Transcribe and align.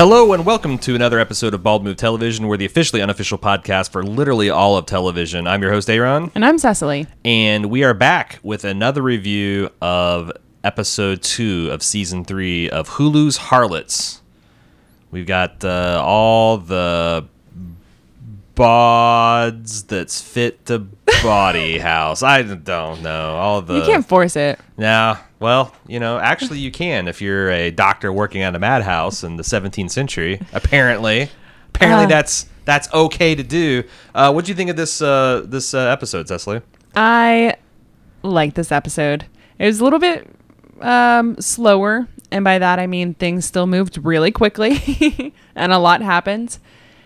Hello 0.00 0.32
and 0.32 0.46
welcome 0.46 0.78
to 0.78 0.94
another 0.94 1.18
episode 1.18 1.52
of 1.52 1.62
Bald 1.62 1.84
Move 1.84 1.98
Television. 1.98 2.48
We're 2.48 2.56
the 2.56 2.64
officially 2.64 3.02
unofficial 3.02 3.36
podcast 3.36 3.92
for 3.92 4.02
literally 4.02 4.48
all 4.48 4.78
of 4.78 4.86
television. 4.86 5.46
I'm 5.46 5.60
your 5.60 5.70
host, 5.72 5.90
Aaron, 5.90 6.32
And 6.34 6.42
I'm 6.42 6.56
Cecily. 6.56 7.06
and 7.22 7.66
we 7.66 7.84
are 7.84 7.92
back 7.92 8.38
with 8.42 8.64
another 8.64 9.02
review 9.02 9.68
of 9.82 10.32
episode 10.64 11.20
two 11.22 11.68
of 11.70 11.82
season 11.82 12.24
three 12.24 12.70
of 12.70 12.88
Hulu's 12.88 13.36
Harlots. 13.36 14.22
We've 15.10 15.26
got 15.26 15.62
uh, 15.66 16.02
all 16.02 16.56
the 16.56 17.26
bods 18.54 19.86
that's 19.86 20.20
fit 20.20 20.66
the 20.66 20.80
body 21.22 21.78
house. 21.90 22.22
I 22.22 22.42
don't 22.42 23.02
know. 23.02 23.36
All 23.36 23.62
the 23.62 23.76
You 23.76 23.82
can't 23.82 24.06
force 24.06 24.36
it. 24.36 24.58
yeah, 24.78 25.18
well, 25.38 25.74
you 25.86 26.00
know, 26.00 26.18
actually, 26.18 26.58
you 26.58 26.70
can 26.70 27.08
if 27.08 27.20
you're 27.22 27.50
a 27.50 27.70
doctor 27.70 28.12
working 28.12 28.42
at 28.42 28.54
a 28.54 28.58
madhouse 28.58 29.24
in 29.24 29.36
the 29.36 29.42
17th 29.42 29.90
century. 29.90 30.40
Apparently, 30.52 31.30
apparently 31.74 32.04
Uh. 32.04 32.08
that's 32.08 32.46
that's 32.64 32.92
okay 32.92 33.34
to 33.34 33.42
do. 33.42 33.82
Uh, 34.14 34.30
what 34.32 34.44
do 34.44 34.50
you 34.50 34.54
think 34.56 34.70
of 34.70 34.76
this 34.76 35.00
uh, 35.02 35.42
this 35.46 35.74
uh, 35.74 35.78
episode, 35.88 36.28
Cecily? 36.28 36.60
I 36.94 37.56
like 38.22 38.54
this 38.54 38.70
episode. 38.70 39.24
It 39.58 39.66
was 39.66 39.80
a 39.80 39.84
little 39.84 39.98
bit 39.98 40.28
um, 40.80 41.40
slower, 41.40 42.06
and 42.30 42.44
by 42.44 42.58
that 42.58 42.78
I 42.78 42.86
mean 42.86 43.14
things 43.14 43.44
still 43.46 43.66
moved 43.66 43.98
really 44.04 44.30
quickly, 44.30 45.34
and 45.54 45.72
a 45.72 45.78
lot 45.78 46.02
happened. 46.02 46.58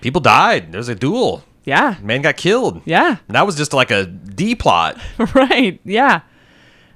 People 0.05 0.21
died. 0.21 0.71
There's 0.71 0.91
a 0.91 0.95
duel. 0.95 1.43
Yeah, 1.65 1.97
Man 2.03 2.21
got 2.21 2.37
killed. 2.37 2.83
yeah, 2.85 3.17
And 3.27 3.35
that 3.35 3.47
was 3.47 3.57
just 3.57 3.73
like 3.73 3.91
a 3.91 4.05
D 4.05 4.55
plot. 4.55 5.01
right, 5.35 5.81
yeah. 5.83 6.21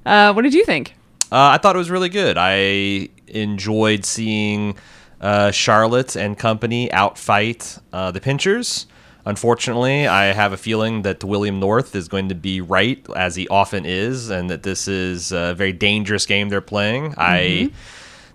Uh, 0.04 0.34
what 0.34 0.42
did 0.42 0.52
you 0.52 0.62
think? 0.66 0.94
Uh, 1.32 1.56
I 1.56 1.56
thought 1.56 1.74
it 1.74 1.78
was 1.78 1.90
really 1.90 2.10
good. 2.10 2.36
I 2.38 3.08
enjoyed 3.28 4.04
seeing 4.04 4.76
uh, 5.22 5.52
Charlotte 5.52 6.16
and 6.16 6.36
company 6.36 6.90
outfight 6.90 7.80
uh, 7.94 8.10
the 8.10 8.20
Pinchers. 8.20 8.86
Unfortunately, 9.24 10.06
I 10.06 10.34
have 10.34 10.52
a 10.52 10.58
feeling 10.58 11.00
that 11.00 11.24
William 11.24 11.58
North 11.60 11.96
is 11.96 12.08
going 12.08 12.28
to 12.28 12.34
be 12.34 12.60
right, 12.60 13.02
as 13.16 13.36
he 13.36 13.48
often 13.48 13.86
is, 13.86 14.28
and 14.28 14.50
that 14.50 14.64
this 14.64 14.86
is 14.86 15.32
a 15.32 15.54
very 15.54 15.72
dangerous 15.72 16.26
game 16.26 16.50
they're 16.50 16.60
playing. 16.60 17.14
I. 17.16 17.70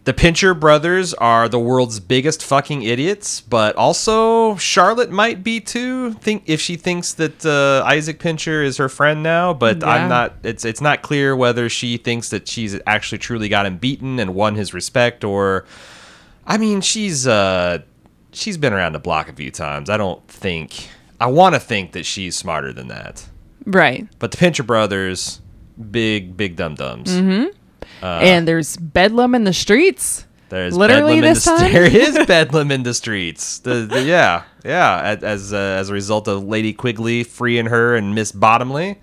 The 0.05 0.13
Pincher 0.13 0.53
brothers 0.53 1.13
are 1.13 1.47
the 1.47 1.59
world's 1.59 2.01
biggest 2.01 2.43
fucking 2.43 2.81
idiots, 2.83 3.39
but 3.39 3.73
also 3.77 4.57
Charlotte 4.57 5.11
might 5.11 5.45
be 5.45 5.61
too. 5.61 6.11
Think 6.15 6.43
if 6.45 6.59
she 6.59 6.75
thinks 6.75 7.13
that 7.13 7.45
uh, 7.45 7.85
Isaac 7.85 8.19
Pincher 8.19 8.61
is 8.63 8.75
her 8.77 8.89
friend 8.89 9.23
now, 9.23 9.53
but 9.53 9.79
Yeah. 9.79 9.87
I'm 9.87 10.09
not. 10.09 10.33
It's 10.43 10.65
it's 10.65 10.81
not 10.81 11.03
clear 11.03 11.37
whether 11.37 11.69
she 11.69 11.95
thinks 11.95 12.29
that 12.31 12.49
she's 12.49 12.77
actually 12.85 13.19
truly 13.19 13.47
got 13.47 13.65
him 13.65 13.77
beaten 13.77 14.19
and 14.19 14.35
won 14.35 14.55
his 14.55 14.73
respect, 14.73 15.23
or 15.23 15.63
I 16.45 16.57
mean, 16.57 16.81
she's 16.81 17.25
uh 17.25 17.77
she's 18.33 18.57
been 18.57 18.73
around 18.73 18.91
the 18.93 18.99
block 18.99 19.29
a 19.29 19.33
few 19.33 19.51
times. 19.51 19.89
I 19.89 19.95
don't 19.95 20.27
think 20.27 20.89
I 21.21 21.27
want 21.27 21.55
to 21.55 21.61
think 21.61 21.93
that 21.93 22.05
she's 22.05 22.35
smarter 22.35 22.73
than 22.73 22.89
that. 22.89 23.25
Right, 23.65 24.05
But 24.19 24.31
the 24.31 24.37
Pincher 24.37 24.63
brothers, 24.63 25.39
big 25.91 26.35
big 26.35 26.57
dum 26.57 26.75
dums. 26.75 27.09
And 28.03 28.47
there's 28.47 28.77
bedlam 28.77 29.35
in 29.35 29.43
the 29.43 29.53
streets. 29.53 30.25
There's 30.49 30.75
Literally 30.77 31.15
bedlam 31.15 31.23
in 31.23 31.33
this 31.33 31.45
the, 31.45 31.51
time? 31.51 31.71
There 31.73 31.83
is 31.85 32.25
bedlam 32.27 32.71
in 32.71 32.83
the 32.83 32.93
streets. 32.93 33.59
The, 33.59 33.87
the- 33.89 34.03
yeah, 34.03 34.43
yeah. 34.63 35.17
As 35.21 35.53
uh, 35.53 35.57
as 35.57 35.89
a 35.89 35.93
result 35.93 36.27
of 36.27 36.43
Lady 36.43 36.73
Quigley 36.73 37.23
freeing 37.23 37.67
her 37.67 37.95
and 37.95 38.13
Miss 38.13 38.31
Bottomley. 38.31 38.99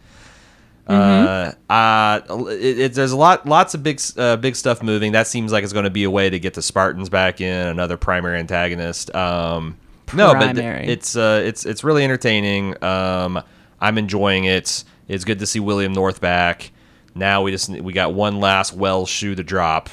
Mm-hmm. 0.88 1.56
Uh, 1.70 1.72
uh, 1.72 2.48
it, 2.50 2.78
it, 2.78 2.94
there's 2.94 3.12
a 3.12 3.16
lot, 3.16 3.46
lots 3.46 3.74
of 3.74 3.82
big, 3.82 4.00
uh, 4.16 4.36
big 4.36 4.56
stuff 4.56 4.82
moving. 4.82 5.12
That 5.12 5.28
seems 5.28 5.52
like 5.52 5.62
it's 5.62 5.72
going 5.72 5.84
to 5.84 5.90
be 5.90 6.02
a 6.02 6.10
way 6.10 6.28
to 6.28 6.40
get 6.40 6.54
the 6.54 6.62
Spartans 6.62 7.08
back 7.08 7.40
in, 7.40 7.68
another 7.68 7.96
primary 7.96 8.40
antagonist. 8.40 9.14
Um, 9.14 9.78
no, 10.12 10.34
but 10.34 10.54
th- 10.54 10.88
it's, 10.88 11.14
uh, 11.14 11.42
it's, 11.44 11.64
it's 11.64 11.84
really 11.84 12.02
entertaining. 12.02 12.82
Um, 12.82 13.40
I'm 13.80 13.98
enjoying 13.98 14.44
it. 14.44 14.82
It's 15.06 15.24
good 15.24 15.38
to 15.38 15.46
see 15.46 15.60
William 15.60 15.92
North 15.92 16.20
back. 16.20 16.72
Now 17.14 17.42
we 17.42 17.50
just 17.50 17.68
we 17.68 17.92
got 17.92 18.14
one 18.14 18.40
last 18.40 18.72
Wells 18.74 19.08
shoe 19.08 19.34
to 19.34 19.42
drop. 19.42 19.90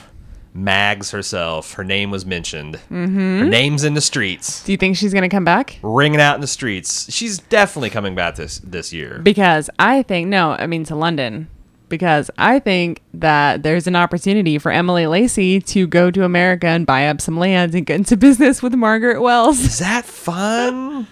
Mags 0.54 1.12
herself. 1.12 1.74
Her 1.74 1.84
name 1.84 2.10
was 2.10 2.26
mentioned. 2.26 2.76
Mm-hmm. 2.92 3.40
Her 3.40 3.46
name's 3.46 3.84
in 3.84 3.94
the 3.94 4.02
streets, 4.02 4.64
Do 4.64 4.72
you 4.72 4.78
think 4.78 4.98
she's 4.98 5.14
gonna 5.14 5.30
come 5.30 5.46
back? 5.46 5.78
ringing 5.84 6.20
out 6.20 6.34
in 6.36 6.42
the 6.42 6.48
streets. 6.48 7.12
She's 7.14 7.38
definitely 7.38 7.92
coming 7.92 8.16
back 8.16 8.36
this 8.36 8.58
this 8.60 8.92
year. 8.92 9.20
Because 9.22 9.70
I 9.78 10.02
think 10.04 10.28
no, 10.30 10.52
I 10.52 10.66
mean 10.66 10.84
to 10.86 10.96
London. 10.96 11.48
Because 11.90 12.30
I 12.38 12.60
think 12.60 13.02
that 13.14 13.64
there's 13.64 13.88
an 13.88 13.96
opportunity 13.96 14.58
for 14.58 14.72
Emily 14.72 15.08
Lacey 15.08 15.62
to 15.62 15.88
go 15.88 16.12
to 16.12 16.26
America 16.26 16.68
and 16.68 16.86
buy 16.86 17.08
up 17.08 17.22
some 17.22 17.38
land 17.38 17.74
and 17.76 17.86
get 17.86 17.96
into 17.96 18.18
business 18.28 18.62
with 18.64 18.74
Margaret 18.74 19.22
Wells. 19.22 19.60
Is 19.60 19.80
that 19.80 20.04
fun? 20.06 21.08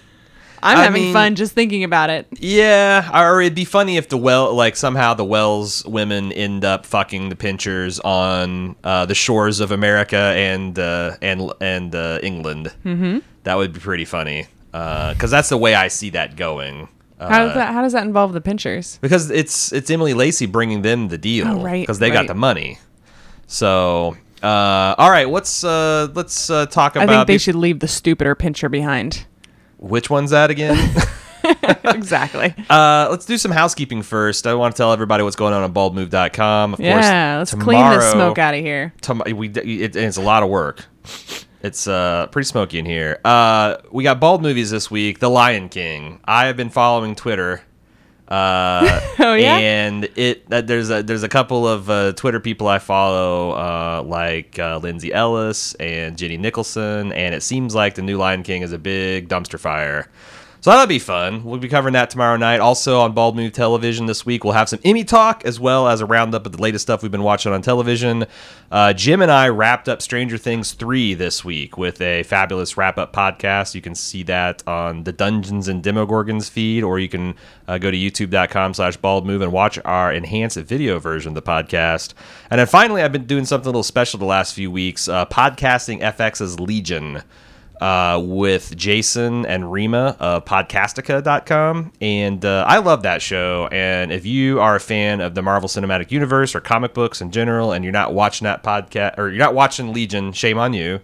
I'm 0.66 0.78
I 0.78 0.84
having 0.84 1.03
mean- 1.03 1.14
fun 1.14 1.36
just 1.36 1.53
thinking 1.53 1.84
about 1.84 2.09
it. 2.09 2.28
Yeah, 2.40 3.09
or 3.14 3.42
it'd 3.42 3.56
be 3.56 3.66
funny 3.66 3.98
if 3.98 4.09
the 4.09 4.18
well, 4.18 4.53
like 4.53 4.76
somehow 4.76 5.14
the 5.14 5.24
Wells 5.26 5.86
women 5.86 6.31
end 6.31 6.66
up 6.66 6.86
fucking 6.86 7.30
the 7.30 7.36
Pinchers 7.36 8.00
on 8.02 8.76
uh, 8.84 9.06
the 9.06 9.16
shores 9.16 9.59
of 9.59 9.72
America 9.72 10.18
and 10.18 10.78
uh, 10.80 11.18
and 11.22 11.52
and 11.62 11.94
uh, 11.96 12.20
England. 12.24 12.74
Mm-hmm. 12.84 13.20
That 13.44 13.56
would 13.56 13.74
be 13.74 13.80
pretty 13.80 14.06
funny 14.06 14.48
because 14.72 15.31
that's 15.31 15.50
the 15.50 15.58
way 15.58 15.76
I 15.76 15.88
see 15.88 16.09
that 16.12 16.36
going. 16.36 16.90
Uh, 17.18 17.30
How 17.30 17.46
does 17.46 17.53
that 17.56 17.74
how 17.74 17.82
does 17.82 17.94
that 17.94 18.03
involve 18.06 18.34
the 18.34 18.42
pinchers? 18.42 18.97
because 19.02 19.32
it's 19.32 19.72
it's 19.72 19.90
Emily 19.90 20.14
Lacey 20.14 20.47
bringing 20.47 20.82
them 20.82 21.08
the 21.08 21.18
deal 21.18 21.47
Oh, 21.47 21.62
right, 21.64 21.82
because 21.84 22.00
they 22.00 22.09
got 22.09 22.28
the 22.28 22.34
money. 22.36 22.78
So, 23.47 24.18
uh, 24.44 24.96
all 24.97 25.09
right, 25.09 25.30
let's 25.30 25.64
uh, 25.64 26.09
let's 26.14 26.50
uh, 26.50 26.66
talk 26.66 26.96
about. 26.96 27.08
I 27.09 27.14
think 27.18 27.28
they 27.28 27.36
be- 27.36 27.40
should 27.40 27.56
leave 27.56 27.80
the 27.80 27.88
stupider 27.88 28.36
pincher 28.36 28.70
behind. 28.70 29.26
Which 29.85 30.09
one's 30.09 30.31
that 30.31 30.50
again. 30.50 30.78
exactly. 31.85 32.53
uh, 32.69 33.07
let's 33.09 33.25
do 33.25 33.38
some 33.38 33.51
housekeeping 33.51 34.01
first. 34.01 34.47
I 34.47 34.53
want 34.56 34.75
to 34.75 34.78
tell 34.78 34.91
everybody 34.91 35.23
what's 35.23 35.35
going 35.35 35.53
on 35.53 35.63
on 35.63 35.73
baldmove.com. 35.73 36.73
Of 36.73 36.79
Yeah, 36.79 37.38
course, 37.38 37.53
let's 37.53 37.63
clean 37.63 37.90
this 37.91 38.12
smoke 38.12 38.38
out 38.38 38.53
of 38.53 38.62
here. 38.62 38.94
tom- 39.01 39.23
we 39.34 39.50
it, 39.50 39.96
it's 39.96 40.18
a 40.18 40.22
lot 40.22 40.44
of 40.44 40.50
work. 40.50 40.85
It's 41.62 41.88
uh, 41.88 42.28
pretty 42.28 42.46
smoky 42.47 42.78
in 42.79 42.85
here. 42.85 43.19
Uh, 43.25 43.78
we 43.91 44.03
got 44.03 44.19
bald 44.19 44.41
movies 44.41 44.69
this 44.72 44.91
week. 44.91 45.19
The 45.19 45.29
Lion 45.29 45.69
King. 45.69 46.19
I 46.25 46.46
have 46.46 46.57
been 46.57 46.69
following 46.69 47.16
Twitter. 47.16 47.62
Uh, 48.28 49.02
Oh, 49.19 49.34
yeah? 49.36 49.58
and 49.58 50.06
it 50.16 50.44
uh, 50.52 50.62
there's 50.62 50.90
a 50.90 51.03
there's 51.03 51.24
a 51.24 51.30
couple 51.30 51.68
of 51.68 51.90
uh, 51.90 52.13
Twitter 52.13 52.40
people 52.40 52.68
I 52.68 52.80
follow, 52.80 53.52
uh, 53.52 54.03
like 54.06 54.58
uh, 54.59 54.78
Lindsay 54.81 55.13
Ellis 55.13 55.74
and 55.75 56.18
Jenny 56.18 56.38
Nicholson, 56.38 57.12
and 57.14 57.35
it 57.35 57.44
seems 57.44 57.75
like 57.75 57.96
the 57.96 58.02
new 58.02 58.18
Lion 58.18 58.44
King 58.44 58.62
is 58.62 58.72
a 58.72 58.78
big 58.80 59.30
dumpster 59.30 59.59
fire. 59.59 60.09
So 60.66 60.72
that'll 60.72 60.88
be 60.88 60.98
fun. 60.98 61.44
We'll 61.44 61.59
be 61.59 61.70
covering 61.70 61.94
that 61.94 62.09
tomorrow 62.09 62.38
night. 62.38 62.59
Also 62.59 63.00
on 63.00 63.12
Bald 63.12 63.36
Move 63.36 63.53
Television 63.53 64.08
this 64.08 64.26
week, 64.26 64.44
we'll 64.44 64.53
have 64.53 64.68
some 64.68 64.80
Emmy 64.84 65.03
talk 65.03 65.46
as 65.46 65.59
well 65.59 65.88
as 65.88 66.02
a 66.02 66.08
roundup 66.08 66.48
of 66.48 66.53
the 66.53 66.58
latest 66.59 66.81
stuff 66.81 67.03
we've 67.03 67.12
been 67.12 67.22
watching 67.22 67.53
on 67.53 67.62
television. 67.62 68.26
Uh, 68.72 68.92
Jim 68.92 69.22
and 69.22 69.31
I 69.31 69.50
wrapped 69.50 69.88
up 69.88 70.02
Stranger 70.02 70.40
Things 70.40 70.72
3 70.72 71.14
this 71.14 71.46
week 71.46 71.78
with 71.78 72.02
a 72.02 72.24
fabulous 72.24 72.78
wrap 72.78 72.98
up 72.98 73.14
podcast. 73.14 73.76
You 73.76 73.81
can 73.84 73.94
see 73.94 74.24
that 74.24 74.68
on 74.68 75.03
the 75.03 75.12
Dungeons 75.12 75.68
and 75.68 75.84
Demogorgons 75.84 76.50
feed, 76.50 76.82
or 76.82 76.97
you 76.97 77.09
can 77.09 77.36
uh, 77.68 77.78
go 77.78 77.92
to 77.92 77.97
youtube.com 77.97 78.74
slash 78.74 78.97
bald 78.97 79.28
move 79.28 79.44
and 79.44 79.52
watch 79.52 79.78
our 79.86 80.12
enhanced 80.12 80.58
video 80.58 80.97
version 80.97 81.30
of 81.30 81.36
the 81.36 81.44
podcast. 81.44 82.16
And 82.50 82.58
then 82.58 82.66
finally, 82.66 83.03
I've 83.03 83.12
been 83.12 83.28
doing 83.28 83.46
something 83.46 83.68
a 83.68 83.70
little 83.70 83.84
special 83.84 84.18
the 84.18 84.26
last 84.26 84.56
few 84.56 84.72
weeks 84.72 85.08
uh, 85.08 85.28
podcasting 85.28 86.02
FX's 86.02 86.59
Legion 86.59 87.22
uh, 87.82 88.22
with 88.24 88.76
Jason 88.76 89.46
and 89.46 89.72
Rima 89.72 90.16
of 90.20 90.46
podcastica.com. 90.46 91.92
And 92.02 92.44
uh, 92.46 92.66
I 92.68 92.78
love 92.80 93.04
that 93.04 93.22
show. 93.22 93.68
And 93.72 94.12
if 94.12 94.26
you 94.26 94.60
are 94.60 94.76
a 94.76 94.80
fan 94.80 95.22
of 95.22 95.36
the 95.36 95.42
Marvel 95.42 95.70
Cinematic 95.70 96.12
Universe 96.12 96.56
or 96.56 96.62
comic 96.62 96.94
books 96.94 97.22
in 97.22 97.32
general, 97.32 97.72
and 97.72 97.84
you're 97.84 97.92
not 97.94 98.14
watching 98.14 98.46
that 98.46 98.64
podcast 98.64 99.18
or 99.18 99.30
you're 99.30 99.40
not 99.40 99.54
watching 99.54 99.94
Legion, 99.94 100.32
shame 100.32 100.58
on 100.58 100.74
you. 100.74 101.00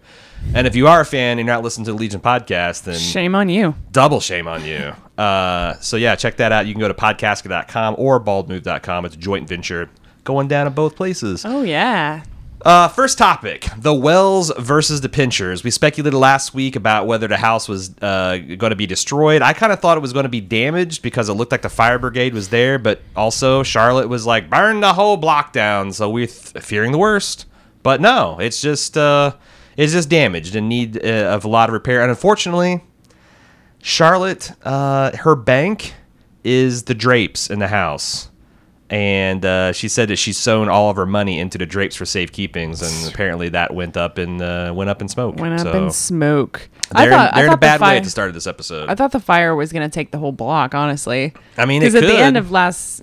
And 0.55 0.65
if 0.65 0.75
you 0.75 0.87
are 0.87 1.01
a 1.01 1.05
fan 1.05 1.37
and 1.37 1.45
you're 1.45 1.55
not 1.55 1.63
listening 1.63 1.85
to 1.85 1.91
the 1.91 1.97
Legion 1.97 2.19
podcast, 2.19 2.83
then 2.85 2.97
Shame 2.97 3.35
on 3.35 3.47
you. 3.49 3.75
double 3.91 4.19
shame 4.19 4.47
on 4.47 4.65
you. 4.65 4.93
Uh, 5.21 5.75
so 5.81 5.97
yeah, 5.97 6.15
check 6.15 6.37
that 6.37 6.51
out. 6.51 6.65
You 6.65 6.73
can 6.73 6.79
go 6.79 6.87
to 6.87 6.95
podcastica.com 6.95 7.93
or 7.99 8.19
baldmove.com. 8.19 9.05
It's 9.05 9.13
a 9.13 9.19
joint 9.19 9.47
venture 9.47 9.87
going 10.23 10.47
down 10.47 10.65
at 10.65 10.73
both 10.73 10.95
places. 10.95 11.45
Oh 11.45 11.61
yeah. 11.61 12.23
Uh, 12.63 12.87
first 12.87 13.17
topic: 13.17 13.67
the 13.75 13.93
Wells 13.93 14.51
versus 14.57 15.01
the 15.01 15.09
Pinchers. 15.09 15.63
We 15.63 15.71
speculated 15.71 16.15
last 16.15 16.53
week 16.53 16.75
about 16.75 17.07
whether 17.07 17.27
the 17.27 17.37
house 17.37 17.67
was 17.67 17.95
uh, 18.01 18.37
going 18.37 18.69
to 18.69 18.75
be 18.75 18.85
destroyed. 18.85 19.41
I 19.41 19.53
kind 19.53 19.71
of 19.71 19.79
thought 19.79 19.97
it 19.97 20.01
was 20.01 20.13
going 20.13 20.23
to 20.23 20.29
be 20.29 20.41
damaged 20.41 21.01
because 21.01 21.27
it 21.27 21.33
looked 21.33 21.51
like 21.51 21.63
the 21.63 21.69
fire 21.69 21.97
brigade 21.97 22.33
was 22.35 22.49
there, 22.49 22.77
but 22.77 23.01
also 23.15 23.63
Charlotte 23.63 24.09
was 24.09 24.27
like, 24.27 24.49
"Burn 24.49 24.79
the 24.79 24.93
whole 24.93 25.17
block 25.17 25.53
down." 25.53 25.91
So 25.91 26.09
we're 26.09 26.27
th- 26.27 26.63
fearing 26.63 26.91
the 26.91 26.99
worst, 26.99 27.47
but 27.81 27.99
no, 27.99 28.37
it's 28.39 28.61
just 28.61 28.95
uh, 28.95 29.33
it's 29.75 29.93
just 29.93 30.09
damaged 30.09 30.55
and 30.55 30.69
need 30.69 31.03
uh, 31.03 31.33
of 31.33 31.45
a 31.45 31.49
lot 31.49 31.69
of 31.69 31.73
repair. 31.73 32.01
And 32.01 32.11
unfortunately, 32.11 32.83
Charlotte, 33.81 34.51
uh, 34.63 35.17
her 35.17 35.35
bank 35.35 35.95
is 36.43 36.83
the 36.83 36.93
drapes 36.93 37.49
in 37.49 37.57
the 37.59 37.69
house 37.69 38.30
and 38.91 39.45
uh, 39.45 39.71
she 39.71 39.87
said 39.87 40.09
that 40.09 40.17
she's 40.17 40.37
sewn 40.37 40.67
all 40.67 40.89
of 40.89 40.97
her 40.97 41.05
money 41.05 41.39
into 41.39 41.57
the 41.57 41.65
drapes 41.65 41.95
for 41.95 42.03
safekeepings, 42.03 42.83
and 42.83 43.11
apparently 43.13 43.47
that 43.49 43.73
went 43.73 43.95
up 43.95 44.19
in 44.19 44.41
uh, 44.41 44.73
went 44.73 44.89
up 44.89 45.01
in 45.01 45.07
smoke. 45.07 45.37
Went 45.37 45.53
up 45.53 45.61
so 45.61 45.85
in 45.85 45.91
smoke. 45.91 46.69
they're, 46.91 47.07
I 47.07 47.09
thought, 47.09 47.29
in, 47.31 47.35
they're 47.35 47.43
I 47.45 47.47
in 47.47 47.53
a 47.53 47.57
bad 47.57 47.79
way 47.79 47.87
fi- 47.87 47.95
at 47.95 48.03
the 48.03 48.09
start 48.09 48.27
of 48.27 48.33
this 48.33 48.47
episode. 48.47 48.89
I 48.89 48.95
thought 48.95 49.13
the 49.13 49.21
fire 49.21 49.55
was 49.55 49.71
gonna 49.71 49.87
take 49.87 50.11
the 50.11 50.17
whole 50.17 50.33
block. 50.33 50.75
Honestly, 50.75 51.33
I 51.57 51.65
mean, 51.65 51.81
it 51.81 51.93
because 51.93 52.03
at 52.03 52.07
the 52.07 52.17
end 52.17 52.35
of 52.35 52.51
last 52.51 53.01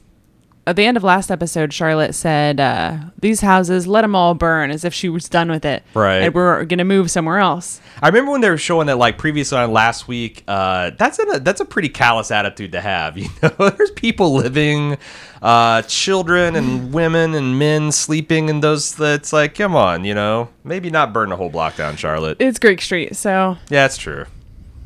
at 0.68 0.76
the 0.76 0.84
end 0.84 0.96
of 0.96 1.02
last 1.02 1.30
episode, 1.30 1.72
Charlotte 1.72 2.14
said, 2.14 2.60
uh, 2.60 2.96
"These 3.18 3.40
houses, 3.40 3.86
let 3.86 4.02
them 4.02 4.14
all 4.14 4.34
burn," 4.34 4.70
as 4.70 4.84
if 4.84 4.92
she 4.92 5.08
was 5.08 5.28
done 5.28 5.50
with 5.50 5.64
it. 5.64 5.82
Right. 5.94 6.22
And 6.22 6.34
we're 6.34 6.64
gonna 6.64 6.84
move 6.84 7.10
somewhere 7.10 7.38
else. 7.38 7.80
I 8.02 8.08
remember 8.08 8.32
when 8.32 8.42
they 8.42 8.50
were 8.50 8.58
showing 8.58 8.86
that 8.88 8.98
like 8.98 9.16
previously 9.18 9.56
on 9.58 9.72
last 9.72 10.06
week. 10.06 10.44
Uh, 10.46 10.90
that's 10.98 11.18
a 11.18 11.40
that's 11.40 11.60
a 11.60 11.64
pretty 11.64 11.88
callous 11.88 12.30
attitude 12.30 12.72
to 12.72 12.80
have. 12.80 13.16
You 13.28 13.28
know, 13.42 13.70
there's 13.70 13.90
people 13.92 14.34
living, 14.34 14.96
uh, 15.42 15.82
children 15.82 16.54
and 16.56 16.92
women 16.92 17.34
and 17.34 17.58
men 17.58 17.92
sleeping 17.92 18.48
in 18.48 18.60
those. 18.60 18.94
That's 18.94 19.32
like, 19.32 19.54
come 19.54 19.74
on, 19.74 20.04
you 20.04 20.14
know, 20.14 20.48
maybe 20.64 20.90
not 20.90 21.12
burn 21.12 21.30
the 21.30 21.36
whole 21.36 21.48
block 21.50 21.76
down, 21.76 21.96
Charlotte. 21.96 22.36
It's 22.40 22.58
Greek 22.58 22.80
Street, 22.80 23.16
so 23.16 23.56
Yeah, 23.70 23.82
that's 23.82 23.96
true. 23.96 24.26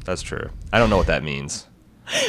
That's 0.05 0.23
true. 0.23 0.49
I 0.73 0.79
don't 0.79 0.90
know 0.90 0.96
what 0.96 1.06
that 1.08 1.23
means. 1.23 1.67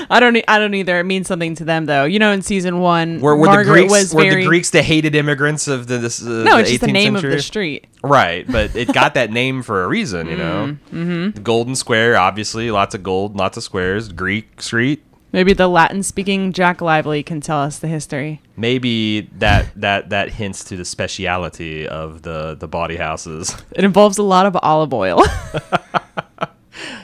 I 0.10 0.20
don't. 0.20 0.38
I 0.48 0.60
don't 0.60 0.74
either. 0.74 1.00
It 1.00 1.04
means 1.06 1.28
something 1.28 1.56
to 1.56 1.66
them, 1.66 1.86
though. 1.86 2.06
You 2.06 2.20
know, 2.20 2.32
in 2.32 2.42
season 2.42 2.80
one, 2.80 3.20
Were, 3.22 3.36
were 3.36 3.46
Margaret 3.48 3.66
the 3.66 3.72
Greeks 3.88 3.92
was 3.92 4.14
were 4.16 4.22
very 4.24 4.44
the 4.44 4.48
Greeks 4.48 4.70
the 4.70 4.82
hated 4.84 5.16
immigrants 5.16 5.68
of 5.68 5.88
the 5.88 5.98
this? 5.98 6.22
Uh, 6.22 6.44
no. 6.44 6.56
the 6.56 6.60
It's 6.62 6.70
just 6.72 6.82
the 6.82 6.88
18th 6.88 6.94
name 6.94 7.14
century? 7.16 7.32
of 7.32 7.38
the 7.38 7.44
street. 7.44 7.88
Right, 8.04 8.46
but 8.52 8.76
it 8.76 8.94
got 8.94 9.14
that 9.14 9.32
name 9.32 9.64
for 9.64 9.84
a 9.84 9.88
reason, 9.88 10.28
you 10.28 10.38
know. 10.38 10.78
Mm-hmm. 10.92 11.32
The 11.32 11.42
Golden 11.42 11.76
Square, 11.76 12.18
obviously, 12.18 12.70
lots 12.72 12.94
of 12.96 13.04
gold, 13.04 13.36
lots 13.36 13.58
of 13.58 13.64
squares. 13.64 14.10
Greek 14.12 14.62
Street, 14.62 15.04
Maybe 15.32 15.54
the 15.54 15.68
Latin-speaking 15.68 16.54
Jack 16.54 16.80
Lively 16.80 17.24
can 17.24 17.42
tell 17.42 17.58
us 17.60 17.80
the 17.80 17.88
history. 17.88 18.40
maybe 18.56 19.22
that 19.40 19.66
that 19.76 20.10
that 20.12 20.30
hints 20.30 20.64
to 20.66 20.78
the 20.78 20.86
speciality 20.86 21.88
of 21.88 22.22
the 22.22 22.56
the 22.60 22.68
body 22.68 22.98
houses. 22.98 23.56
It 23.76 23.84
involves 23.84 24.20
a 24.20 24.24
lot 24.24 24.46
of 24.46 24.56
olive 24.62 24.94
oil. 24.94 25.24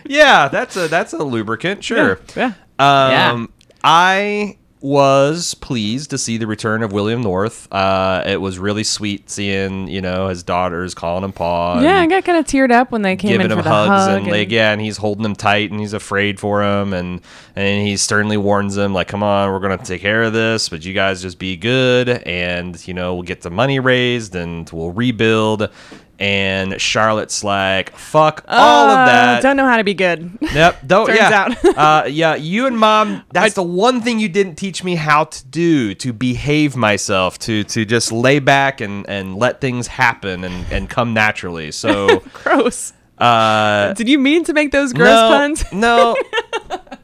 yeah, 0.05 0.47
that's 0.47 0.75
a 0.75 0.87
that's 0.87 1.13
a 1.13 1.23
lubricant, 1.23 1.83
sure. 1.83 2.19
yeah. 2.35 2.53
Um, 2.79 3.51
I 3.83 4.57
was 4.81 5.55
pleased 5.55 6.09
to 6.09 6.17
see 6.17 6.37
the 6.37 6.47
return 6.47 6.83
of 6.83 6.93
William 6.93 7.21
North. 7.21 7.67
Uh, 7.71 8.23
it 8.25 8.39
was 8.39 8.57
really 8.57 8.83
sweet 8.83 9.29
seeing 9.29 9.87
you 9.87 10.01
know 10.01 10.29
his 10.29 10.43
daughters 10.43 10.93
calling 10.93 11.23
him 11.23 11.33
Pa. 11.33 11.81
Yeah, 11.81 11.97
I 11.97 12.01
and 12.03 12.09
got 12.09 12.23
kind 12.23 12.37
of 12.37 12.45
teared 12.45 12.71
up 12.71 12.91
when 12.91 13.01
they 13.01 13.15
came 13.15 13.31
Giving 13.31 13.45
in 13.45 13.51
him 13.51 13.57
for 13.57 13.63
the 13.63 13.69
hugs 13.69 13.89
hug. 13.89 14.21
and, 14.21 14.31
like 14.31 14.51
yeah, 14.51 14.71
and 14.71 14.81
he's 14.81 14.97
holding 14.97 15.25
him 15.25 15.35
tight 15.35 15.71
and 15.71 15.79
he's 15.79 15.93
afraid 15.93 16.39
for 16.39 16.63
him 16.63 16.93
and 16.93 17.21
and 17.55 17.87
he 17.87 17.97
sternly 17.97 18.37
warns 18.37 18.75
them 18.75 18.93
like, 18.93 19.07
"Come 19.07 19.23
on, 19.23 19.51
we're 19.51 19.59
gonna 19.59 19.77
take 19.77 20.01
care 20.01 20.23
of 20.23 20.33
this, 20.33 20.69
but 20.69 20.85
you 20.85 20.93
guys 20.93 21.21
just 21.21 21.39
be 21.39 21.57
good 21.57 22.09
and 22.09 22.87
you 22.87 22.93
know 22.93 23.15
we'll 23.15 23.23
get 23.23 23.41
the 23.41 23.51
money 23.51 23.79
raised 23.79 24.35
and 24.35 24.69
we'll 24.71 24.91
rebuild." 24.91 25.69
And 26.19 26.79
Charlotte's 26.81 27.43
like, 27.43 27.95
"Fuck 27.97 28.43
all 28.47 28.89
Uh, 28.89 28.91
of 28.91 29.05
that." 29.07 29.41
Don't 29.41 29.55
know 29.55 29.65
how 29.65 29.77
to 29.77 29.83
be 29.85 29.93
good. 29.93 30.37
Yep. 30.41 30.79
Don't. 30.87 31.07
Turns 31.07 31.19
yeah. 31.19 31.55
out. 31.63 31.77
uh, 31.77 32.07
yeah. 32.07 32.35
You 32.35 32.67
and 32.67 32.77
mom. 32.77 33.23
That's 33.31 33.55
the 33.55 33.63
one 33.63 34.01
thing 34.01 34.19
you 34.19 34.27
didn't 34.27 34.55
teach 34.55 34.83
me 34.83 34.95
how 34.95 35.23
to 35.25 35.45
do. 35.45 35.95
To 35.95 36.11
behave 36.11 36.75
myself. 36.75 37.39
To 37.39 37.63
to 37.63 37.85
just 37.85 38.11
lay 38.11 38.39
back 38.39 38.81
and 38.81 39.09
and 39.09 39.37
let 39.37 39.61
things 39.61 39.87
happen 39.87 40.43
and 40.43 40.65
and 40.71 40.89
come 40.89 41.13
naturally. 41.13 41.71
So. 41.71 42.19
Gross. 42.33 42.93
Uh, 43.17 43.93
Did 43.93 44.07
you 44.07 44.17
mean 44.17 44.45
to 44.45 44.53
make 44.53 44.71
those 44.71 44.93
gross 44.93 45.07
no, 45.09 45.29
puns? 45.29 45.65
No. 45.73 46.15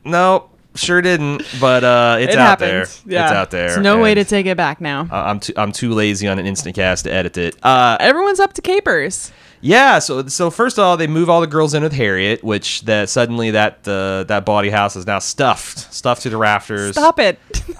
no. 0.05 0.49
Sure 0.75 1.01
didn't. 1.01 1.43
But 1.59 1.83
uh, 1.83 2.17
it's 2.19 2.33
it 2.33 2.39
out 2.39 2.47
happened. 2.59 2.69
there. 2.69 2.87
Yeah. 3.05 3.23
It's 3.23 3.31
out 3.33 3.51
there. 3.51 3.69
There's 3.69 3.81
no 3.81 3.99
way 3.99 4.13
to 4.13 4.23
take 4.25 4.45
it 4.45 4.57
back 4.57 4.79
now. 4.81 5.07
uh, 5.11 5.15
I'm 5.15 5.39
too 5.39 5.53
I'm 5.57 5.71
too 5.71 5.93
lazy 5.93 6.27
on 6.27 6.37
an 6.39 6.45
instant 6.45 6.75
cast 6.75 7.05
to 7.05 7.11
edit 7.13 7.37
it. 7.37 7.55
Uh, 7.63 7.97
Everyone's 7.99 8.39
up 8.39 8.53
to 8.53 8.61
capers. 8.61 9.31
Yeah, 9.61 9.97
so 9.99 10.27
so 10.27 10.51
first 10.51 10.77
of 10.77 10.83
all, 10.83 10.95
they 10.95 11.07
move 11.07 11.27
all 11.29 11.41
the 11.41 11.47
girls 11.47 11.73
in 11.73 11.81
with 11.81 11.93
Harriet, 11.93 12.43
which 12.43 12.81
that 12.81 13.09
suddenly 13.09 13.51
that 13.51 13.87
uh, 13.87 14.23
that 14.25 14.45
body 14.45 14.69
house 14.69 14.95
is 14.95 15.07
now 15.07 15.17
stuffed, 15.19 15.91
stuffed 15.93 16.21
to 16.23 16.29
the 16.29 16.37
rafters. 16.37 16.91
Stop 16.95 17.19
it. 17.19 17.39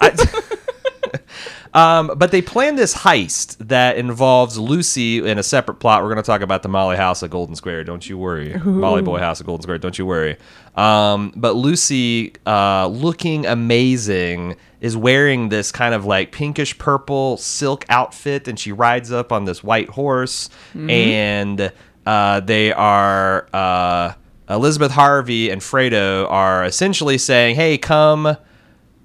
Um, 1.74 2.12
but 2.16 2.30
they 2.30 2.42
plan 2.42 2.76
this 2.76 2.94
heist 2.94 3.56
that 3.68 3.96
involves 3.96 4.58
Lucy 4.58 5.18
in 5.26 5.38
a 5.38 5.42
separate 5.42 5.76
plot. 5.76 6.02
We're 6.02 6.08
going 6.08 6.22
to 6.22 6.26
talk 6.26 6.40
about 6.40 6.62
the 6.62 6.68
Molly 6.68 6.96
House 6.96 7.22
at 7.22 7.30
Golden 7.30 7.54
Square. 7.54 7.84
Don't 7.84 8.08
you 8.08 8.18
worry, 8.18 8.56
Molly 8.64 9.02
Boy 9.02 9.18
House 9.18 9.40
at 9.40 9.46
Golden 9.46 9.62
Square. 9.62 9.78
Don't 9.78 9.98
you 9.98 10.06
worry. 10.06 10.36
Um, 10.74 11.32
but 11.36 11.54
Lucy, 11.54 12.34
uh, 12.46 12.86
looking 12.88 13.46
amazing, 13.46 14.56
is 14.80 14.96
wearing 14.96 15.48
this 15.48 15.72
kind 15.72 15.94
of 15.94 16.04
like 16.04 16.32
pinkish 16.32 16.76
purple 16.78 17.36
silk 17.38 17.84
outfit, 17.88 18.46
and 18.48 18.58
she 18.58 18.72
rides 18.72 19.10
up 19.10 19.32
on 19.32 19.44
this 19.44 19.64
white 19.64 19.88
horse, 19.90 20.50
and 20.74 21.72
uh, 22.04 22.40
they 22.40 22.72
are. 22.72 23.48
Uh, 23.52 24.12
Elizabeth 24.48 24.92
Harvey 24.92 25.50
and 25.50 25.60
Fredo 25.60 26.30
are 26.30 26.64
essentially 26.64 27.18
saying, 27.18 27.56
"Hey, 27.56 27.78
come 27.78 28.36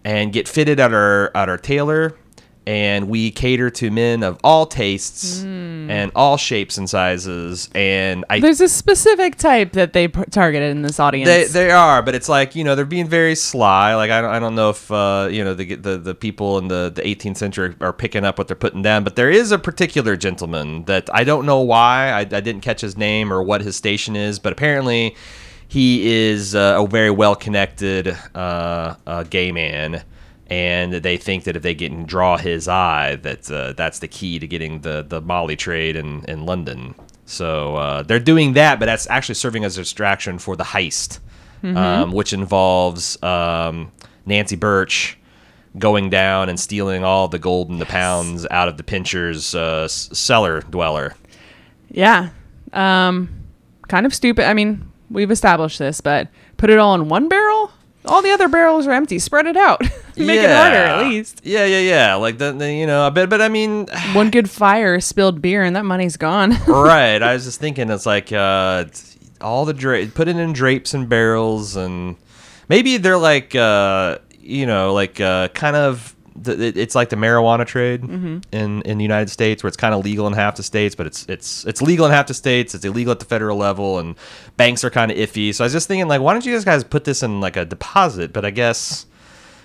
and 0.04 0.32
get 0.34 0.48
fitted 0.48 0.80
at 0.80 0.94
our 0.94 1.32
at 1.36 1.50
our 1.50 1.58
tailor 1.58 2.16
and 2.68 3.10
we 3.10 3.32
cater 3.32 3.72
to 3.72 3.90
men 3.90 4.22
of 4.22 4.38
all 4.44 4.68
tastes 4.68 5.42
and 5.44 6.12
all 6.16 6.38
shapes 6.38 6.78
and 6.78 6.88
sizes 6.88 7.70
and 7.74 8.24
I 8.30 8.40
There's 8.40 8.62
a 8.62 8.70
specific 8.70 9.36
type 9.36 9.72
that 9.74 9.94
they 9.94 10.08
p- 10.08 10.24
targeted 10.30 10.70
in 10.72 10.84
this 10.84 11.00
audience. 11.00 11.28
they, 11.28 11.46
they 11.46 11.72
are, 11.72 12.04
but 12.04 12.14
it's 12.14 12.30
like 12.30 12.56
you 12.56 12.64
know 12.64 12.76
they're 12.76 12.86
being 12.86 13.08
very 13.08 13.34
sly. 13.36 13.96
Like 13.96 14.12
I 14.12 14.22
don't, 14.22 14.30
I 14.32 14.40
don't 14.40 14.56
know 14.56 14.70
if 14.70 14.92
uh, 14.92 15.28
you 15.32 15.44
know 15.44 15.54
the, 15.56 15.76
the 15.76 15.98
the 15.98 16.16
people 16.16 16.60
in 16.60 16.68
the, 16.68 16.92
the 16.94 17.02
18th 17.02 17.38
century 17.38 17.76
are 17.82 17.94
picking 17.94 18.24
up 18.24 18.38
what 18.38 18.48
they're 18.48 18.56
putting 18.56 18.84
down. 18.84 19.04
But 19.04 19.16
there 19.16 19.32
is 19.32 19.52
a 19.52 19.58
particular 19.60 20.16
gentleman 20.16 20.86
that 20.86 21.10
I 21.14 21.24
don't 21.24 21.46
know 21.46 21.62
why 21.62 22.12
I, 22.12 22.20
I 22.20 22.24
didn't 22.42 22.62
catch 22.62 22.82
his 22.82 22.96
name 22.96 23.34
or 23.34 23.42
what 23.42 23.62
his 23.62 23.76
station 23.76 24.16
is, 24.16 24.38
but 24.38 24.54
apparently 24.54 25.16
he 25.68 26.30
is 26.30 26.54
uh, 26.54 26.78
a 26.80 26.88
very 26.88 27.12
well 27.12 27.36
connected 27.36 28.16
uh, 28.36 28.96
uh, 29.08 29.24
gay 29.24 29.52
man. 29.52 30.04
And 30.52 30.92
they 30.94 31.16
think 31.16 31.46
that 31.46 31.56
if 31.56 31.64
they 31.64 31.74
get 31.74 31.94
and 31.94 32.06
draw 32.06 32.38
his 32.38 32.68
eye, 32.68 33.16
that 33.16 33.50
uh, 33.50 33.72
that's 33.72 34.00
the 34.00 34.08
key 34.10 34.38
to 34.38 34.46
getting 34.46 34.82
the, 34.82 35.02
the 35.08 35.22
Molly 35.22 35.56
trade 35.56 35.96
in, 35.96 36.26
in 36.26 36.46
London. 36.46 36.94
So 37.26 37.78
uh, 37.78 38.04
they're 38.04 38.20
doing 38.20 38.54
that, 38.54 38.78
but 38.78 38.88
that's 38.88 39.10
actually 39.10 39.36
serving 39.36 39.64
as 39.64 39.78
a 39.78 39.82
distraction 39.82 40.38
for 40.40 40.58
the 40.58 40.66
heist, 40.66 41.20
um, 41.64 42.12
which 42.12 42.34
involves 42.34 43.22
um, 43.24 43.94
Nancy 44.26 44.58
Birch 44.58 45.18
going 45.80 46.10
down 46.10 46.50
and 46.50 46.60
stealing 46.60 47.06
all 47.06 47.30
the 47.30 47.40
gold 47.40 47.70
and 47.70 47.80
the 47.80 47.86
pounds 47.86 48.46
out 48.52 48.68
of 48.68 48.76
the 48.76 48.84
Pincher's 48.84 49.56
uh, 49.56 49.88
cellar 49.88 50.60
dweller. 50.62 51.16
yeah. 51.90 52.30
Um, 52.74 53.30
kind 53.88 54.06
of 54.06 54.14
stupid. 54.14 54.46
I 54.46 54.54
mean, 54.54 54.92
we've 55.10 55.32
established 55.32 55.80
this, 55.80 56.02
but 56.02 56.28
put 56.58 56.70
it 56.70 56.80
all 56.80 56.96
in 56.96 57.10
one 57.10 57.30
barrel. 57.30 57.51
All 58.06 58.22
the 58.22 58.32
other 58.32 58.48
barrels 58.48 58.88
are 58.88 58.92
empty. 58.92 59.20
Spread 59.20 59.46
it 59.46 59.58
out. 59.58 59.82
Make 60.18 60.42
it 60.42 60.50
harder, 60.50 60.76
at 60.76 61.04
least. 61.04 61.42
Yeah, 61.44 61.66
yeah, 61.66 61.80
yeah. 61.80 62.16
Like 62.16 62.38
the, 62.38 62.52
the 62.52 62.74
you 62.74 62.88
know, 62.88 63.10
but 63.12 63.30
but 63.30 63.42
I 63.42 63.50
mean, 63.50 63.88
One 64.14 64.30
good 64.32 64.50
fire, 64.50 65.00
spilled 65.00 65.42
beer, 65.42 65.64
and 65.64 65.76
that 65.76 65.86
money's 65.86 66.18
gone. 66.18 66.52
right. 66.68 67.22
I 67.22 67.34
was 67.34 67.46
just 67.46 67.60
thinking, 67.60 67.90
it's 67.90 68.06
like 68.06 68.32
uh, 68.32 68.86
all 69.40 69.66
the 69.66 69.74
dra- 69.74 70.08
put 70.08 70.28
it 70.28 70.36
in 70.36 70.54
drapes 70.54 70.94
and 70.94 71.08
barrels, 71.08 71.76
and 71.76 72.16
maybe 72.70 72.98
they're 72.98 73.18
like 73.18 73.56
uh, 73.56 74.18
you 74.40 74.66
know, 74.66 74.94
like 74.94 75.20
uh, 75.22 75.50
kind 75.50 75.76
of. 75.76 76.16
The, 76.36 76.80
it's 76.80 76.96
like 76.96 77.10
the 77.10 77.16
marijuana 77.18 77.66
trade 77.66 78.02
mm-hmm. 78.04 78.40
in 78.52 78.82
in 78.84 78.98
the 78.98 79.04
United 79.04 79.30
States, 79.30 79.64
where 79.64 79.68
it's 79.68 79.78
kind 79.78 79.94
of 79.94 80.04
legal 80.06 80.28
in 80.28 80.34
half 80.34 80.56
the 80.56 80.64
states, 80.64 80.96
but 80.96 81.06
it's 81.06 81.26
it's 81.28 81.66
it's 81.66 81.82
legal 81.82 82.06
in 82.06 82.12
half 82.12 82.28
the 82.28 82.34
states. 82.34 82.74
It's 82.74 82.86
illegal 82.86 83.12
at 83.12 83.20
the 83.20 83.26
federal 83.26 83.58
level, 83.58 84.00
and 84.00 84.16
banks 84.58 84.84
are 84.84 84.90
kind 84.90 85.12
of 85.12 85.18
iffy. 85.18 85.54
So 85.54 85.64
I 85.64 85.66
was 85.66 85.74
just 85.74 85.88
thinking, 85.88 86.08
like, 86.08 86.22
why 86.22 86.34
don't 86.34 86.46
you 86.46 86.54
guys 86.54 86.64
guys 86.66 86.84
put 86.84 87.04
this 87.04 87.22
in 87.22 87.42
like 87.42 87.58
a 87.58 87.66
deposit? 87.66 88.32
But 88.32 88.46
I 88.46 88.52
guess 88.52 89.06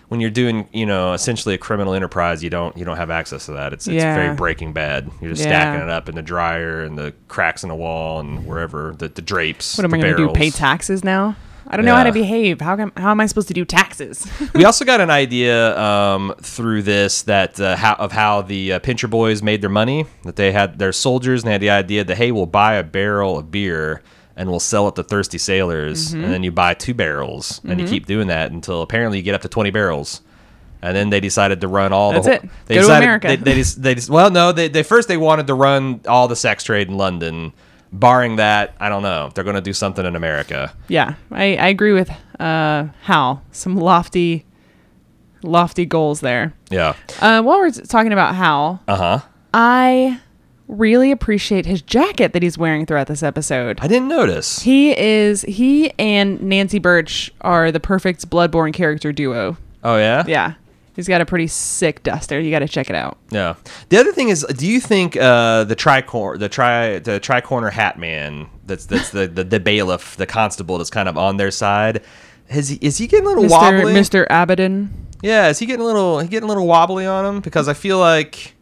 when 0.09 0.21
you're 0.21 0.31
doing, 0.31 0.69
you 0.73 0.87
know, 0.87 1.13
essentially 1.15 1.55
a 1.55 1.59
criminal 1.59 1.95
enterprise, 1.95 2.43
you 2.43 2.51
don't 2.51 2.77
you 2.77 2.85
don't 2.85 2.97
have 2.97 3.11
access 3.11 3.47
to 3.47 3.53
that. 3.53 3.73
It's 3.73 3.87
it's 3.87 4.03
Yeah. 4.03 4.15
very 4.15 4.35
Breaking 4.35 4.73
Bad. 4.73 5.11
You're 5.21 5.31
just 5.33 5.45
Yeah. 5.45 5.61
stacking 5.61 5.83
it 5.83 5.91
up 5.91 6.09
in 6.09 6.15
the 6.15 6.23
dryer 6.23 6.83
and 6.83 6.97
the 6.97 7.13
cracks 7.29 7.63
in 7.63 7.69
the 7.69 7.75
wall 7.75 8.21
and 8.21 8.47
wherever 8.47 8.95
the, 8.97 9.09
the 9.09 9.23
drapes. 9.23 9.77
what 9.79 9.85
am 9.85 9.95
I 9.95 9.99
going 9.99 10.17
to 10.17 10.27
do? 10.29 10.33
Pay 10.33 10.51
taxes 10.51 11.05
now? 11.05 11.37
I 11.69 11.77
don't 11.77 11.85
know 11.85 11.95
how 11.95 12.05
to 12.05 12.13
behave. 12.13 12.61
How 12.61 12.77
come, 12.77 12.93
how 12.97 13.11
am 13.11 13.21
I 13.21 13.27
supposed 13.27 13.49
to 13.49 13.55
do 13.55 13.65
taxes? 13.65 14.27
we 14.55 14.65
also 14.65 14.85
got 14.85 15.01
an 15.01 15.11
idea 15.11 15.79
um, 15.79 16.35
through 16.41 16.83
this 16.83 17.23
that 17.23 17.59
uh, 17.61 17.77
how, 17.77 17.95
of 17.95 18.13
how 18.13 18.43
the 18.43 18.75
uh, 18.75 18.79
Pincher 18.79 19.09
Boys 19.09 19.43
made 19.43 19.61
their 19.63 19.71
money. 19.71 20.07
That 20.25 20.37
they 20.37 20.53
had 20.53 20.79
their 20.79 20.93
soldiers 20.93 21.43
and 21.43 21.49
they 21.49 21.53
had 21.53 21.61
the 21.61 21.71
idea 21.71 22.05
that 22.05 22.17
hey, 22.17 22.31
we'll 22.33 22.47
buy 22.47 22.75
a 22.75 22.83
barrel 22.85 23.39
of 23.39 23.51
beer 23.51 24.03
and 24.37 24.51
we'll 24.51 24.61
sell 24.61 24.87
it 24.89 24.95
to 24.97 25.03
thirsty 25.03 25.39
sailors, 25.39 26.11
Mm-hmm. 26.13 26.25
and 26.25 26.33
then 26.33 26.43
you 26.43 26.53
buy 26.53 26.75
two 26.75 26.93
barrels 26.95 27.61
and 27.65 27.81
you 27.81 27.87
keep 27.87 28.05
doing 28.07 28.27
that 28.29 28.53
until 28.53 28.83
apparently 28.83 29.17
you 29.19 29.23
get 29.25 29.35
up 29.35 29.41
to 29.43 29.49
twenty 29.49 29.71
barrels. 29.71 30.21
And 30.83 30.95
then 30.95 31.09
they 31.11 31.21
decided 31.21 31.63
to 31.63 31.69
run 31.69 31.93
all 31.95 32.13
That's 32.13 32.27
the. 32.27 32.35
it. 32.35 32.51
They 32.67 32.75
Go 32.77 32.87
to 32.87 32.97
America. 32.97 33.29
They, 33.29 33.37
they, 33.37 33.55
just, 33.55 33.83
they 33.83 33.95
just, 33.95 34.11
well, 34.11 34.31
no, 34.31 34.53
they, 34.53 34.69
they 34.69 34.83
first 34.83 35.09
they 35.09 35.17
wanted 35.17 35.47
to 35.49 35.55
run 35.55 36.03
all 36.07 36.29
the 36.29 36.37
sex 36.37 36.63
trade 36.65 36.89
in 36.89 36.97
London. 36.99 37.55
Barring 37.99 38.37
that, 38.37 38.75
I 38.81 38.89
don't 38.89 39.03
know. 39.03 39.31
They're 39.35 39.45
going 39.45 39.57
to 39.57 39.63
do 39.63 39.73
something 39.73 40.05
in 40.05 40.17
America. 40.17 40.73
yeah, 40.89 41.15
I, 41.31 41.57
I 41.57 41.69
agree 41.69 41.93
with 41.93 42.11
uh, 42.41 42.87
Hal. 43.03 43.43
Some 43.53 43.77
lofty 43.77 44.45
lofty 45.43 45.87
goals 45.87 46.21
there. 46.21 46.55
Yeah. 46.71 46.95
Uh, 47.21 47.43
while 47.43 47.59
we're 47.59 47.71
talking 47.71 48.13
about 48.13 48.35
Hal, 48.35 48.83
Uh 48.89 48.97
huh. 48.97 49.21
I 49.55 50.21
really 50.69 51.13
appreciate 51.13 51.65
his 51.67 51.81
jacket 51.83 52.33
that 52.33 52.43
he's 52.43 52.59
wearing 52.59 52.87
throughout 52.87 53.07
this 53.07 53.23
episode. 53.23 53.79
I 53.81 53.87
didn't 53.87 54.09
notice. 54.09 54.61
He 54.61 54.97
is 54.99 55.43
he 55.43 55.93
and 55.99 56.41
Nancy 56.43 56.79
Birch 56.81 57.33
are 57.43 57.71
the 57.71 57.79
perfect 57.81 58.29
Bloodborne 58.29 58.75
character 58.75 59.13
duo. 59.13 59.57
Oh 59.85 59.97
yeah. 59.97 60.25
Yeah. 60.27 60.55
He's 60.97 61.07
got 61.07 61.21
a 61.21 61.27
pretty 61.27 61.47
sick 61.47 62.03
duster. 62.03 62.41
You 62.41 62.51
got 62.51 62.61
to 62.61 62.69
check 62.69 62.89
it 62.89 62.97
out. 62.97 63.19
Yeah. 63.31 63.57
The 63.91 63.99
other 63.99 64.13
thing 64.13 64.31
is, 64.31 64.45
do 64.57 64.67
you 64.67 64.81
think 64.81 65.15
uh, 65.15 65.65
the 65.65 65.77
tricor 65.77 66.39
the 66.39 66.49
tri 66.49 66.99
the 66.99 67.21
tricorner 67.21 67.71
hat 67.71 67.99
man 67.99 68.49
that's 68.65 68.87
that's 68.87 69.11
the, 69.11 69.27
the 69.29 69.45
the 69.45 69.61
bailiff 69.61 70.17
the 70.17 70.27
constable 70.27 70.79
that's 70.79 70.91
kind 70.91 71.09
of 71.09 71.19
on 71.19 71.37
their 71.37 71.51
side? 71.51 72.03
Is 72.49 72.69
he, 72.69 72.79
is 72.81 72.97
he 72.97 73.07
getting 73.07 73.27
a 73.27 73.29
little 73.29 73.45
Mr. 73.45 73.51
wobbly? 73.51 73.93
Mr. 73.93 74.27
Abaddon. 74.31 75.07
Yeah, 75.23 75.49
is 75.49 75.59
he 75.59 75.67
getting 75.67 75.83
a 75.83 75.85
little 75.85 76.21
he 76.21 76.29
getting 76.29 76.47
a 76.47 76.49
little 76.49 76.67
wobbly 76.67 77.05
on 77.05 77.27
him? 77.27 77.41
Because 77.41 77.69
I 77.69 77.75
feel 77.75 77.99
like 77.99 78.55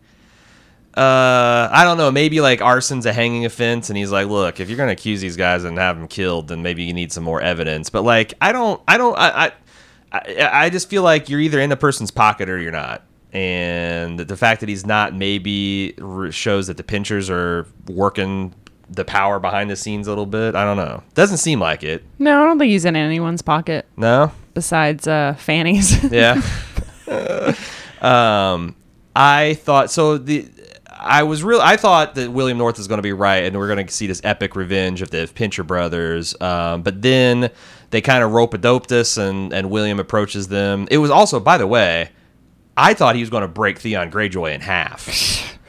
uh 0.96 1.68
I 1.70 1.84
don't 1.84 1.98
know, 1.98 2.10
maybe 2.10 2.40
like 2.40 2.60
arson's 2.60 3.06
a 3.06 3.12
hanging 3.12 3.44
offense 3.44 3.90
and 3.90 3.96
he's 3.96 4.10
like, 4.10 4.26
look, 4.26 4.58
if 4.58 4.68
you're 4.68 4.76
gonna 4.78 4.92
accuse 4.92 5.20
these 5.20 5.36
guys 5.36 5.62
and 5.62 5.78
have 5.78 5.96
them 5.96 6.08
killed, 6.08 6.48
then 6.48 6.62
maybe 6.62 6.82
you 6.82 6.92
need 6.92 7.12
some 7.12 7.22
more 7.22 7.40
evidence. 7.40 7.90
But 7.90 8.02
like 8.02 8.34
I 8.40 8.50
don't 8.50 8.80
I 8.88 8.96
don't 8.98 9.16
I 9.16 9.46
I 9.46 9.52
I, 10.14 10.48
I 10.66 10.70
just 10.70 10.88
feel 10.88 11.02
like 11.02 11.28
you're 11.28 11.40
either 11.40 11.60
in 11.60 11.72
a 11.72 11.76
person's 11.76 12.10
pocket 12.10 12.48
or 12.48 12.58
you're 12.58 12.72
not. 12.72 13.02
And 13.32 14.18
the 14.20 14.36
fact 14.36 14.60
that 14.60 14.68
he's 14.68 14.86
not 14.86 15.12
maybe 15.14 15.94
shows 16.30 16.68
that 16.68 16.76
the 16.76 16.84
pinchers 16.84 17.28
are 17.30 17.66
working 17.88 18.54
the 18.90 19.04
power 19.04 19.40
behind 19.40 19.70
the 19.70 19.76
scenes 19.76 20.06
a 20.06 20.10
little 20.10 20.26
bit. 20.26 20.54
I 20.54 20.64
don't 20.64 20.76
know. 20.76 21.02
Doesn't 21.14 21.38
seem 21.38 21.58
like 21.58 21.82
it. 21.82 22.04
No, 22.18 22.42
I 22.42 22.46
don't 22.46 22.58
think 22.58 22.70
he's 22.70 22.84
in 22.84 22.94
anyone's 22.96 23.42
pocket 23.42 23.86
No? 23.96 24.30
besides 24.52 25.08
uh, 25.08 25.34
Fanny's. 25.38 26.02
Yeah. 26.12 26.40
um, 28.00 28.76
I 29.16 29.54
thought 29.54 29.90
so. 29.90 30.18
The 30.18 30.48
I 30.90 31.22
was 31.24 31.42
real. 31.44 31.60
I 31.60 31.76
thought 31.76 32.14
that 32.14 32.30
William 32.32 32.56
North 32.58 32.78
is 32.78 32.88
going 32.88 32.98
to 32.98 33.02
be 33.02 33.12
right, 33.12 33.44
and 33.44 33.56
we're 33.58 33.66
going 33.72 33.84
to 33.86 33.92
see 33.92 34.06
this 34.06 34.20
epic 34.24 34.56
revenge 34.56 35.02
of 35.02 35.10
the 35.10 35.30
Pincher 35.34 35.64
brothers. 35.64 36.34
Um, 36.40 36.82
but 36.82 37.02
then 37.02 37.50
they 37.94 38.00
kind 38.00 38.24
of 38.24 38.32
rope 38.32 38.52
a 38.54 38.58
doped 38.58 38.90
us, 38.90 39.16
and 39.16 39.52
and 39.52 39.70
William 39.70 40.00
approaches 40.00 40.48
them. 40.48 40.88
It 40.90 40.98
was 40.98 41.12
also, 41.12 41.38
by 41.38 41.58
the 41.58 41.66
way, 41.66 42.10
I 42.76 42.92
thought 42.92 43.14
he 43.14 43.20
was 43.20 43.30
going 43.30 43.42
to 43.42 43.48
break 43.48 43.78
Theon 43.78 44.10
Greyjoy 44.10 44.52
in 44.52 44.60
half. 44.60 45.06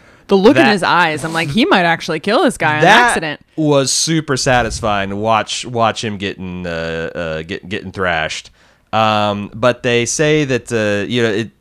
the 0.28 0.36
look 0.36 0.58
in 0.58 0.66
his 0.66 0.82
eyes, 0.82 1.24
I'm 1.24 1.34
like, 1.34 1.50
he 1.50 1.66
might 1.66 1.86
actually 1.86 2.20
kill 2.20 2.42
this 2.42 2.58
guy 2.58 2.80
on 2.80 2.84
accident. 2.84 3.42
was 3.56 3.94
super 3.94 4.38
satisfying 4.38 5.12
to 5.12 5.16
watch 5.16 5.68
watch 5.68 6.04
him 6.04 6.18
getting 6.18 6.66
uh, 6.66 7.12
uh, 7.14 7.42
get, 7.44 7.70
getting 7.70 7.92
thrashed. 7.92 8.50
Um, 8.92 9.52
but 9.54 9.84
they 9.84 10.08
say 10.08 10.46
that 10.46 10.72
uh, 10.72 11.08
you 11.08 11.22
know 11.22 11.30
it, 11.30 11.52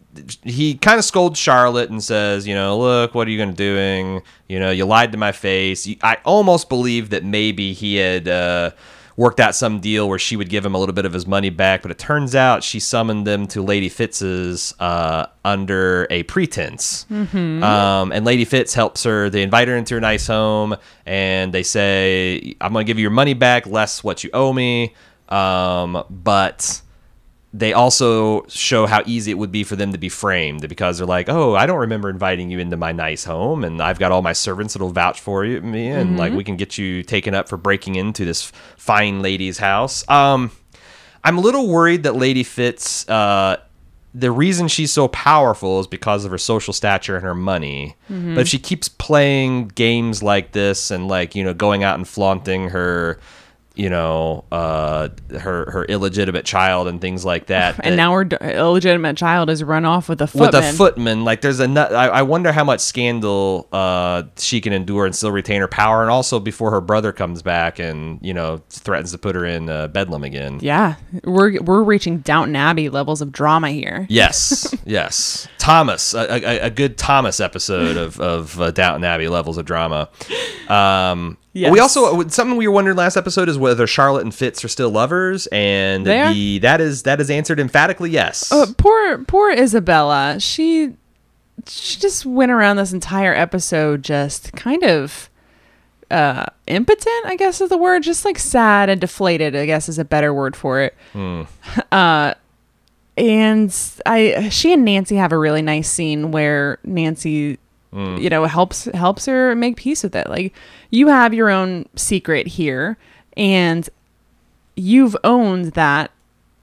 he 0.44 0.78
kind 0.78 0.98
of 0.98 1.04
scolds 1.04 1.38
Charlotte 1.38 1.90
and 1.90 2.02
says, 2.02 2.46
you 2.46 2.54
know, 2.54 2.78
look, 2.78 3.14
what 3.14 3.28
are 3.28 3.30
you 3.30 3.36
going 3.36 3.50
to 3.50 3.54
doing? 3.54 4.22
You 4.48 4.60
know, 4.60 4.70
you 4.70 4.86
lied 4.86 5.12
to 5.12 5.18
my 5.18 5.32
face. 5.32 5.86
I 6.02 6.16
almost 6.24 6.70
believe 6.70 7.10
that 7.10 7.22
maybe 7.22 7.74
he 7.74 7.96
had. 7.96 8.72
Worked 9.16 9.38
out 9.38 9.54
some 9.54 9.78
deal 9.78 10.08
where 10.08 10.18
she 10.18 10.36
would 10.36 10.48
give 10.48 10.66
him 10.66 10.74
a 10.74 10.78
little 10.78 10.92
bit 10.92 11.04
of 11.04 11.12
his 11.12 11.24
money 11.26 11.48
back, 11.50 11.82
but 11.82 11.90
it 11.92 11.98
turns 11.98 12.34
out 12.34 12.64
she 12.64 12.80
summoned 12.80 13.26
them 13.26 13.46
to 13.48 13.62
Lady 13.62 13.88
Fitz's 13.88 14.74
uh, 14.80 15.26
under 15.44 16.08
a 16.10 16.24
pretense. 16.24 17.06
Um, 17.62 18.10
and 18.10 18.24
Lady 18.24 18.44
Fitz 18.44 18.74
helps 18.74 19.04
her. 19.04 19.30
They 19.30 19.42
invite 19.42 19.68
her 19.68 19.76
into 19.76 19.94
her 19.94 20.00
nice 20.00 20.26
home, 20.26 20.74
and 21.06 21.52
they 21.54 21.62
say, 21.62 22.56
"I'm 22.60 22.72
going 22.72 22.84
to 22.84 22.90
give 22.90 22.98
you 22.98 23.02
your 23.02 23.10
money 23.12 23.34
back, 23.34 23.66
less 23.66 24.02
what 24.02 24.24
you 24.24 24.30
owe 24.34 24.52
me." 24.52 24.94
Um, 25.28 26.02
but 26.10 26.80
they 27.56 27.72
also 27.72 28.44
show 28.48 28.84
how 28.84 29.00
easy 29.06 29.30
it 29.30 29.38
would 29.38 29.52
be 29.52 29.62
for 29.62 29.76
them 29.76 29.92
to 29.92 29.98
be 29.98 30.08
framed 30.08 30.68
because 30.68 30.98
they're 30.98 31.06
like, 31.06 31.28
"Oh, 31.28 31.54
I 31.54 31.66
don't 31.66 31.78
remember 31.78 32.10
inviting 32.10 32.50
you 32.50 32.58
into 32.58 32.76
my 32.76 32.90
nice 32.90 33.22
home, 33.22 33.62
and 33.62 33.80
I've 33.80 34.00
got 34.00 34.10
all 34.10 34.22
my 34.22 34.32
servants 34.32 34.74
that'll 34.74 34.90
vouch 34.90 35.20
for 35.20 35.44
you, 35.44 35.60
me, 35.60 35.86
and 35.88 36.18
like 36.18 36.32
we 36.32 36.42
can 36.42 36.56
get 36.56 36.76
you 36.78 37.04
taken 37.04 37.32
up 37.32 37.48
for 37.48 37.56
breaking 37.56 37.94
into 37.94 38.24
this 38.24 38.50
fine 38.76 39.22
lady's 39.22 39.58
house." 39.58 40.04
Um, 40.10 40.50
I'm 41.22 41.38
a 41.38 41.40
little 41.40 41.68
worried 41.68 42.02
that 42.02 42.16
Lady 42.16 42.42
Fitz, 42.42 43.08
uh, 43.08 43.58
the 44.12 44.32
reason 44.32 44.66
she's 44.66 44.92
so 44.92 45.06
powerful 45.08 45.78
is 45.78 45.86
because 45.86 46.24
of 46.24 46.32
her 46.32 46.38
social 46.38 46.72
stature 46.72 47.14
and 47.14 47.24
her 47.24 47.36
money. 47.36 47.94
But 48.08 48.40
if 48.40 48.48
she 48.48 48.58
keeps 48.58 48.88
playing 48.88 49.68
games 49.68 50.24
like 50.24 50.50
this 50.52 50.90
and 50.90 51.06
like 51.06 51.36
you 51.36 51.44
know 51.44 51.54
going 51.54 51.84
out 51.84 51.94
and 51.94 52.06
flaunting 52.06 52.70
her, 52.70 53.20
you 53.76 53.90
know, 53.90 54.44
uh, 54.52 55.08
her 55.40 55.68
her 55.70 55.84
illegitimate 55.86 56.44
child 56.44 56.86
and 56.86 57.00
things 57.00 57.24
like 57.24 57.46
that, 57.46 57.74
And 57.82 57.94
that- 57.94 57.96
now 57.96 58.12
her 58.12 58.24
d- 58.24 58.36
illegitimate 58.40 59.16
child 59.16 59.50
is 59.50 59.64
run 59.64 59.84
off 59.84 60.08
with 60.08 60.20
a 60.20 60.24
with 60.24 60.32
footman. 60.32 60.62
a 60.64 60.72
footman, 60.72 61.24
like 61.24 61.40
there's 61.40 61.58
a 61.58 61.66
nut. 61.66 61.92
I, 61.92 62.06
I 62.06 62.22
wonder 62.22 62.52
how 62.52 62.62
much 62.62 62.80
scandal 62.80 63.66
uh, 63.72 64.24
she 64.38 64.60
can 64.60 64.72
endure 64.72 65.06
and 65.06 65.14
still 65.16 65.32
retain 65.32 65.60
her 65.60 65.66
power, 65.68 66.02
and 66.02 66.10
also 66.10 66.38
before 66.38 66.70
her 66.70 66.80
brother 66.80 67.12
comes 67.12 67.42
back 67.42 67.78
and 67.80 68.20
you 68.22 68.32
know 68.32 68.62
threatens 68.70 69.10
to 69.10 69.18
put 69.18 69.34
her 69.34 69.44
in 69.44 69.68
uh, 69.68 69.88
bedlam 69.88 70.22
again. 70.22 70.60
Yeah, 70.62 70.94
we're 71.24 71.60
we're 71.60 71.82
reaching 71.82 72.18
Downton 72.18 72.54
Abbey 72.54 72.88
levels 72.90 73.20
of 73.20 73.32
drama 73.32 73.70
here. 73.70 74.06
Yes, 74.08 74.72
yes. 74.84 75.48
Thomas, 75.58 76.14
a, 76.14 76.20
a, 76.30 76.58
a 76.66 76.70
good 76.70 76.96
Thomas 76.98 77.40
episode 77.40 77.96
of, 77.96 78.20
of 78.20 78.60
uh, 78.60 78.70
Downton 78.70 79.02
Abbey 79.02 79.28
levels 79.28 79.56
of 79.58 79.64
drama. 79.64 80.10
Um, 80.68 81.38
Yes. 81.54 81.70
We 81.72 81.78
also 81.78 82.26
something 82.28 82.56
we 82.56 82.66
were 82.66 82.74
wondering 82.74 82.96
last 82.96 83.16
episode 83.16 83.48
is 83.48 83.56
whether 83.56 83.86
Charlotte 83.86 84.24
and 84.24 84.34
Fitz 84.34 84.64
are 84.64 84.68
still 84.68 84.90
lovers, 84.90 85.46
and 85.52 86.04
the 86.04 86.58
that 86.58 86.80
is 86.80 87.04
that 87.04 87.20
is 87.20 87.30
answered 87.30 87.60
emphatically 87.60 88.10
yes. 88.10 88.50
Uh, 88.50 88.66
poor 88.76 89.18
poor 89.18 89.52
Isabella. 89.52 90.40
She 90.40 90.94
she 91.68 92.00
just 92.00 92.26
went 92.26 92.50
around 92.50 92.76
this 92.76 92.92
entire 92.92 93.32
episode 93.32 94.02
just 94.02 94.52
kind 94.54 94.82
of 94.82 95.30
uh 96.10 96.46
impotent, 96.66 97.26
I 97.26 97.36
guess 97.36 97.60
is 97.60 97.68
the 97.68 97.78
word, 97.78 98.02
just 98.02 98.24
like 98.24 98.38
sad 98.38 98.88
and 98.88 99.00
deflated, 99.00 99.54
I 99.54 99.64
guess 99.64 99.88
is 99.88 99.98
a 99.98 100.04
better 100.04 100.34
word 100.34 100.56
for 100.56 100.80
it. 100.80 100.94
Uh 101.92 102.34
and 103.16 103.72
I 104.06 104.48
she 104.48 104.72
and 104.72 104.84
Nancy 104.84 105.14
have 105.14 105.30
a 105.30 105.38
really 105.38 105.62
nice 105.62 105.88
scene 105.88 106.32
where 106.32 106.78
Nancy 106.82 107.58
Mm. 107.94 108.20
you 108.20 108.28
know 108.28 108.44
helps 108.46 108.86
helps 108.86 109.26
her 109.26 109.54
make 109.54 109.76
peace 109.76 110.02
with 110.02 110.16
it. 110.16 110.28
Like 110.28 110.52
you 110.90 111.06
have 111.08 111.32
your 111.32 111.48
own 111.48 111.86
secret 111.94 112.48
here 112.48 112.98
and 113.36 113.88
you've 114.74 115.16
owned 115.22 115.66
that 115.72 116.10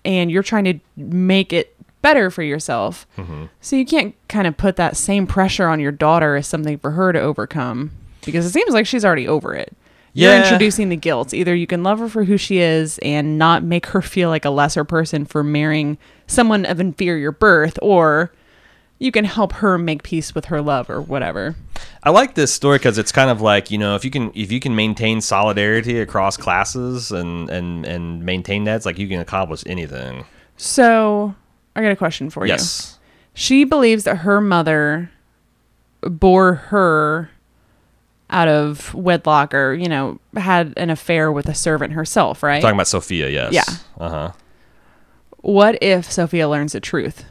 and 0.03 0.29
you're 0.29 0.43
trying 0.43 0.65
to 0.65 0.79
make 0.97 1.53
it 1.53 1.73
better 2.01 2.29
for 2.29 2.43
yourself. 2.43 3.07
Mm-hmm. 3.17 3.45
So 3.61 3.77
you 3.77 3.85
can't 3.85 4.13
kind 4.27 4.45
of 4.45 4.57
put 4.57 4.75
that 4.75 4.97
same 4.97 5.25
pressure 5.25 5.67
on 5.67 5.79
your 5.79 5.91
daughter 5.93 6.35
as 6.35 6.47
something 6.47 6.77
for 6.79 6.91
her 6.91 7.13
to 7.13 7.19
overcome 7.19 7.91
because 8.25 8.45
it 8.45 8.49
seems 8.49 8.73
like 8.73 8.85
she's 8.85 9.05
already 9.05 9.27
over 9.27 9.55
it. 9.55 9.73
You're 10.13 10.35
introducing 10.35 10.89
the 10.89 10.97
guilt. 10.97 11.33
Either 11.33 11.55
you 11.55 11.67
can 11.67 11.83
love 11.83 11.99
her 11.99 12.09
for 12.09 12.25
who 12.25 12.35
she 12.37 12.59
is 12.59 12.99
and 12.99 13.37
not 13.37 13.63
make 13.63 13.85
her 13.87 14.01
feel 14.01 14.27
like 14.27 14.43
a 14.43 14.49
lesser 14.49 14.83
person 14.83 15.23
for 15.23 15.43
marrying 15.43 15.97
someone 16.27 16.65
of 16.65 16.81
inferior 16.81 17.31
birth, 17.31 17.79
or 17.81 18.33
you 19.01 19.11
can 19.11 19.25
help 19.25 19.51
her 19.53 19.79
make 19.79 20.03
peace 20.03 20.35
with 20.35 20.45
her 20.45 20.61
love 20.61 20.87
or 20.87 21.01
whatever. 21.01 21.55
I 22.03 22.11
like 22.11 22.35
this 22.35 22.53
story 22.53 22.77
because 22.77 22.99
it's 22.99 23.11
kind 23.11 23.31
of 23.31 23.41
like 23.41 23.71
you 23.71 23.79
know 23.79 23.95
if 23.95 24.05
you 24.05 24.11
can 24.11 24.31
if 24.35 24.51
you 24.51 24.59
can 24.59 24.75
maintain 24.75 25.21
solidarity 25.21 25.99
across 25.99 26.37
classes 26.37 27.11
and 27.11 27.49
and 27.49 27.83
and 27.83 28.23
maintain 28.23 28.65
that, 28.65 28.75
it's 28.75 28.85
like 28.85 28.99
you 28.99 29.07
can 29.07 29.19
accomplish 29.19 29.63
anything. 29.65 30.23
So 30.55 31.33
I 31.75 31.81
got 31.81 31.91
a 31.91 31.95
question 31.95 32.29
for 32.29 32.45
you. 32.45 32.51
Yes. 32.51 32.99
She 33.33 33.63
believes 33.63 34.03
that 34.03 34.17
her 34.17 34.39
mother 34.39 35.09
bore 36.01 36.53
her 36.55 37.31
out 38.29 38.47
of 38.47 38.93
wedlock 38.93 39.53
or, 39.53 39.73
you 39.73 39.89
know, 39.89 40.19
had 40.35 40.73
an 40.77 40.89
affair 40.89 41.31
with 41.31 41.47
a 41.47 41.55
servant 41.55 41.93
herself, 41.93 42.43
right? 42.43 42.61
Talking 42.61 42.75
about 42.75 42.87
Sophia, 42.87 43.29
yes. 43.29 43.53
Yeah. 43.53 43.63
Uh 43.97 44.09
huh. 44.09 44.31
what 45.37 45.81
if 45.81 46.11
Sophia 46.11 46.47
learns 46.47 46.73
the 46.73 46.79
truth? 46.79 47.25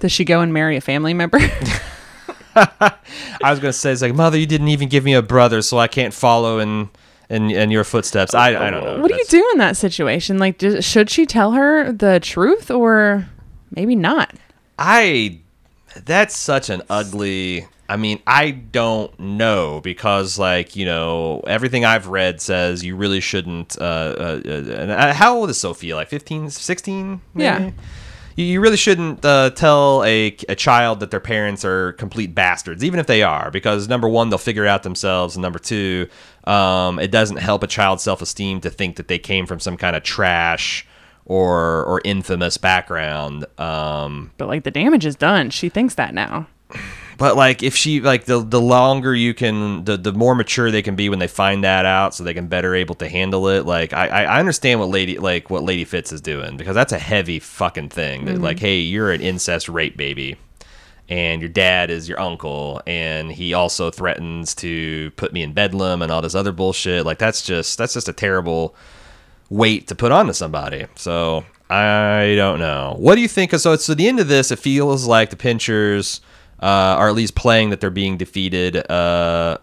Does 0.00 0.12
she 0.12 0.24
go 0.24 0.40
and 0.40 0.52
marry 0.52 0.76
a 0.76 0.80
family 0.80 1.14
member? 1.14 1.38
I 2.54 3.50
was 3.50 3.60
gonna 3.60 3.72
say 3.72 3.92
it's 3.92 4.02
like 4.02 4.14
mother, 4.14 4.38
you 4.38 4.46
didn't 4.46 4.68
even 4.68 4.88
give 4.88 5.04
me 5.04 5.14
a 5.14 5.22
brother, 5.22 5.62
so 5.62 5.78
I 5.78 5.88
can't 5.88 6.14
follow 6.14 6.58
in 6.58 6.90
in, 7.28 7.50
in 7.50 7.70
your 7.70 7.84
footsteps. 7.84 8.34
I, 8.34 8.48
I 8.48 8.70
don't 8.70 8.82
know. 8.82 9.00
what 9.00 9.10
do 9.10 9.16
you 9.16 9.24
do 9.26 9.48
in 9.52 9.58
that 9.58 9.76
situation? 9.76 10.38
Like, 10.38 10.58
does, 10.58 10.84
should 10.84 11.10
she 11.10 11.26
tell 11.26 11.52
her 11.52 11.92
the 11.92 12.20
truth 12.20 12.70
or 12.70 13.28
maybe 13.70 13.94
not? 13.94 14.34
I 14.78 15.40
that's 16.04 16.36
such 16.36 16.70
an 16.70 16.82
ugly 16.88 17.66
I 17.90 17.96
mean, 17.96 18.20
I 18.26 18.50
don't 18.50 19.18
know 19.18 19.80
because 19.82 20.38
like, 20.38 20.76
you 20.76 20.84
know, 20.84 21.40
everything 21.46 21.86
I've 21.86 22.06
read 22.06 22.40
says 22.40 22.84
you 22.84 22.94
really 22.96 23.20
shouldn't 23.20 23.80
uh, 23.80 23.84
uh, 23.84 24.40
uh 24.44 24.50
and, 24.50 24.90
uh, 24.90 25.14
how 25.14 25.36
old 25.36 25.48
is 25.48 25.58
Sophia? 25.58 25.96
Like 25.96 26.08
15, 26.08 26.50
16? 26.50 27.20
maybe? 27.32 27.44
Yeah. 27.44 27.70
You, 28.38 28.44
you 28.44 28.60
really 28.60 28.76
shouldn't 28.76 29.24
uh, 29.24 29.50
tell 29.50 30.04
a, 30.04 30.28
a 30.48 30.54
child 30.54 31.00
that 31.00 31.10
their 31.10 31.18
parents 31.18 31.64
are 31.64 31.92
complete 31.94 32.36
bastards, 32.36 32.84
even 32.84 33.00
if 33.00 33.06
they 33.08 33.24
are, 33.24 33.50
because 33.50 33.88
number 33.88 34.08
one, 34.08 34.30
they'll 34.30 34.38
figure 34.38 34.64
out 34.64 34.84
themselves, 34.84 35.34
and 35.34 35.42
number 35.42 35.58
two, 35.58 36.08
um, 36.44 37.00
it 37.00 37.10
doesn't 37.10 37.38
help 37.38 37.64
a 37.64 37.66
child's 37.66 38.04
self 38.04 38.22
esteem 38.22 38.60
to 38.60 38.70
think 38.70 38.94
that 38.94 39.08
they 39.08 39.18
came 39.18 39.44
from 39.44 39.58
some 39.58 39.76
kind 39.76 39.96
of 39.96 40.04
trash 40.04 40.86
or 41.24 41.84
or 41.84 42.00
infamous 42.04 42.56
background. 42.58 43.44
Um, 43.58 44.30
But 44.38 44.46
like 44.46 44.62
the 44.62 44.70
damage 44.70 45.04
is 45.04 45.16
done. 45.16 45.50
She 45.50 45.68
thinks 45.68 45.96
that 45.96 46.14
now. 46.14 46.46
But 47.18 47.36
like 47.36 47.62
if 47.62 47.76
she 47.76 48.00
like 48.00 48.24
the 48.24 48.40
the 48.40 48.60
longer 48.60 49.14
you 49.14 49.34
can 49.34 49.84
the 49.84 49.98
the 49.98 50.12
more 50.12 50.34
mature 50.34 50.70
they 50.70 50.80
can 50.80 50.96
be 50.96 51.10
when 51.10 51.18
they 51.18 51.28
find 51.28 51.62
that 51.64 51.84
out 51.84 52.14
so 52.14 52.24
they 52.24 52.32
can 52.32 52.46
better 52.46 52.74
able 52.74 52.94
to 52.94 53.08
handle 53.08 53.48
it 53.48 53.66
like 53.66 53.92
i 53.92 54.06
i 54.06 54.38
understand 54.38 54.80
what 54.80 54.88
lady 54.88 55.18
like 55.18 55.50
what 55.50 55.62
lady 55.62 55.84
fitz 55.84 56.12
is 56.12 56.22
doing 56.22 56.56
because 56.56 56.74
that's 56.74 56.92
a 56.92 56.98
heavy 56.98 57.38
fucking 57.38 57.90
thing 57.90 58.24
that 58.24 58.38
like 58.40 58.56
mm-hmm. 58.56 58.64
hey 58.64 58.78
you're 58.78 59.10
an 59.10 59.20
incest 59.20 59.68
rape 59.68 59.96
baby 59.96 60.36
and 61.10 61.42
your 61.42 61.48
dad 61.50 61.90
is 61.90 62.08
your 62.08 62.18
uncle 62.20 62.80
and 62.86 63.32
he 63.32 63.52
also 63.52 63.90
threatens 63.90 64.54
to 64.54 65.10
put 65.12 65.32
me 65.32 65.42
in 65.42 65.52
bedlam 65.52 66.00
and 66.00 66.10
all 66.10 66.22
this 66.22 66.34
other 66.34 66.52
bullshit 66.52 67.04
like 67.04 67.18
that's 67.18 67.42
just 67.42 67.76
that's 67.76 67.92
just 67.94 68.08
a 68.08 68.12
terrible 68.12 68.74
weight 69.50 69.88
to 69.88 69.94
put 69.94 70.12
onto 70.12 70.32
somebody. 70.32 70.86
So 70.96 71.44
I 71.70 72.34
don't 72.36 72.58
know. 72.58 72.96
What 72.98 73.14
do 73.14 73.20
you 73.20 73.28
think? 73.28 73.52
So 73.52 73.72
it's 73.72 73.84
so 73.84 73.94
the 73.94 74.08
end 74.08 74.20
of 74.20 74.28
this. 74.28 74.50
It 74.50 74.58
feels 74.58 75.06
like 75.06 75.30
the 75.30 75.36
Pinchers 75.36 76.20
uh, 76.60 76.66
are 76.98 77.08
at 77.08 77.14
least 77.14 77.34
playing 77.34 77.70
that 77.70 77.80
they're 77.80 77.90
being 77.90 78.16
defeated. 78.16 78.90
Uh, 78.90 79.58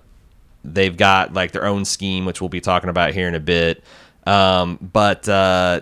they've 0.64 0.96
got 0.96 1.34
like 1.34 1.52
their 1.52 1.66
own 1.66 1.86
scheme, 1.86 2.26
which 2.26 2.42
we'll 2.42 2.50
be 2.50 2.62
talking 2.62 2.90
about 2.90 3.14
here 3.14 3.28
in 3.28 3.36
a 3.36 3.40
bit. 3.40 3.84
Um, 4.26 4.80
but 4.82 5.28
uh, 5.30 5.82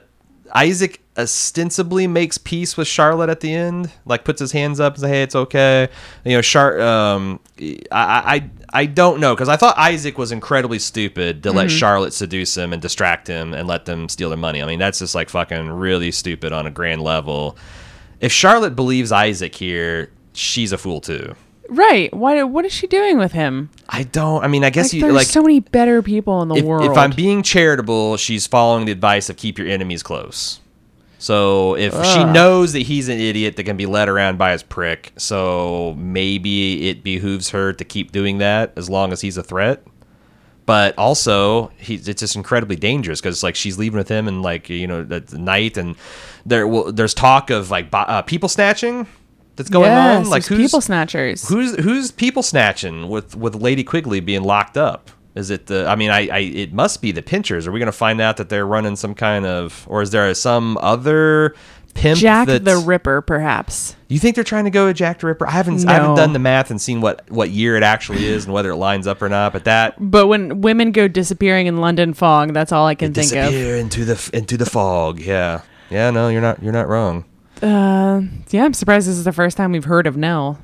Isaac 0.54 1.02
ostensibly 1.18 2.08
makes 2.08 2.38
peace 2.38 2.76
with 2.76 2.88
Charlotte 2.88 3.30
at 3.30 3.40
the 3.40 3.54
end, 3.54 3.92
like 4.06 4.26
puts 4.26 4.40
his 4.40 4.52
hands 4.52 4.80
up 4.80 4.94
and 4.94 5.02
say, 5.02 5.10
"Hey, 5.10 5.24
it's 5.24 5.36
okay." 5.36 5.88
You 6.26 6.34
know, 6.34 6.42
Char. 6.42 6.82
Um, 6.82 7.40
I, 7.60 7.80
I 7.92 8.50
I 8.74 8.86
don't 8.88 9.20
know 9.20 9.36
because 9.36 9.50
I 9.50 9.56
thought 9.56 9.78
Isaac 9.78 10.18
was 10.18 10.32
incredibly 10.32 10.80
stupid 10.80 11.44
to 11.44 11.52
let 11.52 11.70
Charlotte 11.70 12.14
seduce 12.14 12.58
him 12.58 12.74
and 12.74 12.82
distract 12.82 13.28
him 13.28 13.54
and 13.54 13.68
let 13.68 13.86
them 13.86 14.10
steal 14.10 14.30
their 14.30 14.38
money. 14.38 14.62
I 14.62 14.66
mean, 14.66 14.80
that's 14.80 15.00
just 15.00 15.14
like 15.16 15.30
fucking 15.30 15.70
really 15.70 16.12
stupid 16.12 16.52
on 16.52 16.66
a 16.66 16.72
grand 16.72 17.02
level. 17.02 17.56
If 18.20 18.32
Charlotte 18.32 18.76
believes 18.76 19.12
Isaac 19.12 19.54
here, 19.54 20.12
she's 20.34 20.72
a 20.72 20.78
fool 20.78 21.02
too. 21.02 21.36
Right. 21.70 22.14
Why? 22.14 22.44
What 22.44 22.66
is 22.66 22.74
she 22.74 22.88
doing 22.88 23.18
with 23.18 23.32
him? 23.32 23.70
I 23.90 24.04
don't. 24.04 24.44
I 24.44 24.48
mean, 24.48 24.64
I 24.64 24.70
guess 24.70 24.88
Like, 24.88 24.94
you 24.94 25.02
there's 25.02 25.14
like. 25.14 25.28
so 25.28 25.42
many 25.42 25.60
better 25.62 26.02
people 26.02 26.42
in 26.42 26.50
the 26.50 26.56
if, 26.56 26.66
world. 26.66 26.92
if 26.92 26.98
I'm 26.98 27.12
being 27.12 27.42
charitable, 27.42 28.18
she's 28.18 28.46
following 28.48 28.86
the 28.86 28.92
advice 28.92 29.30
of 29.30 29.38
keep 29.38 29.58
your 29.58 29.68
enemies 29.68 30.04
close. 30.04 30.60
So 31.20 31.78
if 31.78 31.94
she 32.06 32.22
knows 32.26 32.74
that 32.74 32.82
he's 32.82 33.08
an 33.08 33.18
idiot 33.18 33.56
that 33.56 33.64
can 33.64 33.78
be 33.78 33.86
led 33.86 34.10
around 34.10 34.38
by 34.38 34.52
his 34.52 34.62
prick, 34.62 35.14
so 35.16 35.96
maybe 35.98 36.90
it 36.90 37.02
behooves 37.02 37.52
her 37.52 37.72
to 37.72 37.86
keep 37.86 38.12
doing 38.12 38.40
that 38.40 38.74
as 38.76 38.90
long 38.90 39.14
as 39.14 39.22
he's 39.22 39.38
a 39.38 39.44
threat. 39.44 39.86
But 40.66 40.98
also, 40.98 41.72
he's 41.78 42.10
it's 42.10 42.20
just 42.20 42.36
incredibly 42.36 42.76
dangerous 42.76 43.22
because 43.22 43.42
like 43.42 43.56
she's 43.56 43.78
leaving 43.78 43.98
with 43.98 44.10
him 44.10 44.28
and 44.28 44.42
like 44.42 44.70
you 44.70 44.86
know 44.86 45.08
at 45.10 45.28
the 45.28 45.38
night 45.38 45.78
and 45.78 45.96
there 46.46 46.68
will 46.68 46.92
there's 46.92 47.14
talk 47.14 47.50
of 47.50 47.72
like 47.72 47.88
uh, 47.94 48.22
people 48.24 48.50
snatching 48.50 49.08
that's 49.56 49.70
going 49.70 49.92
yes, 49.92 50.26
on. 50.26 50.30
Like 50.30 50.46
who's 50.46 50.60
people 50.60 50.82
snatchers. 50.82 51.48
Who's 51.48 51.76
who's 51.76 52.12
people 52.12 52.44
snatching 52.44 53.10
with 53.10 53.36
with 53.36 53.56
Lady 53.56 53.84
Quigley 53.84 54.20
being 54.20 54.44
locked 54.44 54.78
up? 54.78 55.12
Is 55.36 55.50
it 55.50 55.66
the? 55.66 55.88
I 55.88 55.96
mean, 55.96 56.12
I, 56.12 56.28
I 56.28 56.40
it 56.40 56.74
must 56.74 57.02
be 57.02 57.12
the 57.12 57.22
Pinchers. 57.22 57.68
Are 57.68 57.72
we 57.72 57.80
going 57.80 57.88
to 57.88 57.92
find 57.92 58.22
out 58.22 58.38
that 58.38 58.50
they're 58.50 58.68
running 58.68 58.96
some 58.96 59.16
kind 59.16 59.46
of, 59.46 59.86
or 59.90 60.02
is 60.02 60.12
there 60.12 60.32
some 60.36 60.78
other 60.80 61.56
pimp? 61.96 62.20
Jack 62.20 62.48
the 62.48 62.84
Ripper, 62.86 63.22
perhaps. 63.22 63.96
You 64.10 64.20
think 64.20 64.36
they're 64.36 64.44
trying 64.44 64.66
to 64.66 64.70
go 64.70 64.86
with 64.88 64.98
Jack 64.98 65.20
the 65.20 65.28
Ripper? 65.28 65.48
I 65.48 65.52
haven't 65.52 65.88
I 65.88 65.94
haven't 65.94 66.16
done 66.16 66.34
the 66.34 66.40
math 66.40 66.70
and 66.70 66.80
seen 66.80 67.02
what 67.02 67.30
what 67.32 67.50
year 67.50 67.76
it 67.76 67.82
actually 67.84 68.26
is 68.26 68.46
and 68.46 68.54
whether 68.54 68.70
it 68.70 68.76
lines 68.76 69.08
up 69.08 69.24
or 69.24 69.30
not. 69.30 69.54
But 69.54 69.64
that 69.64 69.96
But 70.00 70.28
when 70.28 70.62
women 70.62 70.92
go 70.92 71.08
disappearing 71.08 71.66
in 71.66 71.78
London 71.78 72.14
fog, 72.14 72.54
that's 72.54 72.72
all 72.72 72.86
I 72.86 72.94
can 72.94 73.12
think 73.14 73.32
of. 73.32 73.52
disappear 73.52 73.78
into 73.78 74.06
the 74.06 74.30
into 74.34 74.56
the 74.56 74.68
fog. 74.68 75.20
Yeah, 75.20 75.62
yeah. 75.90 76.12
No, 76.12 76.30
you're 76.30 76.42
not 76.42 76.62
you're 76.62 76.74
not 76.74 76.88
wrong. 76.88 77.26
Uh, 77.64 78.22
yeah, 78.50 78.66
I'm 78.66 78.74
surprised 78.74 79.08
this 79.08 79.16
is 79.16 79.24
the 79.24 79.32
first 79.32 79.56
time 79.58 79.72
we've 79.72 79.86
heard 79.86 80.06
of 80.06 80.18
Nell. 80.18 80.60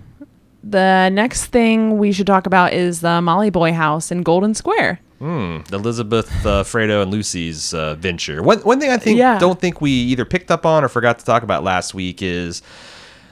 The 0.63 1.09
next 1.09 1.45
thing 1.45 1.97
we 1.97 2.11
should 2.11 2.27
talk 2.27 2.45
about 2.45 2.73
is 2.73 2.99
the 2.99 3.21
Molly 3.21 3.49
Boy 3.49 3.71
house 3.71 4.11
in 4.11 4.21
Golden 4.23 4.53
Square. 4.53 4.99
Hmm. 5.19 5.59
Elizabeth, 5.71 6.29
uh, 6.45 6.63
Fredo, 6.63 7.01
and 7.01 7.11
Lucy's 7.11 7.73
uh, 7.73 7.95
venture. 7.95 8.41
One 8.43 8.59
one 8.59 8.79
thing 8.79 8.89
I 8.89 8.97
think 8.97 9.17
Yeah. 9.17 9.37
don't 9.39 9.59
think 9.59 9.79
we 9.81 9.91
either 9.91 10.25
picked 10.25 10.51
up 10.51 10.65
on 10.65 10.83
or 10.83 10.89
forgot 10.89 11.19
to 11.19 11.25
talk 11.25 11.43
about 11.43 11.63
last 11.63 11.93
week 11.93 12.21
is 12.21 12.61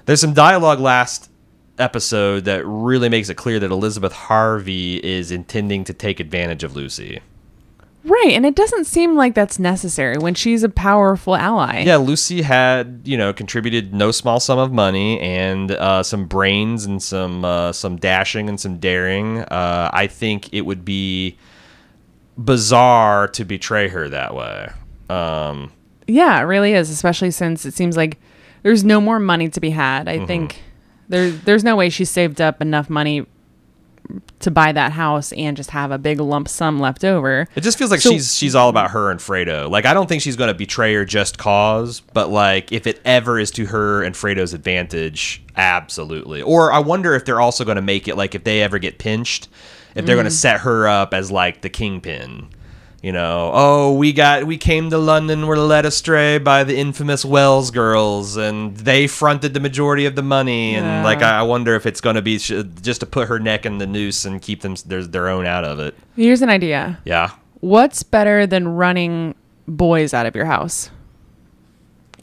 there's 0.05 0.19
some 0.21 0.33
dialogue 0.33 0.79
last 0.79 1.29
episode 1.79 2.45
that 2.45 2.65
really 2.65 3.07
makes 3.09 3.29
it 3.29 3.35
clear 3.35 3.59
that 3.59 3.71
Elizabeth 3.71 4.11
Harvey 4.13 4.97
is 5.05 5.31
intending 5.31 5.83
to 5.85 5.93
take 5.93 6.19
advantage 6.19 6.63
of 6.63 6.75
Lucy. 6.75 7.19
Right, 8.07 8.31
and 8.31 8.45
it 8.45 8.55
doesn't 8.55 8.85
seem 8.85 9.15
like 9.17 9.35
that's 9.35 9.59
necessary 9.59 10.17
when 10.17 10.33
she's 10.33 10.63
a 10.63 10.69
powerful 10.69 11.35
ally. 11.35 11.83
Yeah, 11.83 11.97
Lucy 11.97 12.41
had 12.41 13.01
you 13.03 13.17
know 13.17 13.33
contributed 13.33 13.93
no 13.93 14.11
small 14.11 14.39
sum 14.39 14.57
of 14.57 14.71
money 14.71 15.19
and 15.19 15.71
uh, 15.71 16.03
some 16.03 16.25
brains 16.25 16.85
and 16.85 17.03
some 17.03 17.43
uh, 17.43 17.73
some 17.73 17.97
dashing 17.97 18.47
and 18.47 18.57
some 18.59 18.77
daring. 18.77 19.39
Uh, 19.39 19.89
I 19.91 20.07
think 20.07 20.53
it 20.53 20.61
would 20.61 20.85
be 20.85 21.37
bizarre 22.37 23.27
to 23.29 23.43
betray 23.43 23.89
her 23.89 24.07
that 24.09 24.33
way. 24.33 24.69
Um, 25.09 25.73
Yeah, 26.07 26.39
it 26.39 26.43
really 26.43 26.73
is, 26.73 26.89
especially 26.89 27.31
since 27.31 27.65
it 27.65 27.73
seems 27.73 27.97
like 27.97 28.19
there's 28.63 28.83
no 28.85 29.01
more 29.01 29.19
money 29.19 29.49
to 29.49 29.59
be 29.59 29.71
had. 29.71 30.07
I 30.07 30.25
think 30.25 30.61
there 31.09 31.29
there's 31.31 31.63
no 31.63 31.75
way 31.75 31.89
she 31.89 32.05
saved 32.05 32.39
up 32.39 32.61
enough 32.61 32.89
money 32.89 33.25
to 34.39 34.51
buy 34.51 34.71
that 34.71 34.91
house 34.91 35.31
and 35.33 35.57
just 35.57 35.71
have 35.71 35.91
a 35.91 35.97
big 35.97 36.19
lump 36.19 36.47
sum 36.47 36.79
left 36.79 37.03
over. 37.03 37.47
It 37.55 37.61
just 37.61 37.77
feels 37.77 37.91
like 37.91 38.01
So- 38.01 38.11
she's 38.11 38.35
she's 38.35 38.55
all 38.55 38.69
about 38.69 38.91
her 38.91 39.11
and 39.11 39.19
Fredo. 39.19 39.69
Like 39.69 39.85
I 39.85 39.93
don't 39.93 40.07
think 40.07 40.21
she's 40.21 40.35
going 40.35 40.49
to 40.49 40.53
betray 40.53 40.93
her 40.93 41.05
just 41.05 41.37
cause, 41.37 42.01
but 42.13 42.29
like 42.29 42.71
if 42.71 42.87
it 42.87 43.01
ever 43.05 43.39
is 43.39 43.51
to 43.51 43.65
her 43.67 44.03
and 44.03 44.15
Fredo's 44.15 44.53
advantage, 44.53 45.43
absolutely. 45.55 46.41
Or 46.41 46.71
I 46.71 46.79
wonder 46.79 47.15
if 47.15 47.25
they're 47.25 47.41
also 47.41 47.65
going 47.65 47.77
to 47.77 47.81
make 47.81 48.07
it 48.07 48.15
like 48.15 48.35
if 48.35 48.43
they 48.43 48.61
ever 48.61 48.79
get 48.79 48.99
pinched, 48.99 49.49
if 49.95 50.05
they're 50.05 50.15
going 50.15 50.25
to 50.25 50.31
mm. 50.31 50.35
set 50.35 50.61
her 50.61 50.87
up 50.87 51.13
as 51.13 51.31
like 51.31 51.61
the 51.61 51.69
kingpin. 51.69 52.49
You 53.03 53.11
know, 53.11 53.51
oh, 53.53 53.93
we 53.93 54.11
got 54.11 54.45
we 54.45 54.57
came 54.57 54.89
to 54.89 54.97
London, 54.97 55.45
were 55.45 55.57
led 55.57 55.85
astray 55.85 56.39
by 56.39 56.63
the 56.63 56.75
infamous 56.77 57.23
Wells 57.23 57.69
girls, 57.69 58.37
and 58.37 58.75
they 58.75 59.05
fronted 59.05 59.53
the 59.53 59.59
majority 59.59 60.05
of 60.07 60.15
the 60.15 60.23
money. 60.23 60.73
And 60.75 60.85
Yeah. 60.85 61.03
like, 61.03 61.21
I 61.21 61.39
I 61.39 61.41
wonder 61.43 61.75
if 61.75 61.85
it's 61.85 62.01
going 62.01 62.15
to 62.15 62.23
be 62.23 62.39
sh- 62.39 62.53
just 62.81 63.01
to 63.01 63.05
put 63.05 63.27
her 63.27 63.39
neck 63.39 63.65
in 63.67 63.77
the 63.77 63.85
noose 63.85 64.25
and 64.25 64.41
keep 64.41 64.61
them 64.61 64.75
their, 64.85 65.03
their 65.03 65.29
own 65.29 65.45
out 65.45 65.63
of 65.63 65.79
it. 65.79 65.95
Here's 66.15 66.41
an 66.41 66.49
idea. 66.49 66.97
Yeah. 67.05 67.31
What's 67.59 68.01
better 68.01 68.47
than 68.47 68.67
running 68.69 69.35
boys 69.67 70.13
out 70.13 70.25
of 70.25 70.35
your 70.35 70.45
house? 70.45 70.89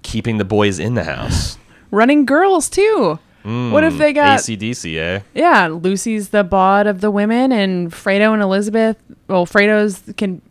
keeping 0.03 0.37
the 0.39 0.45
boys 0.45 0.79
in 0.79 0.95
the 0.95 1.05
house. 1.05 1.57
Running 1.91 2.27
girls 2.27 2.69
too. 2.69 3.19
what 3.43 3.85
if 3.85 3.97
they 3.97 4.13
got 4.13 4.39
ACDC, 4.41 4.99
eh? 4.99 5.21
Yeah, 5.35 5.69
Lucy's 5.69 6.29
the 6.29 6.45
bawd 6.45 6.87
of 6.87 7.01
the 7.01 7.11
women, 7.11 7.53
and 7.53 7.91
Fredo 7.91 8.33
and 8.35 8.43
Elizabeth. 8.43 8.97
Well, 9.29 9.47
Fredo's 9.47 10.03
can. 10.19 10.43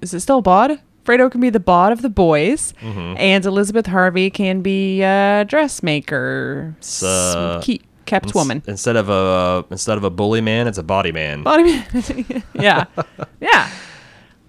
Is 0.00 0.14
it 0.14 0.20
still 0.20 0.40
bawd? 0.42 0.80
Fredo 1.04 1.30
can 1.30 1.40
be 1.40 1.50
the 1.50 1.60
bawd 1.60 1.92
of 1.92 2.02
the 2.02 2.10
boys, 2.10 2.74
Mm-hmm. 2.80 3.16
and 3.18 3.44
Elizabeth 3.44 3.86
Harvey 3.86 4.30
can 4.30 4.60
be 4.62 5.02
a 5.02 5.44
dressmaker, 5.48 6.74
uh, 7.02 7.60
keep, 7.62 7.82
kept 8.04 8.34
woman. 8.34 8.62
Instead 8.66 8.96
of 8.96 9.08
a 9.08 9.64
instead 9.70 9.96
of 9.96 10.04
a 10.04 10.10
bully 10.10 10.40
man, 10.40 10.66
it's 10.68 10.78
a 10.78 10.82
body 10.82 11.10
man. 11.12 11.42
Body 11.42 11.64
man. 11.64 12.42
yeah, 12.54 12.84
yeah. 13.40 13.70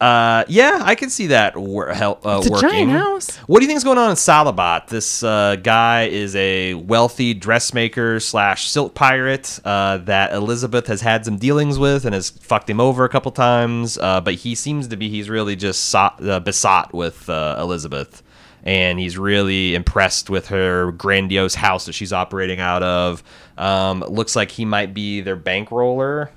Uh, 0.02 0.44
yeah, 0.48 0.80
I 0.84 0.96
can 0.96 1.12
see 1.12 1.28
that 1.28 1.56
wor- 1.56 1.94
help 1.94 2.26
uh, 2.26 2.38
It's 2.40 2.48
a 2.48 2.52
working. 2.52 2.70
giant 2.70 2.90
house. 2.92 3.38
What 3.46 3.60
do 3.60 3.66
you 3.66 3.68
think 3.68 3.78
is 3.78 3.84
going 3.84 4.00
on 4.00 4.10
in 4.10 4.16
Salabat? 4.16 4.88
This 4.88 5.22
uh, 5.22 5.58
guy 5.62 6.06
is 6.06 6.36
a 6.36 6.74
wealthy 6.74 7.36
dressmaker 7.36 8.20
slash 8.20 8.68
silk 8.68 8.96
pirate 8.96 9.60
uh, 9.64 9.98
that 9.98 10.34
Elizabeth 10.34 10.88
has 10.88 11.02
had 11.02 11.24
some 11.24 11.38
dealings 11.38 11.78
with 11.78 12.04
and 12.06 12.16
has 12.16 12.32
fucked 12.32 12.68
him 12.68 12.82
over 12.82 13.06
a 13.06 13.10
couple 13.10 13.32
times. 13.32 14.00
Uh, 14.00 14.20
but 14.20 14.34
he 14.34 14.56
seems 14.56 14.88
to 14.88 14.98
be 14.98 15.08
he's 15.08 15.30
really 15.30 15.56
just 15.56 15.90
sought, 15.90 16.20
uh, 16.28 16.40
besought 16.40 16.96
with 16.96 17.30
uh, 17.30 17.58
Elizabeth, 17.60 18.24
and 18.64 19.00
he's 19.00 19.20
really 19.20 19.76
impressed 19.76 20.32
with 20.32 20.48
her 20.48 20.94
grandiose 20.94 21.54
house 21.54 21.86
that 21.86 21.94
she's 21.94 22.12
operating 22.12 22.60
out 22.60 22.82
of. 22.82 23.22
Um, 23.56 24.04
looks 24.08 24.36
like 24.36 24.50
he 24.50 24.66
might 24.66 24.96
be 24.96 25.22
their 25.22 25.38
bankroller. 25.38 26.30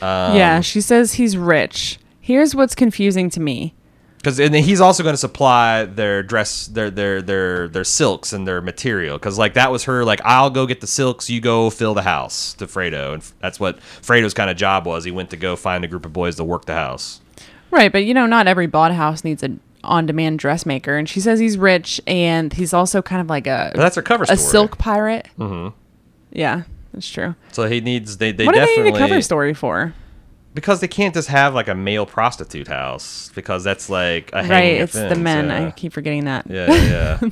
Um, 0.00 0.36
yeah, 0.36 0.60
she 0.60 0.80
says 0.80 1.14
he's 1.14 1.36
rich. 1.36 1.98
Here's 2.24 2.54
what's 2.54 2.74
confusing 2.74 3.28
to 3.30 3.40
me. 3.40 3.74
because 4.18 4.40
and 4.40 4.54
he's 4.54 4.80
also 4.80 5.02
going 5.02 5.12
to 5.12 5.18
supply 5.28 5.84
their 5.84 6.22
dress 6.22 6.66
their 6.68 6.90
their 6.90 7.20
their 7.20 7.68
their 7.68 7.84
silks 7.84 8.32
and 8.32 8.48
their 8.48 8.60
material 8.62 9.18
because 9.18 9.36
like 9.38 9.52
that 9.54 9.70
was 9.70 9.84
her 9.84 10.02
like 10.04 10.20
i'll 10.24 10.48
go 10.48 10.64
get 10.66 10.80
the 10.80 10.86
silks 10.86 11.28
you 11.28 11.40
go 11.42 11.68
fill 11.68 11.92
the 11.92 12.02
house 12.14 12.54
to 12.54 12.66
fredo 12.66 13.12
and 13.12 13.20
f- 13.22 13.34
that's 13.42 13.60
what 13.60 13.78
fredo's 14.00 14.32
kind 14.32 14.48
of 14.48 14.56
job 14.56 14.86
was 14.86 15.04
he 15.04 15.10
went 15.10 15.28
to 15.28 15.36
go 15.36 15.54
find 15.56 15.84
a 15.84 15.88
group 15.88 16.06
of 16.06 16.12
boys 16.14 16.36
to 16.36 16.44
work 16.44 16.64
the 16.64 16.72
house 16.74 17.20
Right, 17.70 17.90
but 17.92 18.04
you 18.06 18.14
know, 18.14 18.26
not 18.26 18.46
every 18.46 18.68
bawd 18.68 18.92
house 18.92 19.24
needs 19.24 19.42
a 19.42 19.50
on-demand 19.82 20.38
dressmaker, 20.38 20.96
and 20.96 21.08
she 21.08 21.18
says 21.20 21.40
he's 21.40 21.58
rich, 21.58 22.00
and 22.06 22.52
he's 22.52 22.72
also 22.72 23.02
kind 23.02 23.20
of 23.20 23.28
like 23.28 23.48
a 23.48 23.72
but 23.74 23.80
that's 23.80 23.96
her 23.96 24.02
cover 24.02 24.24
story. 24.24 24.36
a 24.38 24.40
silk 24.40 24.78
pirate. 24.78 25.26
Mm-hmm. 25.36 25.76
Yeah, 26.30 26.62
that's 26.92 27.10
true. 27.10 27.34
so 27.52 27.68
he 27.68 27.80
needs 27.80 28.16
they, 28.18 28.30
they 28.30 28.46
what 28.46 28.54
do 28.54 28.60
they 28.60 28.66
definitely 28.66 28.92
need 28.92 28.96
a 28.96 29.08
cover 29.08 29.20
story 29.22 29.54
for? 29.54 29.92
Because 30.54 30.80
they 30.80 30.88
can't 30.88 31.12
just 31.12 31.28
have 31.28 31.54
like 31.54 31.68
a 31.68 31.74
male 31.74 32.06
prostitute 32.06 32.68
house 32.68 33.30
because 33.34 33.64
that's 33.64 33.90
like 33.90 34.30
a 34.32 34.46
right. 34.46 34.80
It's 34.80 34.92
the 34.92 35.16
men. 35.16 35.48
Yeah. 35.48 35.66
I 35.66 35.70
keep 35.72 35.92
forgetting 35.92 36.24
that. 36.24 36.46
yeah, 36.48 36.72
yeah. 36.72 37.18
yeah. 37.22 37.30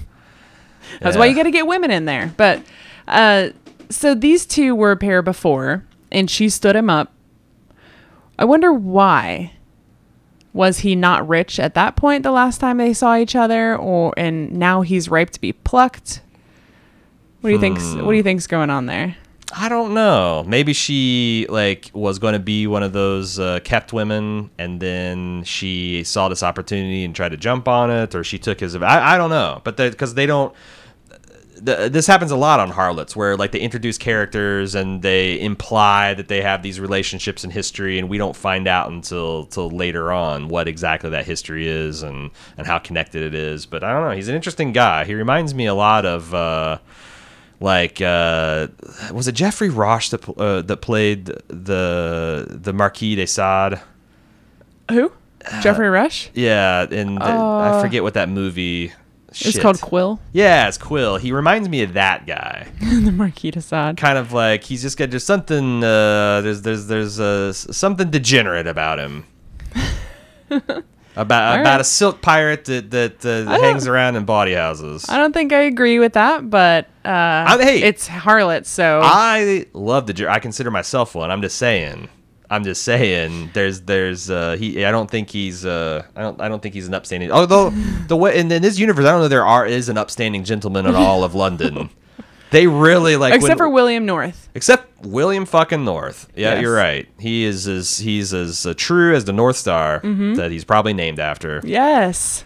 That's 1.00 1.16
why 1.16 1.26
you 1.26 1.34
got 1.34 1.44
to 1.44 1.50
get 1.50 1.66
women 1.66 1.90
in 1.90 2.04
there. 2.04 2.34
But 2.36 2.62
uh, 3.06 3.50
so 3.88 4.14
these 4.14 4.44
two 4.44 4.74
were 4.74 4.90
a 4.90 4.96
pair 4.96 5.22
before, 5.22 5.84
and 6.10 6.28
she 6.28 6.48
stood 6.48 6.76
him 6.76 6.90
up. 6.90 7.12
I 8.38 8.44
wonder 8.44 8.72
why. 8.72 9.52
Was 10.54 10.80
he 10.80 10.94
not 10.94 11.26
rich 11.26 11.58
at 11.58 11.72
that 11.74 11.96
point 11.96 12.24
the 12.24 12.30
last 12.30 12.58
time 12.58 12.76
they 12.76 12.92
saw 12.92 13.16
each 13.16 13.34
other, 13.34 13.74
or 13.74 14.12
and 14.18 14.52
now 14.52 14.82
he's 14.82 15.08
ripe 15.08 15.30
to 15.30 15.40
be 15.40 15.54
plucked? 15.54 16.20
What 17.40 17.48
do 17.48 17.54
you 17.54 17.60
think's 17.60 17.94
What 17.94 18.10
do 18.10 18.16
you 18.16 18.22
think's 18.22 18.46
going 18.46 18.68
on 18.68 18.84
there? 18.84 19.16
I 19.54 19.68
don't 19.68 19.92
know. 19.92 20.44
Maybe 20.46 20.72
she 20.72 21.46
like 21.48 21.90
was 21.92 22.18
going 22.18 22.32
to 22.32 22.38
be 22.38 22.66
one 22.66 22.82
of 22.82 22.92
those 22.92 23.38
uh, 23.38 23.60
kept 23.62 23.92
women, 23.92 24.50
and 24.58 24.80
then 24.80 25.44
she 25.44 26.04
saw 26.04 26.28
this 26.28 26.42
opportunity 26.42 27.04
and 27.04 27.14
tried 27.14 27.30
to 27.30 27.36
jump 27.36 27.68
on 27.68 27.90
it, 27.90 28.14
or 28.14 28.24
she 28.24 28.38
took 28.38 28.60
his. 28.60 28.74
I, 28.76 29.14
I 29.14 29.18
don't 29.18 29.30
know, 29.30 29.60
but 29.64 29.76
because 29.76 30.14
they 30.14 30.26
don't. 30.26 30.54
The, 31.54 31.88
this 31.92 32.08
happens 32.08 32.32
a 32.32 32.36
lot 32.36 32.58
on 32.60 32.70
harlots, 32.70 33.14
where 33.14 33.36
like 33.36 33.52
they 33.52 33.60
introduce 33.60 33.98
characters 33.98 34.74
and 34.74 35.02
they 35.02 35.38
imply 35.40 36.14
that 36.14 36.26
they 36.26 36.40
have 36.40 36.62
these 36.62 36.80
relationships 36.80 37.44
in 37.44 37.50
history, 37.50 37.98
and 37.98 38.08
we 38.08 38.18
don't 38.18 38.34
find 38.34 38.66
out 38.66 38.90
until 38.90 39.44
till 39.46 39.70
later 39.70 40.12
on 40.12 40.48
what 40.48 40.66
exactly 40.66 41.10
that 41.10 41.26
history 41.26 41.68
is 41.68 42.02
and 42.02 42.30
and 42.56 42.66
how 42.66 42.78
connected 42.78 43.22
it 43.22 43.34
is. 43.34 43.66
But 43.66 43.84
I 43.84 43.92
don't 43.92 44.08
know. 44.08 44.16
He's 44.16 44.28
an 44.28 44.34
interesting 44.34 44.72
guy. 44.72 45.04
He 45.04 45.14
reminds 45.14 45.54
me 45.54 45.66
a 45.66 45.74
lot 45.74 46.06
of. 46.06 46.32
Uh, 46.32 46.78
like 47.62 48.00
uh, 48.02 48.66
was 49.12 49.28
it 49.28 49.32
Jeffrey 49.32 49.70
Roche 49.70 50.10
that 50.10 50.28
uh, 50.28 50.60
that 50.62 50.76
played 50.78 51.26
the 51.48 52.46
the 52.50 52.72
Marquis 52.72 53.14
de 53.14 53.26
Sade? 53.26 53.80
Who? 54.90 55.12
Geoffrey 55.60 55.88
Rush. 55.88 56.30
Yeah, 56.34 56.86
and 56.90 57.18
the- 57.18 57.24
I 57.24 57.68
Uh, 57.70 57.80
forget 57.82 58.02
what 58.02 58.14
that 58.14 58.28
movie. 58.28 58.92
It's 59.30 59.58
called 59.58 59.80
Quill, 59.80 60.20
Yeah, 60.32 60.68
it's 60.68 60.76
Quill. 60.76 61.16
He 61.16 61.32
reminds 61.32 61.66
me 61.68 61.82
of 61.82 61.94
that 61.94 62.26
guy. 62.26 62.68
the 62.80 63.10
Marquis 63.10 63.50
de 63.52 63.62
Sade. 63.62 63.96
kind 63.96 64.18
of 64.18 64.32
like 64.34 64.62
he's 64.62 64.82
just 64.82 64.98
got 64.98 65.10
there's 65.10 65.24
something 65.24 65.82
uh, 65.82 66.42
there's 66.42 66.60
there's 66.62 66.86
there's 66.86 67.18
uh, 67.18 67.52
something 67.54 68.10
degenerate 68.10 68.66
about 68.66 68.98
him. 68.98 69.24
about 71.16 71.54
All 71.54 71.60
about 71.60 71.72
right. 71.72 71.80
a 71.80 71.84
silk 71.84 72.20
pirate 72.22 72.64
that 72.66 72.90
that 72.90 73.24
uh, 73.24 73.60
hangs 73.60 73.86
around 73.86 74.16
in 74.16 74.24
bawdy 74.24 74.54
houses. 74.54 75.08
I 75.08 75.18
don't 75.18 75.32
think 75.32 75.52
I 75.52 75.62
agree 75.62 75.98
with 75.98 76.14
that, 76.14 76.48
but 76.48 76.88
uh, 77.04 77.58
hey. 77.58 77.82
it's 77.82 78.08
harlot, 78.08 78.66
so 78.66 79.00
I 79.02 79.66
love 79.72 80.06
the. 80.06 80.30
I 80.30 80.38
consider 80.38 80.70
myself 80.70 81.14
one. 81.14 81.30
I'm 81.30 81.42
just 81.42 81.56
saying. 81.56 82.08
I'm 82.50 82.64
just 82.64 82.82
saying. 82.82 83.50
There's 83.54 83.80
there's 83.82 84.30
uh 84.30 84.56
he. 84.58 84.84
I 84.84 84.90
don't 84.90 85.10
think 85.10 85.30
he's 85.30 85.64
uh 85.64 86.04
I 86.14 86.20
don't 86.20 86.40
I 86.40 86.48
don't 86.48 86.62
think 86.62 86.74
he's 86.74 86.86
an 86.86 86.94
upstanding. 86.94 87.30
Although 87.30 87.70
the 88.08 88.16
way 88.16 88.38
in, 88.38 88.52
in 88.52 88.60
this 88.60 88.78
universe, 88.78 89.06
I 89.06 89.10
don't 89.10 89.20
know 89.20 89.28
there 89.28 89.46
are 89.46 89.66
is 89.66 89.88
an 89.88 89.96
upstanding 89.96 90.44
gentleman 90.44 90.86
in 90.86 90.94
all 90.94 91.24
of 91.24 91.34
London. 91.34 91.88
They 92.52 92.66
really 92.68 93.16
like 93.16 93.34
except 93.34 93.48
when- 93.50 93.58
for 93.58 93.68
William 93.68 94.06
North. 94.06 94.48
except 94.54 95.04
William 95.04 95.44
fucking 95.46 95.84
North. 95.84 96.28
Yeah, 96.36 96.52
Yes. 96.54 96.62
you're 96.62 96.74
right. 96.74 97.08
He 97.18 97.44
is 97.44 97.66
as 97.66 97.98
he's 97.98 98.32
as 98.32 98.64
uh, 98.64 98.74
true 98.76 99.14
as 99.16 99.24
the 99.24 99.32
North 99.32 99.56
Star 99.56 100.00
Mm-hmm. 100.00 100.34
that 100.34 100.50
he's 100.52 100.64
probably 100.64 100.92
named 100.94 101.18
after. 101.18 101.60
Yes, 101.64 102.44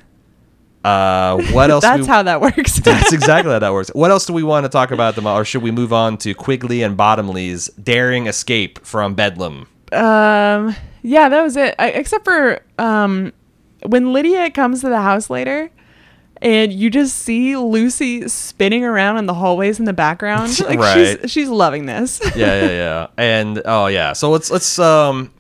Uh, 0.85 1.42
what 1.53 1.71
else? 1.71 1.83
that's 1.83 2.03
we- 2.03 2.07
how 2.07 2.23
that 2.23 2.40
works. 2.40 2.79
That's 2.85 3.12
exactly 3.12 3.53
how 3.53 3.59
that 3.59 3.73
works. 3.73 3.90
What 3.92 4.11
else 4.12 4.25
do 4.27 4.33
we 4.33 4.42
want 4.45 4.64
to 4.64 4.69
talk 4.71 4.90
about 4.92 5.16
them, 5.16 5.27
or 5.27 5.45
should 5.45 5.62
we 5.62 5.71
move 5.73 5.92
on 5.92 6.16
to 6.19 6.33
Quigley 6.35 6.83
and 6.85 6.97
Bottomley's 6.97 7.66
daring 7.71 8.27
escape 8.29 8.85
from 8.87 9.14
Bedlam? 9.14 9.66
Um, 9.92 10.77
yeah, 11.03 11.29
that 11.29 11.42
was 11.42 11.57
it. 11.57 11.75
I, 11.79 11.88
except 11.88 12.25
for 12.25 12.61
um, 12.79 13.33
when 13.85 14.12
Lydia 14.12 14.51
comes 14.51 14.81
to 14.83 14.88
the 14.88 15.01
house 15.01 15.29
later, 15.29 15.71
and 16.42 16.72
you 16.72 16.90
just 16.90 17.16
see 17.18 17.57
Lucy 17.57 18.29
spinning 18.29 18.85
around 18.85 19.18
in 19.18 19.27
the 19.27 19.35
hallways 19.35 19.79
in 19.79 19.85
the 19.85 19.92
background. 19.92 20.59
Like 20.66 20.79
Right. 20.79 21.18
she's 21.22 21.31
she's 21.31 21.49
loving 21.49 21.87
this. 21.87 22.20
yeah, 22.37 22.61
yeah, 22.61 22.70
yeah. 22.70 23.07
And 23.16 23.62
oh 23.64 23.87
yeah. 23.87 24.12
So 24.12 24.31
let's 24.31 24.51
let's 24.51 24.79
um 24.79 25.33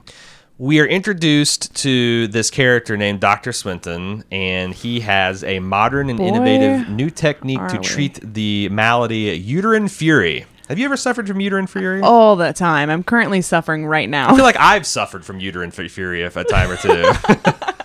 we 0.58 0.80
are 0.80 0.86
introduced 0.86 1.74
to 1.82 2.28
this 2.28 2.50
character 2.50 2.96
named 2.96 3.20
Dr. 3.20 3.52
Swinton, 3.52 4.24
and 4.32 4.72
he 4.72 5.00
has 5.00 5.44
a 5.44 5.58
modern 5.58 6.08
and 6.08 6.18
Boy, 6.18 6.28
innovative 6.28 6.88
new 6.88 7.10
technique 7.10 7.60
to 7.68 7.76
we. 7.76 7.84
treat 7.84 8.18
the 8.34 8.68
malady 8.70 9.36
uterine 9.36 9.88
fury. 9.88 10.46
Have 10.68 10.78
you 10.78 10.84
ever 10.86 10.96
suffered 10.96 11.28
from 11.28 11.40
uterine 11.40 11.66
fury? 11.66 12.00
All 12.00 12.34
the 12.36 12.52
time. 12.52 12.90
I'm 12.90 13.04
currently 13.04 13.40
suffering 13.42 13.86
right 13.86 14.08
now. 14.08 14.32
I 14.32 14.34
feel 14.34 14.44
like 14.44 14.56
I've 14.58 14.86
suffered 14.86 15.24
from 15.24 15.38
uterine 15.40 15.70
fu- 15.70 15.88
fury 15.88 16.22
a 16.24 16.30
time 16.44 16.70
or 16.70 16.76
two. 16.76 17.12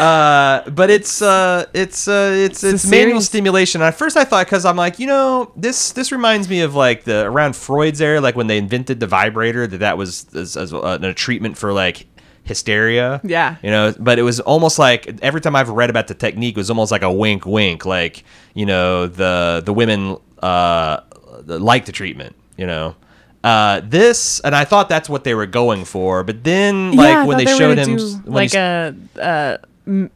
uh, 0.00 0.70
but 0.70 0.88
it's 0.88 1.20
uh, 1.20 1.66
it's 1.74 2.08
uh, 2.08 2.32
it's 2.34 2.64
a 2.64 2.70
it's 2.70 2.86
manual 2.86 3.20
stimulation. 3.20 3.82
At 3.82 3.94
first, 3.96 4.16
I 4.16 4.24
thought 4.24 4.46
because 4.46 4.64
I'm 4.64 4.76
like, 4.76 4.98
you 4.98 5.06
know, 5.06 5.52
this 5.56 5.92
this 5.92 6.10
reminds 6.10 6.48
me 6.48 6.62
of 6.62 6.74
like 6.74 7.04
the 7.04 7.26
around 7.26 7.54
Freud's 7.54 8.00
era, 8.00 8.20
like 8.20 8.34
when 8.34 8.46
they 8.46 8.56
invented 8.56 8.98
the 9.00 9.06
vibrator, 9.06 9.66
that 9.66 9.78
that 9.78 9.98
was 9.98 10.26
as, 10.34 10.56
as 10.56 10.72
a, 10.72 10.78
a 10.78 11.14
treatment 11.14 11.58
for 11.58 11.72
like 11.72 12.06
hysteria. 12.44 13.20
Yeah. 13.22 13.56
you 13.62 13.70
know. 13.70 13.94
But 13.98 14.18
it 14.18 14.22
was 14.22 14.40
almost 14.40 14.78
like 14.78 15.22
every 15.22 15.42
time 15.42 15.54
I've 15.54 15.68
read 15.68 15.90
about 15.90 16.08
the 16.08 16.14
technique, 16.14 16.56
it 16.56 16.60
was 16.60 16.70
almost 16.70 16.90
like 16.90 17.02
a 17.02 17.12
wink, 17.12 17.44
wink, 17.44 17.84
like 17.84 18.24
you 18.54 18.64
know 18.66 19.06
the 19.06 19.62
the 19.64 19.72
women 19.72 20.16
uh 20.42 21.00
like 21.44 21.84
the 21.84 21.92
treatment, 21.92 22.36
you 22.56 22.66
know. 22.66 22.96
Uh, 23.42 23.80
this 23.84 24.40
and 24.40 24.54
I 24.54 24.64
thought 24.64 24.90
that's 24.90 25.08
what 25.08 25.24
they 25.24 25.34
were 25.34 25.46
going 25.46 25.86
for, 25.86 26.22
but 26.24 26.44
then 26.44 26.92
like 26.92 27.08
yeah, 27.08 27.24
when 27.24 27.38
they 27.38 27.46
showed 27.46 27.78
him 27.78 27.98
like 28.26 28.54
a, 28.54 28.94
a 29.16 29.58
m- 29.90 30.10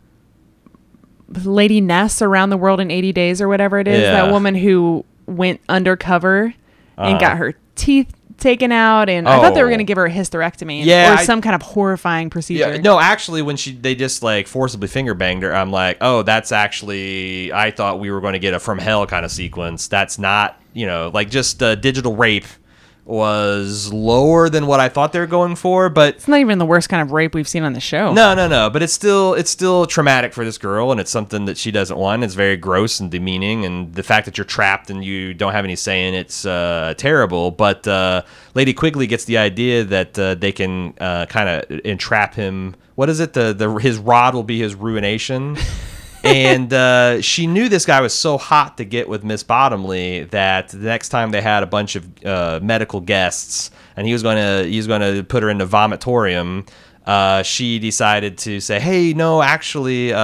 Lady 1.44 1.80
Ness 1.80 2.22
around 2.22 2.50
the 2.50 2.56
world 2.56 2.80
in 2.80 2.90
80 2.90 3.12
days 3.12 3.40
or 3.40 3.48
whatever 3.48 3.78
it 3.78 3.88
is. 3.88 4.00
Yeah. 4.02 4.12
That 4.12 4.30
woman 4.32 4.54
who 4.54 5.04
went 5.26 5.60
undercover 5.68 6.54
and 6.96 7.16
Uh-huh. 7.16 7.18
got 7.18 7.36
her 7.38 7.54
teeth 7.74 8.12
taken 8.38 8.72
out, 8.72 9.08
and 9.08 9.28
I 9.28 9.40
thought 9.40 9.54
they 9.54 9.62
were 9.62 9.68
Oh. 9.68 9.70
going 9.70 9.78
to 9.78 9.84
give 9.84 9.96
her 9.96 10.06
a 10.06 10.10
hysterectomy, 10.10 10.84
Yeah, 10.84 11.14
or 11.14 11.18
I- 11.18 11.24
some 11.24 11.40
kind 11.40 11.54
of 11.54 11.62
horrifying 11.62 12.30
procedure. 12.30 12.72
Yeah, 12.74 12.80
no, 12.80 13.00
actually, 13.00 13.42
when 13.42 13.56
she 13.56 13.72
they 13.72 13.94
just 13.94 14.22
like 14.22 14.46
forcibly 14.46 14.86
finger 14.88 15.14
banged 15.14 15.42
her, 15.44 15.54
I'm 15.54 15.70
like, 15.70 15.96
oh, 16.00 16.22
that's 16.22 16.52
actually 16.52 17.52
I 17.52 17.70
thought 17.70 18.00
we 18.00 18.10
were 18.10 18.20
going 18.20 18.34
to 18.34 18.38
get 18.38 18.52
a 18.54 18.58
from 18.60 18.78
hell 18.78 19.06
kind 19.06 19.24
of 19.24 19.30
sequence. 19.30 19.88
That's 19.88 20.18
not, 20.18 20.60
you 20.72 20.84
know, 20.86 21.10
like 21.14 21.30
just 21.30 21.62
uh, 21.62 21.74
digital 21.76 22.16
rape 22.16 22.44
was 23.04 23.92
lower 23.92 24.48
than 24.48 24.66
what 24.66 24.80
I 24.80 24.88
thought 24.88 25.12
they 25.12 25.18
were 25.20 25.26
going 25.26 25.56
for, 25.56 25.88
but 25.88 26.14
It's 26.16 26.28
not 26.28 26.40
even 26.40 26.58
the 26.58 26.66
worst 26.66 26.88
kind 26.88 27.02
of 27.02 27.12
rape 27.12 27.34
we've 27.34 27.46
seen 27.48 27.62
on 27.62 27.72
the 27.74 27.80
show. 27.80 28.12
no, 28.14 28.34
no, 28.34 28.48
no. 28.48 28.70
But 28.70 28.82
it's 28.82 28.92
still 28.92 29.34
it's 29.34 29.50
still 29.50 29.86
traumatic 29.86 30.32
for 30.32 30.44
this 30.44 30.56
girl, 30.58 30.90
and 30.90 31.00
it's 31.00 31.10
something 31.10 31.44
that 31.44 31.58
she 31.58 31.70
doesn't 31.70 31.98
want. 31.98 32.24
It's 32.24 32.34
very 32.34 32.56
gross 32.56 33.00
and 33.00 33.10
demeaning, 33.10 33.64
and 33.64 33.94
the 33.94 34.02
fact 34.02 34.24
that 34.24 34.38
you're 34.38 34.44
trapped 34.44 34.90
and 34.90 35.04
you 35.04 35.34
don't 35.34 35.52
have 35.52 35.64
any 35.64 35.76
say 35.76 36.08
in 36.08 36.14
it's 36.14 36.46
uh, 36.46 36.94
terrible. 36.96 37.50
But 37.50 37.86
uh, 37.86 38.22
Lady 38.54 38.72
Quigley 38.72 39.06
gets 39.06 39.24
the 39.26 39.38
idea 39.38 39.84
that 39.84 40.18
uh, 40.18 40.34
they 40.34 40.52
can 40.52 40.94
uh, 41.00 41.26
kind 41.26 41.48
of 41.48 41.80
entrap 41.84 42.34
him. 42.34 42.74
What 42.94 43.10
is 43.10 43.20
it? 43.20 43.32
The 43.34 43.52
the 43.52 43.74
his 43.74 43.98
rod 43.98 44.34
will 44.34 44.44
be 44.44 44.60
his 44.60 44.74
ruination. 44.74 45.56
and 46.24 46.72
uh, 46.72 47.20
she 47.20 47.46
knew 47.46 47.68
this 47.68 47.84
guy 47.84 48.00
was 48.00 48.14
so 48.14 48.38
hot 48.38 48.78
to 48.78 48.84
get 48.84 49.08
with 49.08 49.24
Miss 49.24 49.42
Bottomley 49.42 50.24
that 50.24 50.68
the 50.70 50.78
next 50.78 51.10
time 51.10 51.30
they 51.30 51.42
had 51.42 51.62
a 51.62 51.66
bunch 51.66 51.96
of 51.96 52.24
uh, 52.24 52.60
medical 52.62 53.00
guests, 53.00 53.70
and 53.96 54.06
he 54.06 54.12
was 54.12 54.22
going 54.22 54.36
to 54.36 54.68
he 54.68 54.76
was 54.76 54.86
going 54.86 55.00
to 55.00 55.22
put 55.22 55.42
her 55.42 55.50
in 55.50 55.58
the 55.58 55.66
vomitorium. 55.66 56.68
Uh, 57.06 57.42
she 57.42 57.78
decided 57.78 58.38
to 58.38 58.60
say, 58.60 58.80
"Hey, 58.80 59.12
no, 59.12 59.42
actually, 59.42 60.14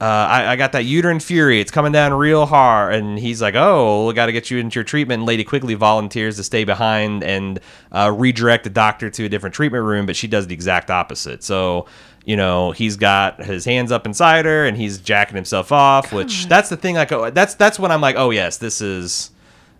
uh, 0.00 0.04
I, 0.04 0.52
I 0.52 0.56
got 0.56 0.72
that 0.72 0.84
uterine 0.84 1.20
fury. 1.20 1.60
It's 1.60 1.70
coming 1.70 1.92
down 1.92 2.12
real 2.14 2.46
hard." 2.46 2.94
And 2.94 3.18
he's 3.18 3.42
like, 3.42 3.54
"Oh, 3.54 4.06
we 4.06 4.14
got 4.14 4.26
to 4.26 4.32
get 4.32 4.50
you 4.50 4.58
into 4.58 4.76
your 4.76 4.84
treatment." 4.84 5.20
And 5.20 5.26
Lady 5.26 5.44
Quigley 5.44 5.74
volunteers 5.74 6.36
to 6.36 6.44
stay 6.44 6.64
behind 6.64 7.22
and 7.22 7.60
uh, 7.92 8.12
redirect 8.14 8.64
the 8.64 8.70
doctor 8.70 9.10
to 9.10 9.24
a 9.24 9.28
different 9.28 9.54
treatment 9.54 9.84
room, 9.84 10.06
but 10.06 10.16
she 10.16 10.26
does 10.26 10.46
the 10.46 10.54
exact 10.54 10.90
opposite. 10.90 11.42
So 11.42 11.86
you 12.24 12.36
know 12.36 12.70
he's 12.72 12.96
got 12.96 13.42
his 13.42 13.64
hands 13.64 13.90
up 13.90 14.06
inside 14.06 14.44
her 14.44 14.66
and 14.66 14.76
he's 14.76 14.98
jacking 14.98 15.36
himself 15.36 15.72
off 15.72 16.12
which 16.12 16.46
that's 16.46 16.68
the 16.68 16.76
thing 16.76 16.94
like 16.94 17.10
oh, 17.12 17.30
that's 17.30 17.54
that's 17.54 17.78
when 17.78 17.90
i'm 17.90 18.00
like 18.00 18.16
oh 18.16 18.30
yes 18.30 18.58
this 18.58 18.80
is 18.80 19.30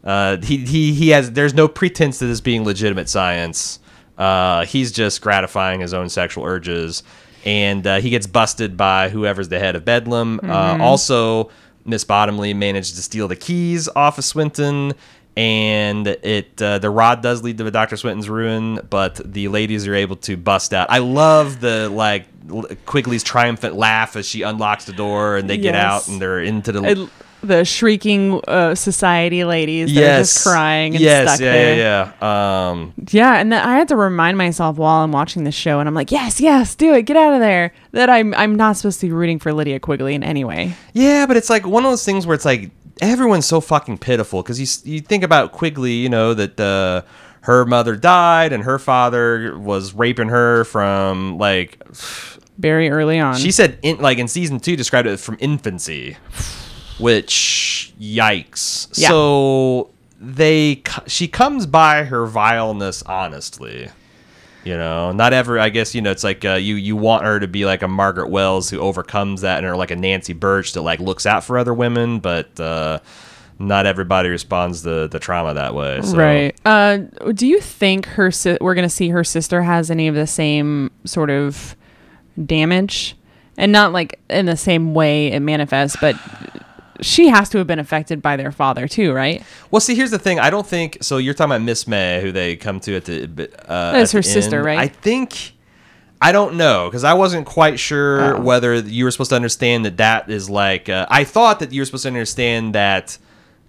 uh 0.04 0.36
he 0.38 0.58
he, 0.58 0.94
he 0.94 1.10
has 1.10 1.32
there's 1.32 1.54
no 1.54 1.68
pretense 1.68 2.18
to 2.18 2.26
this 2.26 2.40
being 2.40 2.64
legitimate 2.64 3.08
science 3.08 3.78
uh 4.16 4.64
he's 4.64 4.90
just 4.90 5.20
gratifying 5.20 5.80
his 5.80 5.92
own 5.92 6.08
sexual 6.08 6.44
urges 6.44 7.02
and 7.44 7.86
uh, 7.86 8.00
he 8.00 8.10
gets 8.10 8.26
busted 8.26 8.76
by 8.76 9.08
whoever's 9.08 9.48
the 9.48 9.58
head 9.58 9.76
of 9.76 9.84
bedlam 9.84 10.40
uh, 10.42 10.78
also 10.80 11.50
miss 11.84 12.04
bottomley 12.04 12.54
managed 12.54 12.96
to 12.96 13.02
steal 13.02 13.28
the 13.28 13.36
keys 13.36 13.88
off 13.96 14.18
of 14.18 14.24
swinton 14.24 14.92
and 15.36 16.06
it 16.06 16.60
uh, 16.60 16.78
the 16.78 16.90
rod 16.90 17.22
does 17.22 17.42
lead 17.42 17.56
to 17.58 17.70
Dr. 17.70 17.96
Swinton's 17.96 18.28
ruin, 18.28 18.80
but 18.90 19.14
the 19.24 19.48
ladies 19.48 19.86
are 19.86 19.94
able 19.94 20.16
to 20.16 20.36
bust 20.36 20.74
out. 20.74 20.90
I 20.90 20.98
love 20.98 21.60
the 21.60 21.88
like 21.88 22.26
Quigley's 22.84 23.22
triumphant 23.22 23.74
laugh 23.76 24.16
as 24.16 24.26
she 24.26 24.42
unlocks 24.42 24.84
the 24.86 24.92
door 24.92 25.36
and 25.36 25.48
they 25.48 25.56
get 25.56 25.74
out 25.74 26.08
and 26.08 26.20
they're 26.20 26.40
into 26.40 26.72
the. 26.72 27.08
The 27.42 27.64
shrieking 27.64 28.40
uh, 28.46 28.74
society 28.74 29.44
ladies 29.44 29.94
that 29.94 30.02
are 30.02 30.18
just 30.20 30.44
crying 30.44 30.94
and 30.94 31.02
yes, 31.02 31.28
stuck 31.28 31.40
yeah, 31.40 31.52
there. 31.52 31.76
yeah, 31.76 32.12
yeah. 32.20 32.70
Um, 32.70 32.92
Yeah, 33.10 33.34
and 33.34 33.52
then 33.52 33.66
I 33.66 33.76
had 33.76 33.88
to 33.88 33.96
remind 33.96 34.38
myself 34.38 34.76
while 34.76 35.04
I'm 35.04 35.12
watching 35.12 35.44
the 35.44 35.52
show, 35.52 35.80
and 35.80 35.88
I'm 35.88 35.94
like, 35.94 36.10
yes, 36.12 36.40
yes, 36.40 36.74
do 36.74 36.94
it, 36.94 37.02
get 37.02 37.16
out 37.16 37.34
of 37.34 37.40
there. 37.40 37.72
That 37.92 38.10
I'm 38.10 38.34
I'm 38.34 38.54
not 38.56 38.76
supposed 38.76 39.00
to 39.00 39.06
be 39.06 39.12
rooting 39.12 39.38
for 39.38 39.52
Lydia 39.52 39.80
Quigley 39.80 40.14
in 40.14 40.22
any 40.22 40.44
way. 40.44 40.74
Yeah, 40.92 41.26
but 41.26 41.36
it's 41.36 41.50
like 41.50 41.66
one 41.66 41.84
of 41.84 41.90
those 41.90 42.04
things 42.04 42.26
where 42.26 42.34
it's 42.34 42.44
like 42.44 42.70
everyone's 43.00 43.46
so 43.46 43.60
fucking 43.60 43.98
pitiful 43.98 44.42
because 44.42 44.60
you 44.60 44.92
you 44.92 45.00
think 45.00 45.24
about 45.24 45.52
Quigley, 45.52 45.92
you 45.92 46.08
know 46.08 46.34
that 46.34 46.60
uh, 46.60 47.02
her 47.42 47.64
mother 47.64 47.96
died 47.96 48.52
and 48.52 48.64
her 48.64 48.78
father 48.78 49.58
was 49.58 49.94
raping 49.94 50.28
her 50.28 50.64
from 50.64 51.38
like 51.38 51.82
Very 52.58 52.90
early 52.90 53.18
on. 53.18 53.36
she 53.36 53.50
said 53.50 53.78
in 53.80 53.98
like 54.00 54.18
in 54.18 54.28
season 54.28 54.60
two 54.60 54.76
described 54.76 55.08
it 55.08 55.16
from 55.18 55.38
infancy, 55.40 56.18
which 57.00 57.92
yikes. 58.00 58.88
Yeah. 58.98 59.08
So 59.08 59.90
they 60.20 60.82
she 61.06 61.28
comes 61.28 61.66
by 61.66 62.04
her 62.04 62.26
vileness 62.26 63.02
honestly. 63.04 63.90
You 64.62 64.76
know, 64.76 65.12
not 65.12 65.32
ever. 65.32 65.58
I 65.58 65.70
guess 65.70 65.94
you 65.94 66.02
know 66.02 66.10
it's 66.10 66.22
like 66.22 66.44
uh, 66.44 66.54
you 66.54 66.74
you 66.74 66.94
want 66.94 67.24
her 67.24 67.40
to 67.40 67.48
be 67.48 67.64
like 67.64 67.80
a 67.82 67.88
Margaret 67.88 68.28
Wells 68.28 68.68
who 68.68 68.78
overcomes 68.78 69.40
that, 69.40 69.58
and 69.58 69.66
or 69.66 69.74
like 69.74 69.90
a 69.90 69.96
Nancy 69.96 70.34
Birch 70.34 70.74
that 70.74 70.82
like 70.82 71.00
looks 71.00 71.24
out 71.24 71.44
for 71.44 71.56
other 71.56 71.72
women, 71.72 72.20
but 72.20 72.60
uh, 72.60 72.98
not 73.58 73.86
everybody 73.86 74.28
responds 74.28 74.82
to 74.82 75.08
the 75.08 75.18
trauma 75.18 75.54
that 75.54 75.74
way. 75.74 76.02
So. 76.02 76.16
Right. 76.16 76.54
Uh, 76.66 76.98
do 77.32 77.46
you 77.46 77.60
think 77.60 78.04
her 78.06 78.30
si- 78.30 78.58
we're 78.60 78.74
going 78.74 78.86
to 78.86 78.94
see 78.94 79.08
her 79.08 79.24
sister 79.24 79.62
has 79.62 79.90
any 79.90 80.08
of 80.08 80.14
the 80.14 80.26
same 80.26 80.90
sort 81.04 81.30
of 81.30 81.74
damage, 82.44 83.16
and 83.56 83.72
not 83.72 83.92
like 83.92 84.20
in 84.28 84.44
the 84.44 84.58
same 84.58 84.92
way 84.92 85.28
it 85.28 85.40
manifests, 85.40 85.96
but 86.00 86.16
she 87.02 87.28
has 87.28 87.48
to 87.50 87.58
have 87.58 87.66
been 87.66 87.78
affected 87.78 88.20
by 88.22 88.36
their 88.36 88.52
father 88.52 88.86
too, 88.88 89.12
right? 89.12 89.42
Well, 89.70 89.80
see, 89.80 89.94
here's 89.94 90.10
the 90.10 90.18
thing. 90.18 90.38
I 90.38 90.50
don't 90.50 90.66
think 90.66 90.98
so. 91.02 91.18
You're 91.18 91.34
talking 91.34 91.52
about 91.52 91.62
Miss 91.62 91.86
May, 91.86 92.20
who 92.22 92.32
they 92.32 92.56
come 92.56 92.80
to 92.80 92.96
at 92.96 93.04
the. 93.04 93.50
Uh, 93.68 93.92
That's 93.92 94.12
her 94.12 94.22
sister, 94.22 94.56
end. 94.58 94.66
right? 94.66 94.78
I 94.78 94.88
think. 94.88 95.52
I 96.22 96.32
don't 96.32 96.56
know 96.56 96.86
because 96.88 97.02
I 97.02 97.14
wasn't 97.14 97.46
quite 97.46 97.78
sure 97.78 98.36
Oh. 98.36 98.40
whether 98.42 98.74
you 98.74 99.04
were 99.04 99.10
supposed 99.10 99.30
to 99.30 99.36
understand 99.36 99.84
that 99.86 99.96
that 99.96 100.28
is 100.30 100.50
like. 100.50 100.88
Uh, 100.88 101.06
I 101.10 101.24
thought 101.24 101.60
that 101.60 101.72
you 101.72 101.80
were 101.80 101.86
supposed 101.86 102.02
to 102.02 102.08
understand 102.10 102.74
that 102.74 103.16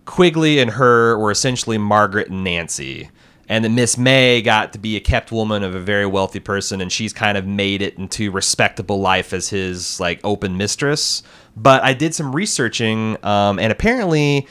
Quigley 0.06 0.60
and 0.60 0.72
her 0.72 1.17
were 1.17 1.32
essentially 1.32 1.78
Margaret 1.78 2.30
and 2.30 2.44
Nancy, 2.44 3.10
and 3.52 3.66
that 3.66 3.70
Miss 3.70 3.98
May 3.98 4.42
got 4.42 4.72
to 4.72 4.80
be 4.80 4.96
a 4.96 5.02
kept 5.02 5.30
woman 5.30 5.62
of 5.62 5.76
a 5.76 5.80
very 5.82 6.06
wealthy 6.06 6.40
person, 6.40 6.80
and 6.80 6.90
she's 6.90 7.12
kind 7.12 7.38
of 7.38 7.46
made 7.46 7.82
it 7.82 7.98
into 7.98 8.32
respectable 8.32 9.02
life 9.02 9.34
as 9.34 9.50
his 9.50 10.00
like 10.00 10.22
open 10.24 10.56
mistress. 10.56 11.22
But 11.58 11.84
I 11.84 11.94
did 11.94 12.16
some 12.16 12.34
researching, 12.34 13.18
um, 13.26 13.60
and 13.60 13.70
apparently, 13.70 14.48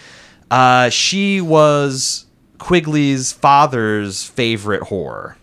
uh, 0.50 0.90
she 0.90 1.40
was 1.40 2.26
Quigley's 2.58 3.32
father's 3.32 4.22
favorite 4.24 4.82
whore. 4.82 5.36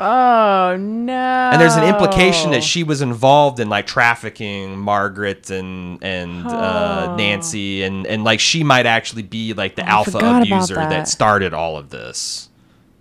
Oh 0.00 0.76
no! 0.80 1.12
And 1.52 1.60
there's 1.60 1.76
an 1.76 1.84
implication 1.84 2.52
that 2.52 2.64
she 2.64 2.82
was 2.82 3.02
involved 3.02 3.60
in 3.60 3.68
like 3.68 3.86
trafficking 3.86 4.78
Margaret 4.78 5.50
and 5.50 6.02
and 6.02 6.46
uh, 6.46 7.08
Oh. 7.10 7.16
Nancy 7.16 7.82
and 7.82 8.06
and 8.06 8.24
like 8.24 8.40
she 8.40 8.64
might 8.64 8.86
actually 8.86 9.22
be 9.22 9.52
like 9.52 9.76
the 9.76 9.84
I 9.86 9.90
alpha 9.90 10.18
abuser 10.18 10.76
that. 10.76 10.88
that. 10.88 11.08
started 11.08 11.52
all 11.52 11.76
of 11.76 11.90
this. 11.90 12.48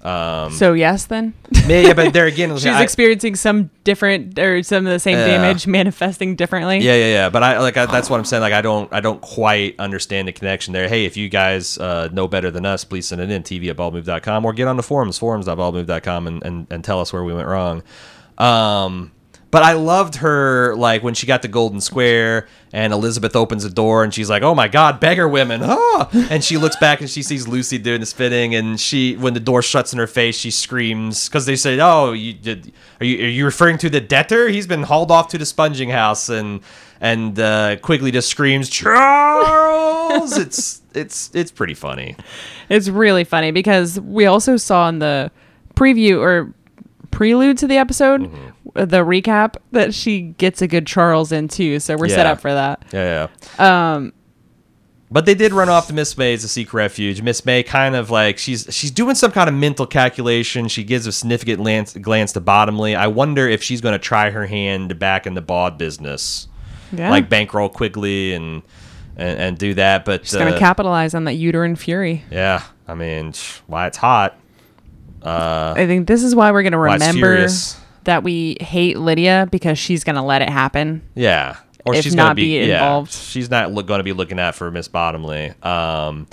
So 0.04 0.74
yes, 0.74 1.06
then 1.06 1.34
Yeah, 1.68 1.94
but 1.94 2.12
there 2.14 2.26
again, 2.26 2.50
she's 2.58 2.66
I- 2.66 2.82
experiencing 2.82 3.36
some 3.36 3.70
different 3.84 4.40
or 4.40 4.64
some 4.64 4.86
of 4.88 4.92
the 4.92 5.00
same 5.00 5.18
Yeah. 5.18 5.28
damage 5.28 5.68
manifesting 5.68 6.36
differently. 6.36 6.80
Yeah, 6.80 6.96
yeah, 6.96 7.06
yeah. 7.08 7.30
But 7.30 7.44
I 7.44 7.60
like 7.60 7.78
I, 7.78 7.86
that's 7.86 8.10
what 8.10 8.18
I'm 8.18 8.26
saying. 8.26 8.42
Like 8.42 8.54
I 8.54 8.62
don't 8.62 8.92
I 8.92 9.00
don't 9.00 9.22
quite 9.22 9.76
understand 9.80 10.28
the 10.28 10.32
connection 10.32 10.74
there. 10.74 10.88
Hey, 10.90 11.06
if 11.06 11.18
you 11.18 11.30
guys 11.30 11.78
uh, 11.78 12.10
know 12.12 12.28
better 12.28 12.50
than 12.52 12.66
us, 12.66 12.84
please 12.84 13.08
send 13.08 13.22
it 13.22 13.30
in 13.30 13.44
TV 13.44 13.70
at 13.70 13.78
baldmove.com 13.78 14.44
or 14.46 14.54
get 14.54 14.68
on 14.68 14.78
the 14.78 14.84
forums 14.84 15.18
forums.baldmove.com 15.20 16.28
and, 16.28 16.44
and 16.44 16.68
and 16.72 16.84
tell 16.84 17.00
us 17.00 17.14
where 17.14 17.24
we 17.24 17.34
went 17.34 17.48
wrong. 17.48 17.84
Um, 18.38 19.12
but 19.52 19.64
I 19.64 19.74
loved 19.74 20.16
her 20.16 20.76
like 20.76 21.04
when 21.04 21.14
she 21.14 21.28
got 21.28 21.42
the 21.42 21.50
golden 21.50 21.82
square 21.82 22.48
and 22.72 22.94
Elizabeth 22.94 23.36
opens 23.36 23.64
the 23.64 23.70
door 23.70 24.04
and 24.04 24.14
she's 24.14 24.30
like, 24.30 24.44
"Oh 24.44 24.56
my 24.56 24.70
God, 24.70 25.00
beggar 25.00 25.28
women!" 25.28 25.62
Oh, 25.64 26.10
and 26.30 26.44
she 26.44 26.58
looks 26.58 26.78
back 26.78 27.02
and 27.02 27.10
she 27.10 27.22
sees 27.22 27.48
Lucy 27.48 27.78
doing 27.78 28.00
this 28.00 28.14
fitting 28.14 28.56
and 28.56 28.80
she 28.80 29.16
when 29.18 29.34
the 29.34 29.42
door 29.42 29.62
shuts 29.62 29.92
in 29.92 30.00
her 30.00 30.08
face, 30.08 30.38
she 30.38 30.52
screams 30.52 31.28
because 31.28 31.46
they 31.46 31.58
said, 31.58 31.80
"Oh, 31.80 32.14
you 32.14 32.34
did? 32.34 32.72
Are 33.02 33.06
you 33.06 33.26
are 33.26 33.30
you 33.30 33.46
referring 33.46 33.78
to 33.80 33.90
the 33.90 34.02
debtor? 34.02 34.48
He's 34.48 34.68
been 34.68 34.84
hauled 34.84 35.12
off 35.12 35.28
to 35.30 35.38
the 35.38 35.46
sponging 35.46 35.90
house." 35.90 36.30
And 36.30 36.62
and 37.02 37.38
uh, 37.38 37.76
Quigley 37.78 38.12
just 38.12 38.30
screams, 38.30 38.70
"Charles!" 38.70 40.38
it's 40.38 40.82
it's 40.94 41.30
it's 41.34 41.52
pretty 41.52 41.74
funny. 41.74 42.16
It's 42.70 42.88
really 42.88 43.26
funny 43.26 43.52
because 43.52 44.00
we 44.00 44.26
also 44.26 44.56
saw 44.56 44.88
in 44.88 45.00
the 45.00 45.32
preview 45.76 46.20
or 46.20 46.54
prelude 47.12 47.58
to 47.60 47.68
the 47.68 47.78
episode, 47.78 48.22
Mm-hmm. 48.22 48.86
the 48.86 49.00
recap, 49.06 49.56
that 49.72 49.94
she 49.94 50.22
gets 50.22 50.62
a 50.62 50.68
good 50.68 50.88
Charles 50.88 51.32
in 51.32 51.48
too. 51.48 51.80
So 51.80 51.96
we're 51.98 52.10
set 52.10 52.26
up 52.26 52.40
for 52.42 52.54
that. 52.54 52.84
Yeah, 52.94 53.28
yeah. 53.60 53.94
Um, 53.96 54.14
but 55.14 55.26
they 55.26 55.36
did 55.36 55.52
run 55.52 55.68
off 55.68 55.88
to 55.88 55.94
Miss 55.94 56.18
May 56.18 56.38
to 56.38 56.48
seek 56.48 56.74
refuge. 56.74 57.22
Miss 57.22 57.46
May 57.46 57.64
kind 57.64 57.96
of 57.98 58.10
like 58.10 58.38
she's 58.38 58.66
she's 58.72 58.92
doing 58.92 59.16
some 59.16 59.32
kind 59.32 59.50
of 59.50 59.56
mental 59.56 59.86
calculation. 59.86 60.70
She 60.70 60.86
gives 60.86 61.06
a 61.06 61.12
significant 61.12 61.58
glance, 61.62 61.94
glance 61.98 62.32
to 62.34 62.40
Bottomley. 62.40 62.96
I 62.96 63.08
wonder 63.08 63.46
if 63.48 63.62
she's 63.62 63.82
going 63.82 63.92
to 63.92 64.00
try 64.00 64.30
her 64.30 64.46
hand 64.46 64.98
back 65.00 65.28
in 65.28 65.34
the 65.34 65.42
bawd 65.42 65.78
business, 65.78 66.48
Yeah. 66.94 67.10
like 67.10 67.28
bankroll 67.28 67.68
Quigley 67.68 68.34
and 68.34 68.62
and, 69.18 69.38
and 69.38 69.58
do 69.58 69.74
that. 69.74 70.06
But 70.06 70.26
She's 70.26 70.36
going 70.36 70.48
uh, 70.48 70.54
to 70.54 70.60
capitalize 70.60 71.14
on 71.14 71.26
that 71.26 71.34
uterine 71.34 71.76
fury. 71.76 72.24
yeah, 72.32 72.64
I 72.88 72.94
mean, 72.94 73.34
why 73.68 73.88
it's 73.88 73.98
hot. 73.98 74.38
I 75.24 75.86
think 75.88 76.08
this 76.08 76.24
is 76.24 76.36
why 76.36 76.52
we're 76.52 76.64
going 76.64 76.72
to 76.74 76.78
remember 76.78 77.48
that 78.04 78.24
we 78.24 78.58
hate 78.60 78.98
Lydia 78.98 79.48
because 79.52 79.78
she's 79.78 80.04
going 80.04 80.16
to 80.16 80.22
let 80.22 80.42
it 80.42 80.50
happen. 80.50 81.02
Yeah. 81.16 81.58
Or 81.86 81.96
If 81.96 82.04
she's 82.04 82.16
not 82.16 82.24
gonna 82.24 82.36
be, 82.36 82.60
be 82.60 82.68
yeah, 82.68 82.76
involved. 82.76 83.12
she's 83.12 83.50
not 83.50 83.74
to 83.74 84.04
be 84.04 84.14
looking 84.14 84.38
at 84.40 84.54
for 84.54 84.70
Miss 84.70 84.88
Bottomley. 84.88 85.54
Um, 85.64 86.28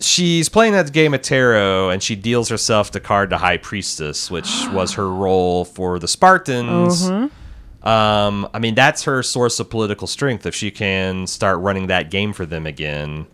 she's 0.00 0.48
playing 0.48 0.72
that 0.72 0.90
game 0.92 1.12
of 1.12 1.20
tarot, 1.20 1.90
and 1.90 2.02
she 2.02 2.16
deals 2.16 2.48
herself 2.48 2.92
the 2.92 3.00
card 3.00 3.30
to 3.30 3.38
High 3.38 3.58
Priestess, 3.58 4.30
which 4.30 4.48
was 4.72 4.94
her 4.94 5.10
role 5.12 5.64
for 5.66 5.98
the 5.98 6.08
Spartans. 6.08 7.10
Mm-hmm. 7.10 7.86
Um, 7.86 8.48
I 8.52 8.58
mean, 8.58 8.74
that's 8.74 9.04
her 9.04 9.22
source 9.22 9.60
of 9.60 9.70
political 9.70 10.06
strength 10.06 10.46
if 10.46 10.54
she 10.54 10.70
can 10.70 11.26
start 11.26 11.60
running 11.60 11.88
that 11.88 12.10
game 12.10 12.32
for 12.32 12.46
them 12.46 12.66
again. 12.66 13.26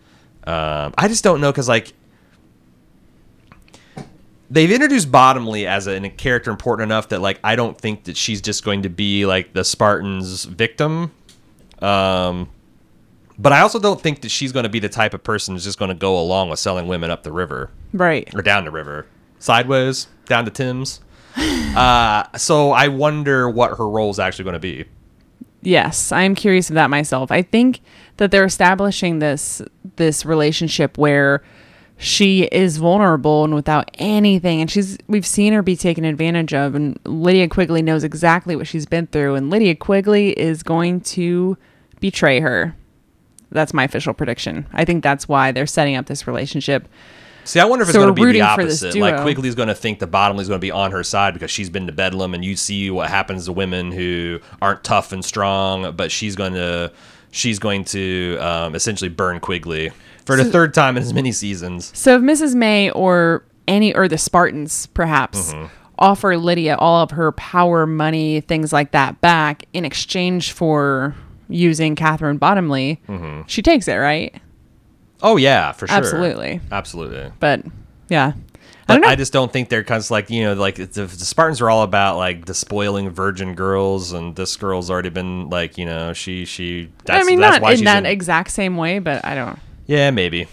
Um, 0.44 0.92
I 0.98 1.06
just 1.08 1.22
don't 1.22 1.40
know 1.40 1.52
because 1.52 1.68
like 1.68 1.92
they've 4.52 4.70
introduced 4.70 5.10
Bottomley 5.10 5.66
as 5.66 5.86
a, 5.86 5.96
a 6.04 6.08
character 6.10 6.50
important 6.50 6.84
enough 6.90 7.08
that 7.08 7.20
like 7.20 7.40
I 7.42 7.56
don't 7.56 7.76
think 7.76 8.04
that 8.04 8.16
she's 8.16 8.40
just 8.40 8.64
going 8.64 8.82
to 8.82 8.88
be 8.90 9.26
like 9.26 9.52
the 9.54 9.64
Spartans' 9.64 10.44
victim. 10.44 11.10
Um, 11.80 12.48
but 13.38 13.52
I 13.52 13.60
also 13.60 13.80
don't 13.80 14.00
think 14.00 14.20
that 14.22 14.30
she's 14.30 14.52
going 14.52 14.62
to 14.64 14.68
be 14.68 14.78
the 14.78 14.88
type 14.88 15.14
of 15.14 15.24
person 15.24 15.54
who's 15.54 15.64
just 15.64 15.78
going 15.78 15.88
to 15.88 15.94
go 15.96 16.18
along 16.20 16.50
with 16.50 16.58
selling 16.60 16.86
women 16.86 17.10
up 17.10 17.22
the 17.24 17.32
river 17.32 17.70
Right. 17.92 18.28
or 18.34 18.42
down 18.42 18.64
the 18.64 18.70
river, 18.70 19.06
sideways 19.38 20.06
down 20.26 20.44
to 20.44 20.50
Tim's. 20.50 21.00
Uh, 21.74 22.24
so 22.36 22.72
I 22.72 22.88
wonder 22.88 23.48
what 23.48 23.78
her 23.78 23.88
role 23.88 24.10
is 24.10 24.18
actually 24.18 24.44
going 24.44 24.52
to 24.52 24.60
be. 24.60 24.84
Yes, 25.62 26.12
I 26.12 26.24
am 26.24 26.34
curious 26.34 26.68
of 26.68 26.74
that 26.74 26.90
myself. 26.90 27.30
I 27.32 27.40
think 27.40 27.80
that 28.18 28.30
they're 28.30 28.44
establishing 28.44 29.20
this 29.20 29.62
this 29.96 30.26
relationship 30.26 30.98
where 30.98 31.42
she 31.96 32.44
is 32.44 32.78
vulnerable 32.78 33.44
and 33.44 33.54
without 33.54 33.90
anything 33.94 34.60
and 34.60 34.70
she's 34.70 34.98
we've 35.06 35.26
seen 35.26 35.52
her 35.52 35.62
be 35.62 35.76
taken 35.76 36.04
advantage 36.04 36.52
of 36.52 36.74
and 36.74 36.98
Lydia 37.04 37.48
Quigley 37.48 37.82
knows 37.82 38.02
exactly 38.02 38.56
what 38.56 38.66
she's 38.66 38.86
been 38.86 39.06
through 39.06 39.36
and 39.36 39.50
Lydia 39.50 39.76
Quigley 39.76 40.30
is 40.30 40.62
going 40.62 41.00
to 41.00 41.56
betray 42.00 42.40
her. 42.40 42.74
That's 43.50 43.72
my 43.72 43.84
official 43.84 44.12
prediction. 44.12 44.66
I 44.72 44.84
think 44.84 45.02
that's 45.02 45.28
why 45.28 45.52
they're 45.52 45.66
setting 45.66 45.96
up 45.96 46.06
this 46.06 46.26
relationship. 46.26 46.88
See, 47.44 47.60
I 47.60 47.64
wonder 47.64 47.82
if 47.82 47.88
it's 47.88 47.96
going 47.96 48.08
to 48.08 48.14
be 48.14 48.20
the 48.20 48.26
rooting 48.26 48.46
for 48.54 48.64
this 48.64 48.82
opposite. 48.82 49.00
Like. 49.00 49.22
Quigley's 49.22 49.54
going 49.54 49.68
to 49.68 49.74
think 49.74 49.98
that 49.98 50.08
Bottomley's 50.08 50.48
going 50.48 50.60
to 50.60 50.64
be 50.64 50.70
on 50.70 50.92
her 50.92 51.02
side 51.02 51.34
because 51.34 51.50
she's 51.50 51.70
been 51.70 51.86
to 51.86 51.92
Bedlam, 51.92 52.34
and 52.34 52.44
you 52.44 52.56
see 52.56 52.90
what 52.90 53.08
happens 53.08 53.46
to 53.46 53.52
women 53.52 53.90
who 53.90 54.40
aren't 54.60 54.84
tough 54.84 55.12
and 55.12 55.24
strong, 55.24 55.94
but 55.96 56.12
she's 56.12 56.36
going 56.36 56.54
to 56.54 56.92
she's 57.32 57.58
going 57.58 57.84
to 57.86 58.38
um, 58.40 58.74
essentially 58.74 59.08
burn 59.08 59.40
Quigley 59.40 59.90
for 60.24 60.36
the 60.36 60.44
third 60.44 60.74
time 60.74 60.96
in 60.96 61.02
as 61.02 61.14
many 61.14 61.32
seasons. 61.32 61.90
So 61.94 62.16
if 62.16 62.22
Mrs. 62.22 62.54
May 62.54 62.90
or 62.90 63.44
any 63.68 63.94
or 63.94 64.08
the 64.08 64.18
Spartans 64.18 64.86
perhaps 64.86 65.52
mm-hmm. 65.52 65.66
offer 65.98 66.36
Lydia 66.36 66.76
all 66.76 67.02
of 67.02 67.12
her 67.12 67.32
power, 67.32 67.86
money, 67.86 68.40
things 68.40 68.72
like 68.72 68.92
that 68.92 69.20
back 69.20 69.64
in 69.72 69.84
exchange 69.84 70.52
for 70.52 71.14
using 71.48 71.94
Catherine 71.94 72.38
Bottomley, 72.38 73.00
mm-hmm. 73.08 73.42
she 73.46 73.62
takes 73.62 73.88
it, 73.88 73.96
right? 73.96 74.34
Oh 75.22 75.36
yeah, 75.36 75.72
for 75.72 75.86
sure, 75.86 75.96
Absolutely. 75.96 76.60
absolutely. 76.70 77.32
But 77.38 77.64
yeah. 78.08 78.32
I. 78.88 78.98
I, 78.98 79.16
just 79.16 79.32
don't 79.32 79.50
think 79.50 79.68
they're 79.68 79.84
kind 79.84 80.02
of 80.02 80.10
like 80.10 80.28
you 80.28 80.42
know 80.42 80.54
like 80.54 80.74
the, 80.74 80.84
the 80.84 81.08
Spartans 81.08 81.60
are 81.60 81.70
all 81.70 81.82
about 81.82 82.16
like 82.16 82.44
despoiling 82.44 83.08
virgin 83.10 83.54
girls, 83.54 84.12
and 84.12 84.34
this 84.36 84.56
girl's 84.56 84.90
already 84.90 85.08
been 85.08 85.48
like 85.48 85.78
you 85.78 85.86
know 85.86 86.12
she 86.12 86.44
she. 86.44 86.90
That's, 87.04 87.24
I 87.24 87.26
mean, 87.26 87.40
that's 87.40 87.62
not 87.62 87.72
in 87.72 87.84
that 87.84 88.06
exact 88.06 88.50
same 88.50 88.76
way, 88.76 88.98
but 88.98 89.24
I 89.24 89.34
don't. 89.34 89.58
Yeah, 89.86 90.10
maybe. 90.10 90.46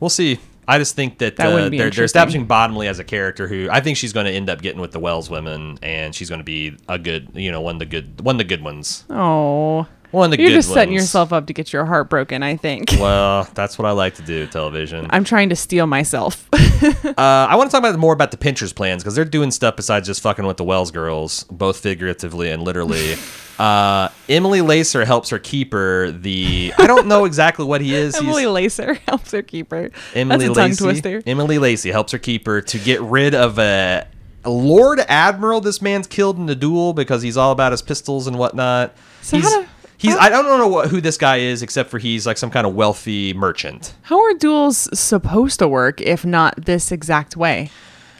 We'll 0.00 0.10
see. 0.10 0.38
I 0.66 0.78
just 0.78 0.96
think 0.96 1.18
that, 1.18 1.36
That 1.36 1.52
uh, 1.52 1.68
they're, 1.68 1.90
they're 1.90 2.04
establishing 2.04 2.46
Bottomley 2.46 2.88
as 2.88 2.98
a 2.98 3.04
character 3.04 3.46
who 3.46 3.68
I 3.70 3.80
think 3.80 3.98
she's 3.98 4.12
going 4.12 4.26
to 4.26 4.32
end 4.32 4.48
up 4.48 4.62
getting 4.62 4.80
with 4.80 4.92
the 4.92 4.98
Wells 4.98 5.28
women, 5.28 5.78
and 5.82 6.14
she's 6.14 6.28
going 6.28 6.40
to 6.40 6.44
be 6.44 6.76
a 6.88 6.98
good, 6.98 7.28
you 7.34 7.52
know, 7.52 7.60
one 7.60 7.76
of 7.76 7.80
the 7.80 7.86
good, 7.86 8.20
one 8.22 8.36
of 8.36 8.38
the 8.38 8.44
good 8.44 8.62
ones. 8.62 9.04
Oh, 9.10 9.86
One 10.14 10.26
of 10.26 10.30
the 10.30 10.40
you're 10.42 10.50
good 10.50 10.54
just 10.56 10.72
setting 10.72 10.94
yourself 10.94 11.32
up 11.32 11.46
to 11.48 11.52
get 11.52 11.72
your 11.72 11.84
heart 11.84 12.08
broken. 12.08 12.42
I 12.42 12.56
think. 12.56 12.92
Well, 13.04 13.46
that's 13.54 13.76
what 13.78 13.86
I 13.86 13.90
like 13.90 14.14
to 14.14 14.22
do. 14.22 14.46
Television. 14.46 15.06
I'm 15.10 15.24
trying 15.24 15.50
to 15.50 15.56
steal 15.56 15.86
myself. 15.86 16.48
Uh, 16.84 17.12
I 17.16 17.56
want 17.56 17.70
to 17.70 17.72
talk 17.74 17.78
about 17.82 17.98
more 17.98 18.12
about 18.12 18.30
the 18.30 18.36
Pincher's 18.36 18.72
plans 18.72 19.02
because 19.02 19.14
they're 19.14 19.24
doing 19.24 19.50
stuff 19.50 19.76
besides 19.76 20.06
just 20.06 20.20
fucking 20.20 20.44
with 20.44 20.58
the 20.58 20.64
Wells 20.64 20.90
girls, 20.90 21.44
both 21.44 21.78
figuratively 21.78 22.50
and 22.50 22.62
literally. 22.62 23.14
uh, 23.58 24.08
Emily 24.28 24.58
Lacer 24.60 25.06
helps 25.06 25.30
her 25.30 25.38
keeper. 25.38 26.10
The 26.10 26.74
I 26.76 26.86
don't 26.86 27.06
know 27.06 27.24
exactly 27.24 27.64
what 27.64 27.80
he 27.80 27.94
is. 27.94 28.14
He's- 28.16 28.22
Emily 28.24 28.44
Lacer 28.44 28.98
helps 29.08 29.30
her 29.30 29.40
keeper. 29.42 29.90
Emily 30.14 30.48
That's 30.48 30.58
a 30.58 30.60
tongue 30.60 30.70
Lacey. 30.70 30.84
twister. 30.84 31.22
Emily 31.26 31.58
Lacey 31.58 31.90
helps 31.90 32.12
her 32.12 32.18
keeper 32.18 32.60
to 32.60 32.78
get 32.78 33.00
rid 33.00 33.34
of 33.34 33.58
a, 33.58 34.06
Lord 34.44 35.00
Admiral. 35.08 35.60
This 35.60 35.80
man's 35.80 36.06
killed 36.06 36.36
in 36.36 36.46
the 36.46 36.56
duel 36.56 36.92
because 36.92 37.22
he's 37.22 37.36
all 37.38 37.52
about 37.52 37.72
his 37.72 37.80
pistols 37.82 38.26
and 38.26 38.36
whatnot. 38.38 38.94
So 39.22 39.36
he's 39.38 39.46
how 39.50 39.62
do- 39.62 39.68
he's 40.04 40.16
I 40.16 40.28
don't 40.28 40.58
know 40.58 40.68
what, 40.68 40.88
who 40.88 41.00
this 41.00 41.16
guy 41.16 41.38
is 41.38 41.62
except 41.62 41.90
for 41.90 41.98
he's 41.98 42.26
like 42.26 42.36
some 42.36 42.50
kind 42.50 42.66
of 42.66 42.74
wealthy 42.74 43.34
merchant. 43.34 43.94
How 44.02 44.20
are 44.20 44.34
duels 44.34 44.88
supposed 44.98 45.58
to 45.58 45.68
work 45.68 46.00
if 46.00 46.24
not 46.24 46.54
this 46.66 46.92
exact 46.92 47.36
way? 47.36 47.70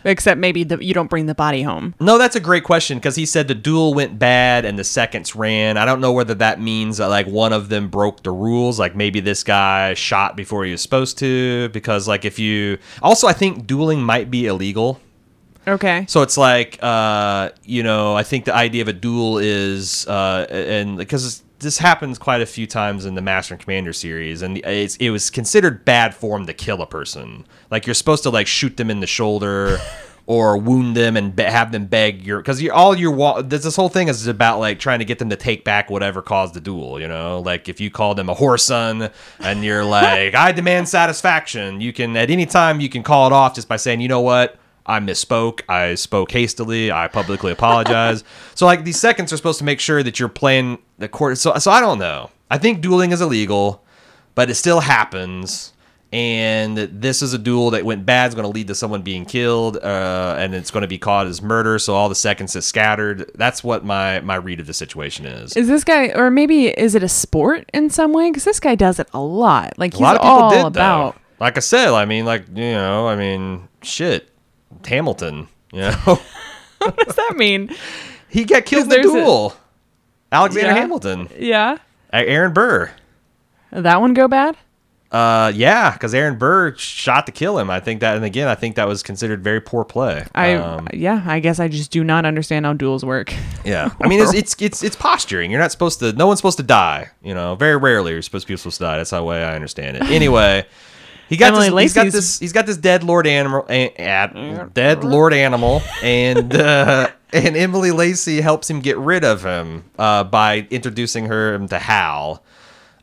Except 0.06 0.38
maybe 0.38 0.64
the, 0.64 0.84
you 0.84 0.92
don't 0.92 1.08
bring 1.08 1.24
the 1.24 1.34
body 1.34 1.62
home. 1.62 1.94
No, 1.98 2.18
that's 2.18 2.36
a 2.36 2.40
great 2.40 2.62
question 2.62 2.98
because 2.98 3.16
he 3.16 3.24
said 3.24 3.48
the 3.48 3.54
duel 3.54 3.94
went 3.94 4.18
bad 4.18 4.66
and 4.66 4.78
the 4.78 4.84
seconds 4.84 5.34
ran. 5.34 5.78
I 5.78 5.86
don't 5.86 6.02
know 6.02 6.12
whether 6.12 6.34
that 6.34 6.60
means 6.60 6.98
that 6.98 7.06
like 7.06 7.26
one 7.26 7.54
of 7.54 7.70
them 7.70 7.88
broke 7.88 8.22
the 8.22 8.30
rules, 8.30 8.78
like 8.78 8.94
maybe 8.94 9.20
this 9.20 9.42
guy 9.42 9.94
shot 9.94 10.36
before 10.36 10.66
he 10.66 10.72
was 10.72 10.82
supposed 10.82 11.16
to. 11.20 11.70
Because 11.70 12.06
like 12.06 12.26
if 12.26 12.38
you 12.38 12.76
also, 13.00 13.26
I 13.26 13.32
think 13.32 13.66
dueling 13.66 14.02
might 14.02 14.30
be 14.30 14.46
illegal. 14.46 15.00
Okay. 15.66 16.04
So 16.06 16.20
it's 16.20 16.36
like, 16.36 16.78
uh, 16.82 17.48
you 17.62 17.82
know, 17.82 18.14
I 18.14 18.24
think 18.24 18.44
the 18.44 18.54
idea 18.54 18.82
of 18.82 18.88
a 18.88 18.92
duel 18.92 19.38
is, 19.38 20.06
uh, 20.06 20.46
and 20.50 20.98
because 20.98 21.42
this 21.58 21.78
happens 21.78 22.18
quite 22.18 22.40
a 22.40 22.46
few 22.46 22.66
times 22.66 23.04
in 23.04 23.14
the 23.14 23.22
Master 23.22 23.54
and 23.54 23.62
Commander 23.62 23.92
series, 23.92 24.42
and 24.42 24.58
it's, 24.58 24.96
it 24.96 25.10
was 25.10 25.30
considered 25.30 25.84
bad 25.84 26.14
form 26.14 26.46
to 26.46 26.52
kill 26.52 26.82
a 26.82 26.86
person. 26.86 27.46
Like 27.70 27.86
you're 27.86 27.94
supposed 27.94 28.22
to 28.24 28.30
like 28.30 28.46
shoot 28.46 28.76
them 28.76 28.90
in 28.90 29.00
the 29.00 29.06
shoulder. 29.06 29.78
Or 30.26 30.56
wound 30.56 30.96
them 30.96 31.18
and 31.18 31.38
have 31.38 31.70
them 31.70 31.84
beg 31.84 32.26
your 32.26 32.38
because 32.38 32.62
you 32.62 32.72
all 32.72 32.96
your 32.96 33.10
wa- 33.10 33.42
this, 33.42 33.64
this 33.64 33.76
whole 33.76 33.90
thing 33.90 34.08
is 34.08 34.26
about 34.26 34.58
like 34.58 34.78
trying 34.78 35.00
to 35.00 35.04
get 35.04 35.18
them 35.18 35.28
to 35.28 35.36
take 35.36 35.64
back 35.64 35.90
whatever 35.90 36.22
caused 36.22 36.54
the 36.54 36.62
duel. 36.62 36.98
You 36.98 37.08
know, 37.08 37.40
like 37.40 37.68
if 37.68 37.78
you 37.78 37.90
call 37.90 38.14
them 38.14 38.30
a 38.30 38.34
whoreson 38.34 39.12
and 39.40 39.62
you're 39.62 39.84
like, 40.00 40.34
I 40.34 40.52
demand 40.52 40.88
satisfaction, 40.88 41.82
you 41.82 41.92
can 41.92 42.16
at 42.16 42.30
any 42.30 42.46
time 42.46 42.80
you 42.80 42.88
can 42.88 43.02
call 43.02 43.26
it 43.26 43.34
off 43.34 43.54
just 43.54 43.68
by 43.68 43.76
saying, 43.76 44.00
you 44.00 44.08
know 44.08 44.22
what, 44.22 44.56
I 44.86 45.00
misspoke. 45.00 45.62
I 45.68 45.94
spoke 45.94 46.30
hastily. 46.30 46.92
I 46.92 47.08
publicly 47.08 47.52
apologize. 47.52 48.22
so 48.54 48.66
like 48.66 48.84
these 48.84 49.00
seconds 49.00 49.32
are 49.32 49.36
supposed 49.36 49.58
to 49.58 49.64
make 49.64 49.80
sure 49.80 50.02
that 50.02 50.20
you're 50.20 50.28
playing 50.28 50.78
the 50.98 51.08
court. 51.08 51.38
So 51.38 51.54
so 51.56 51.70
I 51.70 51.80
don't 51.80 51.98
know. 51.98 52.30
I 52.50 52.58
think 52.58 52.80
dueling 52.80 53.10
is 53.12 53.20
illegal, 53.20 53.82
but 54.34 54.50
it 54.50 54.54
still 54.54 54.80
happens. 54.80 55.72
And 56.12 56.76
this 56.76 57.22
is 57.22 57.32
a 57.32 57.38
duel 57.38 57.70
that 57.70 57.84
went 57.84 58.06
bad. 58.06 58.28
Is 58.28 58.36
going 58.36 58.44
to 58.44 58.54
lead 58.54 58.68
to 58.68 58.74
someone 58.76 59.02
being 59.02 59.24
killed, 59.24 59.78
uh, 59.78 60.36
and 60.38 60.54
it's 60.54 60.70
going 60.70 60.82
to 60.82 60.88
be 60.88 60.96
caught 60.96 61.26
as 61.26 61.42
murder. 61.42 61.76
So 61.80 61.92
all 61.94 62.08
the 62.08 62.14
seconds 62.14 62.54
is 62.54 62.64
scattered. 62.64 63.32
That's 63.34 63.64
what 63.64 63.84
my 63.84 64.20
my 64.20 64.36
read 64.36 64.60
of 64.60 64.68
the 64.68 64.74
situation 64.74 65.26
is. 65.26 65.56
Is 65.56 65.66
this 65.66 65.82
guy, 65.82 66.10
or 66.10 66.30
maybe 66.30 66.68
is 66.68 66.94
it 66.94 67.02
a 67.02 67.08
sport 67.08 67.68
in 67.74 67.90
some 67.90 68.12
way? 68.12 68.30
Because 68.30 68.44
this 68.44 68.60
guy 68.60 68.76
does 68.76 69.00
it 69.00 69.08
a 69.12 69.18
lot. 69.20 69.76
Like 69.76 69.94
he's 69.94 70.00
a 70.00 70.04
lot 70.04 70.14
of 70.14 70.22
people 70.22 70.36
all 70.36 70.50
did 70.50 70.66
about. 70.66 71.14
though. 71.14 71.20
Like 71.40 71.56
I 71.56 71.60
said, 71.60 71.88
I 71.88 72.04
mean, 72.04 72.24
like 72.24 72.46
you 72.46 72.74
know, 72.74 73.08
I 73.08 73.16
mean, 73.16 73.66
shit, 73.82 74.30
Hamilton. 74.87 75.48
You 75.72 75.80
know. 75.80 76.20
What 76.78 76.96
does 76.98 77.16
that 77.16 77.34
mean? 77.37 77.74
He 78.28 78.44
got 78.44 78.66
killed 78.66 78.82
in 78.84 78.88
the 78.90 78.94
there's 78.96 79.06
a- 79.06 79.12
duel. 79.12 79.54
Alexander 80.30 80.68
Yeah. 80.68 80.74
Hamilton. 80.74 81.28
Yeah, 81.38 81.78
Aaron 82.12 82.52
Burr. 82.52 82.90
that 83.70 84.00
one 84.02 84.12
go 84.12 84.28
bad. 84.28 84.56
Uh, 85.10 85.50
yeah, 85.54 85.92
because 85.92 86.12
Aaron 86.12 86.37
Burr 86.37 86.74
shot 86.76 87.24
to 87.26 87.32
kill 87.32 87.56
him. 87.58 87.70
I 87.70 87.78
think 87.80 88.00
that, 88.00 88.16
and 88.16 88.24
again, 88.24 88.48
I 88.48 88.54
think 88.56 88.74
that 88.76 88.87
was 88.88 89.02
considered 89.02 89.42
very 89.44 89.60
poor 89.60 89.84
play. 89.84 90.26
I 90.34 90.54
um, 90.54 90.88
yeah, 90.92 91.22
I 91.24 91.38
guess 91.40 91.58
I 91.60 91.68
just 91.68 91.90
do 91.92 92.02
not 92.04 92.26
understand 92.26 92.66
how 92.66 92.72
duels 92.74 93.04
work. 93.04 93.32
yeah. 93.64 93.90
I 94.02 94.08
mean, 94.08 94.20
it's, 94.20 94.34
it's 94.34 94.54
it's 94.60 94.82
it's 94.82 94.96
posturing. 94.96 95.50
You're 95.52 95.60
not 95.60 95.70
supposed 95.72 96.00
to. 96.00 96.12
No 96.12 96.26
one's 96.26 96.40
supposed 96.40 96.58
to 96.58 96.64
die. 96.64 97.10
You 97.22 97.32
know, 97.32 97.54
very 97.54 97.76
rarely 97.76 98.12
you're 98.12 98.22
supposed 98.22 98.46
to 98.48 98.52
be 98.52 98.56
supposed 98.58 98.78
to 98.78 98.84
die. 98.84 98.96
That's 98.98 99.10
the 99.10 99.22
way 99.22 99.42
I 99.42 99.54
understand 99.54 99.96
it. 99.96 100.02
Anyway. 100.10 100.66
He 101.28 101.37
got 101.37 101.54
Emily 101.54 101.70
this, 101.70 101.82
he's 101.82 101.94
got 101.94 102.12
this. 102.12 102.38
He's 102.38 102.52
got 102.52 102.66
this 102.66 102.76
dead 102.76 103.02
Lord 103.02 103.26
animal, 103.26 103.64
dead 104.74 105.04
Lord 105.04 105.32
animal, 105.32 105.82
and 106.02 106.54
uh, 106.54 107.10
and 107.32 107.56
Emily 107.56 107.90
Lacey 107.90 108.40
helps 108.40 108.68
him 108.68 108.80
get 108.80 108.98
rid 108.98 109.24
of 109.24 109.44
him 109.44 109.84
uh, 109.98 110.24
by 110.24 110.66
introducing 110.70 111.26
her 111.26 111.58
to 111.66 111.78
Hal. 111.78 112.42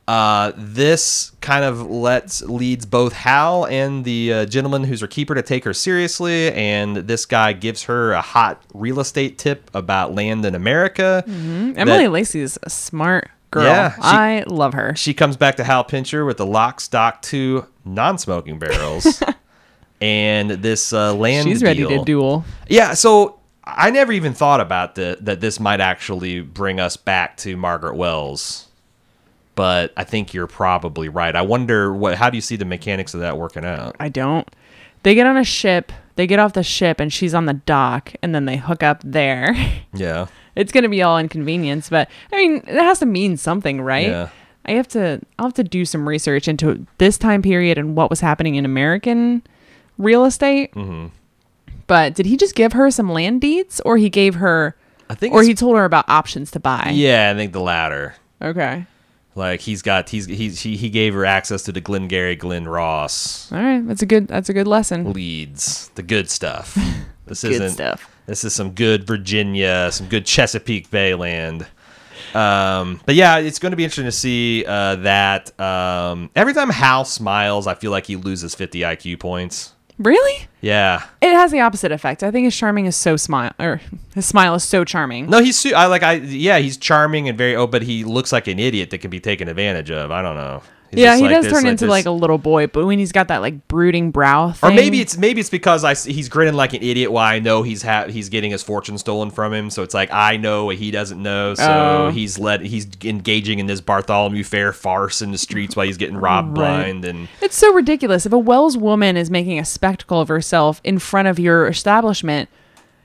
Uh, 0.08 0.52
this 0.58 1.32
kind 1.42 1.64
of 1.64 1.90
lets 1.90 2.42
leads 2.42 2.86
both 2.86 3.14
Hal 3.14 3.66
and 3.68 4.04
the 4.04 4.34
uh, 4.34 4.46
gentleman 4.46 4.84
who's 4.84 5.00
her 5.00 5.08
keeper 5.08 5.36
to 5.36 5.42
take 5.42 5.64
her 5.64 5.74
seriously, 5.74 6.52
and 6.52 6.98
this 6.98 7.26
guy 7.26 7.54
gives 7.54 7.84
her 7.84 8.12
a 8.14 8.22
hot 8.22 8.62
real 8.74 9.00
estate 9.00 9.38
tip 9.38 9.70
about 9.74 10.14
land 10.14 10.44
in 10.46 10.54
America. 10.54 11.24
Emily 11.78 12.08
Lacey's 12.10 12.58
a 12.64 12.70
smart 12.70 13.30
girl. 13.52 13.64
Yeah, 13.66 13.94
she- 13.96 14.02
I 14.02 14.44
love 14.48 14.74
her. 14.74 14.96
She 14.96 15.14
comes 15.14 15.38
back 15.38 15.58
to 15.58 15.64
Hal 15.64 15.84
Pincher 15.84 16.26
with 16.26 16.38
the 16.38 16.46
lock, 16.46 16.82
stock, 16.82 17.22
two 17.22 17.66
non-smoking 17.86 18.58
barrels, 18.60 19.22
and 20.02 20.50
this 20.52 20.94
uh, 20.94 21.14
land. 21.14 21.48
She's 21.48 21.64
ready 21.64 21.86
to 21.86 22.04
duel. 22.04 22.44
Yeah, 22.68 22.94
so 22.94 23.40
I 23.64 23.92
never 23.92 24.12
even 24.12 24.34
thought 24.34 24.60
about 24.62 24.96
the, 24.96 25.18
that 25.22 25.40
this 25.42 25.60
might 25.60 25.82
actually 25.82 26.42
bring 26.42 26.80
us 26.80 26.98
back 26.98 27.38
to 27.38 27.56
Margaret 27.56 27.96
Wells, 27.96 28.68
but 29.56 29.94
I 29.96 30.04
think 30.04 30.34
you're 30.34 30.48
probably 30.48 31.10
right. 31.10 31.36
I 31.36 31.42
wonder 31.44 31.94
what. 31.94 32.16
How 32.16 32.30
do 32.30 32.38
you 32.38 32.42
see 32.42 32.56
the 32.56 32.66
mechanics 32.66 33.14
of 33.14 33.20
that 33.20 33.38
working 33.38 33.66
out? 33.66 33.96
I 34.00 34.10
don't. 34.10 34.48
They 35.04 35.16
get 35.16 35.26
on 35.28 35.38
a 35.38 35.44
ship. 35.44 35.92
They 36.16 36.28
get 36.28 36.40
off 36.40 36.54
the 36.54 36.64
ship, 36.64 37.00
and 37.00 37.12
she's 37.12 37.34
on 37.34 37.46
the 37.46 37.54
dock, 37.54 38.14
and 38.22 38.36
then 38.36 38.46
they 38.46 38.58
hook 38.58 38.84
up 38.84 39.02
there. 39.04 39.56
Yeah, 39.94 40.28
it's 40.56 40.72
gonna 40.72 40.90
be 40.90 41.02
all 41.02 41.18
inconvenience, 41.18 41.90
but 41.90 42.10
I 42.32 42.38
mean, 42.38 42.58
it 42.58 42.68
has 42.68 43.00
to 43.00 43.06
mean 43.06 43.38
something, 43.38 43.82
right? 43.82 44.08
Yeah. 44.08 44.30
I 44.66 44.72
have 44.74 44.88
to. 44.90 45.22
I'll 45.40 45.48
have 45.48 45.54
to 45.56 45.64
do 45.64 45.86
some 45.86 46.08
research 46.08 46.48
into 46.48 46.86
this 46.98 47.18
time 47.18 47.42
period 47.42 47.78
and 47.78 47.96
what 47.96 48.10
was 48.10 48.20
happening 48.20 48.56
in 48.56 48.66
American 48.66 49.44
real 49.98 50.26
estate. 50.26 50.74
Mm-hmm. 50.74 51.08
But 51.88 52.14
did 52.14 52.26
he 52.26 52.38
just 52.38 52.56
give 52.56 52.74
her 52.74 52.92
some 52.92 53.12
land 53.12 53.42
deeds, 53.42 53.82
or 53.86 53.98
he 53.98 54.10
gave 54.10 54.36
her, 54.36 54.76
I 55.10 55.16
think. 55.16 55.34
or 55.34 55.44
he 55.44 55.54
told 55.54 55.78
her 55.78 55.84
about 55.84 56.08
options 56.08 56.52
to 56.52 56.60
buy? 56.60 56.92
yeah, 56.94 57.32
I 57.32 57.38
think 57.38 57.54
the 57.54 57.60
latter. 57.60 58.16
Okay. 58.42 58.86
Like 59.34 59.62
he's 59.62 59.82
got 59.82 60.10
he's 60.10 60.26
he's 60.26 60.60
he, 60.60 60.76
he 60.76 60.90
gave 60.90 61.14
her 61.14 61.26
access 61.26 61.64
to 61.64 61.72
the 61.72 61.82
Glengarry 61.82 62.36
Glen 62.36 62.68
Ross 62.68 63.50
All 63.52 63.58
right. 63.58 63.86
That's 63.88 64.02
a 64.02 64.06
good. 64.06 64.28
That's 64.28 64.50
a 64.50 64.54
good 64.54 64.68
lesson. 64.68 65.14
leads, 65.14 65.90
the 65.96 66.04
good 66.04 66.30
stuff. 66.30 66.78
This 67.32 67.44
Good 67.44 67.54
isn't 67.54 67.70
stuff. 67.70 68.14
This 68.26 68.44
is 68.44 68.54
some 68.54 68.72
good 68.72 69.08
Virginia, 69.08 69.90
some 69.92 70.08
good 70.08 70.26
Chesapeake 70.26 70.92
Bay 70.92 71.16
land. 71.16 71.66
Um, 72.36 73.00
but 73.06 73.16
yeah, 73.16 73.38
it's 73.38 73.58
going 73.58 73.72
to 73.72 73.78
be 73.78 73.86
interesting 73.86 74.06
to 74.06 74.12
see 74.12 74.66
uh, 74.66 74.98
that. 74.98 75.58
Um, 75.58 76.30
every 76.36 76.54
time 76.54 76.70
Hal 76.70 77.06
smiles, 77.06 77.68
I 77.68 77.76
feel 77.76 77.92
like 77.92 78.06
he 78.06 78.18
loses 78.18 78.54
50 78.54 78.82
IQ 78.82 79.22
points. 79.22 79.74
Really? 79.98 80.48
Yeah. 80.60 81.06
It 81.22 81.32
has 81.32 81.52
the 81.52 81.62
opposite 81.62 81.94
effect. 81.94 82.22
I 82.22 82.32
think 82.32 82.44
his 82.44 82.58
charming 82.58 82.86
is 82.86 82.98
so 82.98 83.16
smile, 83.16 83.54
or 83.60 83.80
his 84.14 84.26
smile 84.26 84.56
is 84.56 84.66
so 84.66 84.84
charming. 84.84 85.30
No, 85.30 85.42
he's 85.42 85.58
su- 85.58 85.74
I 85.74 85.86
like 85.86 86.04
I 86.04 86.14
yeah, 86.14 86.58
he's 86.58 86.76
charming 86.76 87.30
and 87.30 87.38
very 87.38 87.56
oh, 87.56 87.68
but 87.68 87.84
he 87.84 88.04
looks 88.04 88.34
like 88.34 88.48
an 88.48 88.60
idiot 88.60 88.90
that 88.90 88.98
can 88.98 89.10
be 89.12 89.22
taken 89.22 89.48
advantage 89.48 89.90
of. 89.90 90.12
I 90.12 90.22
don't 90.22 90.36
know. 90.36 90.64
He's 90.92 91.00
yeah, 91.00 91.16
he 91.16 91.22
like 91.24 91.32
does 91.32 91.46
this, 91.46 91.54
turn 91.54 91.64
like 91.64 91.72
into 91.72 91.86
this- 91.86 91.90
like 91.90 92.06
a 92.06 92.12
little 92.12 92.38
boy, 92.38 92.68
but 92.68 92.86
when 92.86 93.00
he's 93.00 93.14
got 93.14 93.30
that 93.30 93.38
like 93.42 93.68
brooding 93.70 94.12
brow 94.12 94.52
thing, 94.52 94.70
Or 94.72 94.74
maybe 94.74 95.00
it's 95.00 95.18
maybe 95.18 95.40
it's 95.40 95.50
because 95.50 95.84
I 95.86 95.96
he's 95.96 96.28
grinning 96.28 96.54
like 96.56 96.74
an 96.74 96.84
idiot 96.84 97.12
while 97.12 97.26
I 97.26 97.40
know 97.40 97.64
he's 97.64 97.82
ha- 97.82 98.08
he's 98.08 98.28
getting 98.30 98.52
his 98.52 98.62
fortune 98.62 98.98
stolen 98.98 99.32
from 99.32 99.54
him. 99.54 99.70
So 99.70 99.84
it's 99.84 99.94
like 99.94 100.12
I 100.12 100.36
know 100.38 100.66
what 100.66 100.76
he 100.76 100.92
doesn't 100.92 101.22
know. 101.22 101.54
So 101.56 102.08
Oh. 102.08 102.12
he's 102.12 102.38
let 102.38 102.60
he's 102.62 102.88
engaging 103.06 103.60
in 103.60 103.68
this 103.68 103.80
Bartholomew 103.80 104.44
Fair 104.44 104.74
farce 104.74 105.22
in 105.22 105.32
the 105.32 105.38
streets 105.38 105.76
while 105.76 105.86
he's 105.86 105.98
getting 105.98 106.18
robbed 106.18 106.58
Right. 106.58 106.82
blind 106.84 107.06
and 107.06 107.30
It's 107.42 107.56
so 107.58 107.72
ridiculous. 107.74 108.26
If 108.26 108.34
a 108.34 108.38
Wells 108.38 108.76
woman 108.78 109.16
is 109.16 109.30
making 109.32 109.60
a 109.60 109.66
spectacle 109.66 110.20
of 110.20 110.28
herself 110.28 110.82
in 110.84 111.00
front 111.00 111.28
of 111.30 111.40
your 111.40 111.68
establishment, 111.68 112.50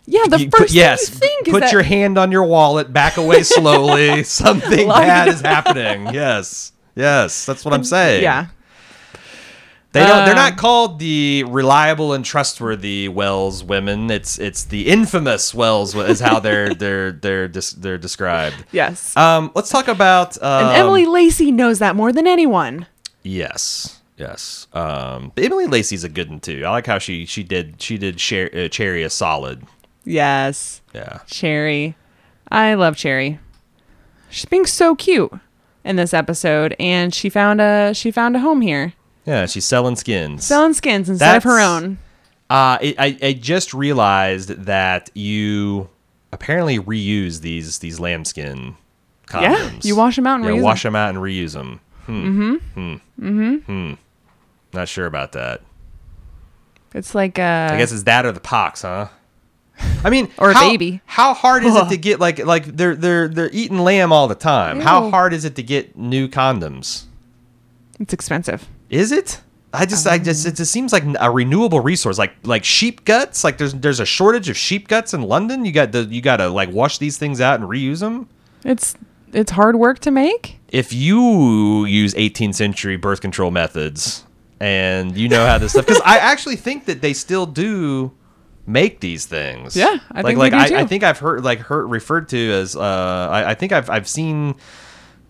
yeah, 0.06 0.22
the 0.28 0.40
You 0.40 0.50
first 0.56 0.74
yes, 0.74 1.08
thing 1.08 1.28
you 1.44 1.52
think 1.52 1.56
is 1.62 1.62
put 1.64 1.72
your 1.72 1.82
hand 1.82 2.16
on 2.18 2.30
your 2.32 2.44
wallet, 2.44 2.92
back 2.92 3.16
away 3.16 3.42
slowly. 3.42 4.22
Something 4.24 4.88
bad 4.88 5.28
is 5.28 5.40
happening. 5.40 6.14
Yes, 6.14 6.72
yes, 6.96 7.46
that's 7.46 7.64
what 7.64 7.72
I'm 7.74 7.84
saying. 7.84 8.22
yeah, 8.24 8.46
They 9.92 10.00
don't. 10.04 10.24
they're 10.26 10.34
not 10.34 10.52
Um, 10.52 10.58
called 10.58 10.98
the 10.98 11.44
reliable 11.46 12.12
and 12.12 12.24
trustworthy 12.24 13.08
Wells 13.08 13.62
women. 13.62 14.10
It's 14.10 14.38
it's 14.38 14.64
the 14.64 14.88
infamous 14.88 15.54
Wells 15.54 15.94
is 15.94 16.20
how 16.20 16.40
they're 16.40 16.74
they're 16.82 17.12
they're 17.12 17.46
dis- 17.48 17.72
they're 17.72 17.98
described. 17.98 18.56
yes. 18.72 19.16
Um, 19.16 19.52
let's 19.54 19.70
talk 19.70 19.86
about 19.88 20.36
um, 20.42 20.66
and 20.66 20.76
Emily 20.76 21.06
Lacey 21.06 21.52
knows 21.52 21.78
that 21.78 21.94
more 21.96 22.12
than 22.12 22.26
anyone. 22.26 22.86
Yes, 23.22 24.00
Yes. 24.18 24.66
Um, 24.72 25.30
but 25.34 25.44
Emily 25.44 25.66
Lacey's 25.66 26.02
a 26.04 26.08
good 26.08 26.30
one 26.30 26.40
too. 26.40 26.64
I 26.64 26.70
like 26.70 26.86
how 26.86 26.98
she 26.98 27.26
she 27.26 27.42
did 27.42 27.80
she 27.82 27.98
did 27.98 28.18
Cher- 28.18 28.50
uh, 28.54 28.68
Cherry 28.68 29.02
a 29.02 29.10
solid. 29.10 29.62
Yes. 30.04 30.80
Yeah. 30.94 31.18
Cherry. 31.26 31.96
I 32.50 32.74
love 32.74 32.96
Cherry. 32.96 33.40
She's 34.30 34.44
being 34.44 34.64
so 34.66 34.94
cute 34.94 35.32
in 35.86 35.96
this 35.96 36.12
episode 36.12 36.74
and 36.78 37.14
she 37.14 37.28
found 37.28 37.60
a 37.60 37.92
she 37.94 38.10
found 38.10 38.36
a 38.36 38.40
home 38.40 38.60
here. 38.60 38.92
Yeah. 39.24 39.46
She's 39.46 39.64
selling 39.64 39.96
skins. 39.96 40.44
Selling 40.44 40.74
skins 40.74 41.08
instead 41.08 41.36
of 41.38 41.42
her 41.44 41.60
own. 41.60 41.98
Uh, 42.48 42.78
it, 42.80 42.94
I 42.98 43.18
I 43.22 43.32
just 43.32 43.74
realized 43.74 44.50
that 44.50 45.10
you 45.14 45.88
apparently 46.32 46.78
reuse 46.78 47.40
these 47.40 47.78
these 47.78 47.98
lambskin 47.98 48.76
condoms. 49.26 49.42
Yeah, 49.42 49.80
you 49.82 49.96
wash 49.96 50.16
'em 50.18 50.26
out 50.26 50.36
and 50.36 50.44
yeah, 50.44 50.50
reuse 50.52 50.62
wash 50.62 50.82
them 50.84 50.94
out 50.94 51.08
and 51.10 51.18
reuse 51.18 51.54
them. 51.54 51.80
Hmm. 52.04 52.56
Hmm. 52.74 52.94
Hmm. 53.18 53.54
Hmm. 53.56 53.92
Not 54.72 54.88
sure 54.88 55.06
about 55.06 55.32
that. 55.32 55.62
It's 56.94 57.14
like 57.14 57.38
uh 57.38 57.70
I 57.72 57.78
guess 57.78 57.90
it's 57.92 58.04
that 58.04 58.24
or 58.24 58.32
the 58.32 58.40
pox, 58.40 58.82
huh? 58.82 59.08
I 60.04 60.10
mean, 60.10 60.28
Or 60.38 60.50
a 60.50 60.54
how, 60.54 60.68
baby. 60.68 61.00
How 61.06 61.34
hard 61.34 61.64
is 61.64 61.74
it 61.74 61.88
to 61.88 61.96
get 62.08 62.20
like 62.20 62.38
like 62.44 62.64
they're 62.64 62.94
they're 62.94 63.28
they're 63.28 63.50
eating 63.52 63.78
lamb 63.78 64.12
all 64.12 64.28
the 64.28 64.34
time? 64.34 64.80
How 64.80 65.10
hard 65.10 65.32
is 65.32 65.44
it 65.44 65.56
to 65.56 65.62
get 65.62 65.96
new 65.96 66.28
condoms? 66.28 67.04
it's 67.98 68.12
expensive. 68.12 68.68
Is 68.90 69.10
it? 69.10 69.40
I 69.72 69.84
just 69.84 70.06
I 70.06 70.18
just 70.18 70.46
it 70.46 70.54
just 70.54 70.72
seems 70.72 70.92
like 70.92 71.04
a 71.20 71.30
renewable 71.30 71.80
resource, 71.80 72.18
like 72.18 72.34
like 72.44 72.64
sheep 72.64 73.04
guts. 73.04 73.44
Like 73.44 73.58
there's 73.58 73.74
there's 73.74 74.00
a 74.00 74.06
shortage 74.06 74.48
of 74.48 74.56
sheep 74.56 74.88
guts 74.88 75.12
in 75.12 75.22
London. 75.22 75.64
You 75.64 75.72
got 75.72 75.92
the 75.92 76.04
you 76.04 76.22
got 76.22 76.38
to 76.38 76.48
like 76.48 76.70
wash 76.70 76.98
these 76.98 77.18
things 77.18 77.40
out 77.40 77.60
and 77.60 77.68
reuse 77.68 78.00
them. 78.00 78.28
It's 78.64 78.96
it's 79.32 79.52
hard 79.52 79.76
work 79.76 79.98
to 80.00 80.10
make. 80.10 80.58
If 80.68 80.92
you 80.92 81.84
use 81.84 82.14
18th 82.14 82.54
century 82.54 82.96
birth 82.96 83.20
control 83.20 83.50
methods 83.50 84.24
and 84.60 85.16
you 85.16 85.28
know 85.28 85.46
how 85.46 85.58
this 85.58 85.72
stuff, 85.72 85.86
because 85.86 86.02
I 86.04 86.18
actually 86.18 86.56
think 86.56 86.86
that 86.86 87.02
they 87.02 87.12
still 87.12 87.44
do 87.46 88.12
make 88.66 89.00
these 89.00 89.26
things. 89.26 89.76
Yeah, 89.76 89.98
I 90.10 90.22
like 90.22 90.26
think 90.26 90.38
like 90.38 90.52
I, 90.52 90.80
I, 90.80 90.86
think 90.86 91.02
I've 91.02 91.18
heard 91.18 91.44
like 91.44 91.60
heard 91.60 91.86
referred 91.86 92.28
to 92.30 92.52
as 92.52 92.76
uh 92.76 92.80
I, 93.30 93.50
I 93.50 93.54
think 93.54 93.72
I've 93.72 93.88
I've 93.88 94.08
seen 94.08 94.56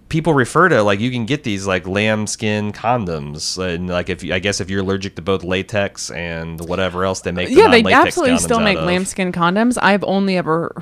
people 0.09 0.35
refer 0.35 0.69
to 0.69 0.83
like 0.83 1.01
you 1.01 1.11
can 1.11 1.27
get 1.27 1.43
these 1.43 1.67
like 1.67 1.87
lambskin 1.87 2.73
condoms 2.73 3.59
and 3.59 3.89
like 3.89 4.09
if 4.09 4.25
I 4.25 4.39
guess 4.39 4.61
if 4.61 4.71
you're 4.71 4.81
allergic 4.81 5.17
to 5.17 5.23
both 5.23 5.43
latex 5.43 6.11
and 6.11 6.61
whatever 6.69 7.05
else 7.05 7.23
they 7.23 7.33
make 7.33 7.49
the 7.49 7.55
yeah, 7.55 7.69
they 7.69 7.83
absolutely 7.93 8.39
still 8.39 8.61
make 8.61 8.79
lambskin 8.79 9.33
condoms. 9.33 9.79
I've 9.81 10.05
only 10.05 10.37
ever 10.37 10.73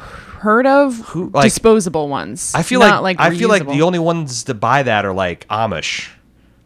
heard 0.41 0.67
of 0.67 1.15
like- 1.17 1.45
disposable 1.45 2.09
ones. 2.09 2.53
I 2.55 2.63
feel 2.63 2.81
not 2.81 3.03
like, 3.03 3.19
I 3.19 3.35
feel 3.35 3.49
like 3.49 3.67
the 3.67 3.83
only 3.83 3.99
ones 3.99 4.45
to 4.45 4.55
buy 4.55 4.83
that 4.83 5.05
are 5.05 5.15
like 5.15 5.49
Amish. 5.49 6.11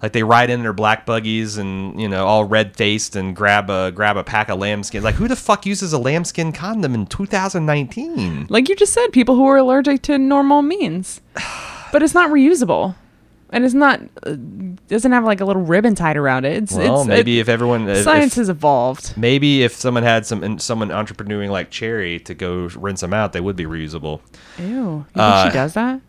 Like 0.01 0.12
they 0.12 0.22
ride 0.22 0.49
in 0.49 0.62
their 0.62 0.72
black 0.72 1.07
buggies 1.07 1.59
and 1.59 2.01
you 2.01 2.09
know 2.09 2.24
all 2.24 2.44
red 2.44 2.76
faced 2.76 3.16
and 3.16 3.34
grab 3.34 3.68
a 3.68 3.90
grab 3.90 4.16
a 4.16 4.22
pack 4.22 4.49
of 4.49 4.59
lambskin. 4.61 5.03
Like 5.03 5.16
who 5.16 5.26
the 5.26 5.34
fuck 5.36 5.66
uses 5.66 5.92
a 5.92 5.99
lambskin 5.99 6.53
condom 6.53 6.94
in 6.94 7.07
2019? 7.07 8.46
like 8.49 8.68
you 8.68 8.76
just 8.76 8.92
said, 8.92 9.09
people 9.12 9.34
who 9.34 9.44
are 9.46 9.57
allergic 9.57 10.03
to 10.03 10.18
normal 10.18 10.62
means, 10.62 11.20
but 11.92 12.03
it's 12.03 12.14
not 12.14 12.30
reusable, 12.30 12.94
and 13.51 13.64
it's 13.64 13.74
not 13.74 14.01
uh, 14.24 14.36
doesn't 14.86 15.11
have 15.12 15.24
like 15.24 15.40
a 15.40 15.44
little 15.44 15.62
ribbon 15.62 15.94
tied 15.94 16.16
around 16.16 16.44
it. 16.44 16.62
It's, 16.62 16.74
Well, 16.74 17.01
it's 17.01 17.09
maybe 17.09 17.38
it- 17.38 17.42
if 17.42 17.49
everyone 17.49 17.88
if, 17.88 18.05
science 18.05 18.32
if- 18.34 18.38
has 18.38 18.49
evolved. 18.49 19.14
maybe 19.16 19.62
if 19.64 19.72
someone 19.74 20.05
had 20.05 20.26
some 20.26 20.59
someone 20.61 20.90
entrepreneuring 20.90 21.51
like 21.51 21.70
Cherry 21.70 22.20
to 22.20 22.34
go 22.34 22.68
rinse 22.76 23.01
them 23.01 23.12
out, 23.14 23.32
they 23.32 23.40
would 23.40 23.57
be 23.57 23.64
reusable. 23.64 24.20
Ew, 24.59 24.64
you 24.66 25.05
think 25.12 25.16
Uh, 25.16 25.49
she 25.49 25.53
does 25.53 25.74
that? 25.74 26.01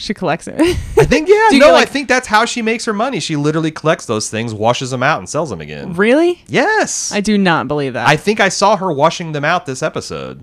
She 0.00 0.14
collects 0.14 0.48
it. 0.48 0.54
I 0.58 1.04
think 1.04 1.28
yeah, 1.28 1.48
no, 1.58 1.72
like- 1.72 1.86
I 1.88 1.90
think 1.90 2.08
that's 2.08 2.26
how 2.26 2.46
she 2.46 2.62
makes 2.62 2.86
her 2.86 2.92
money. 2.94 3.20
She 3.20 3.36
literally 3.36 3.70
collects 3.70 4.06
those 4.06 4.30
things, 4.30 4.54
washes 4.54 4.90
them 4.90 5.02
out, 5.02 5.18
and 5.18 5.28
sells 5.28 5.50
them 5.50 5.60
again. 5.60 5.92
really? 5.92 6.42
Yes, 6.48 7.12
I 7.12 7.20
do 7.20 7.36
not 7.36 7.68
believe 7.68 7.92
that. 7.92 8.08
I 8.08 8.16
think 8.16 8.40
I 8.40 8.48
saw 8.48 8.76
her 8.76 8.90
washing 8.92 9.32
them 9.32 9.44
out 9.44 9.66
this 9.66 9.82
episode. 9.82 10.42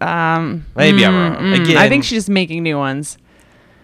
um, 0.00 0.64
Maybe 0.76 1.04
I'm 1.04 1.12
mm, 1.12 1.34
wrong. 1.34 1.42
mm, 1.52 1.62
Again, 1.62 1.76
I 1.76 1.88
think 1.88 2.04
she's 2.04 2.18
just 2.18 2.28
making 2.30 2.62
new 2.62 2.78
ones. 2.78 3.18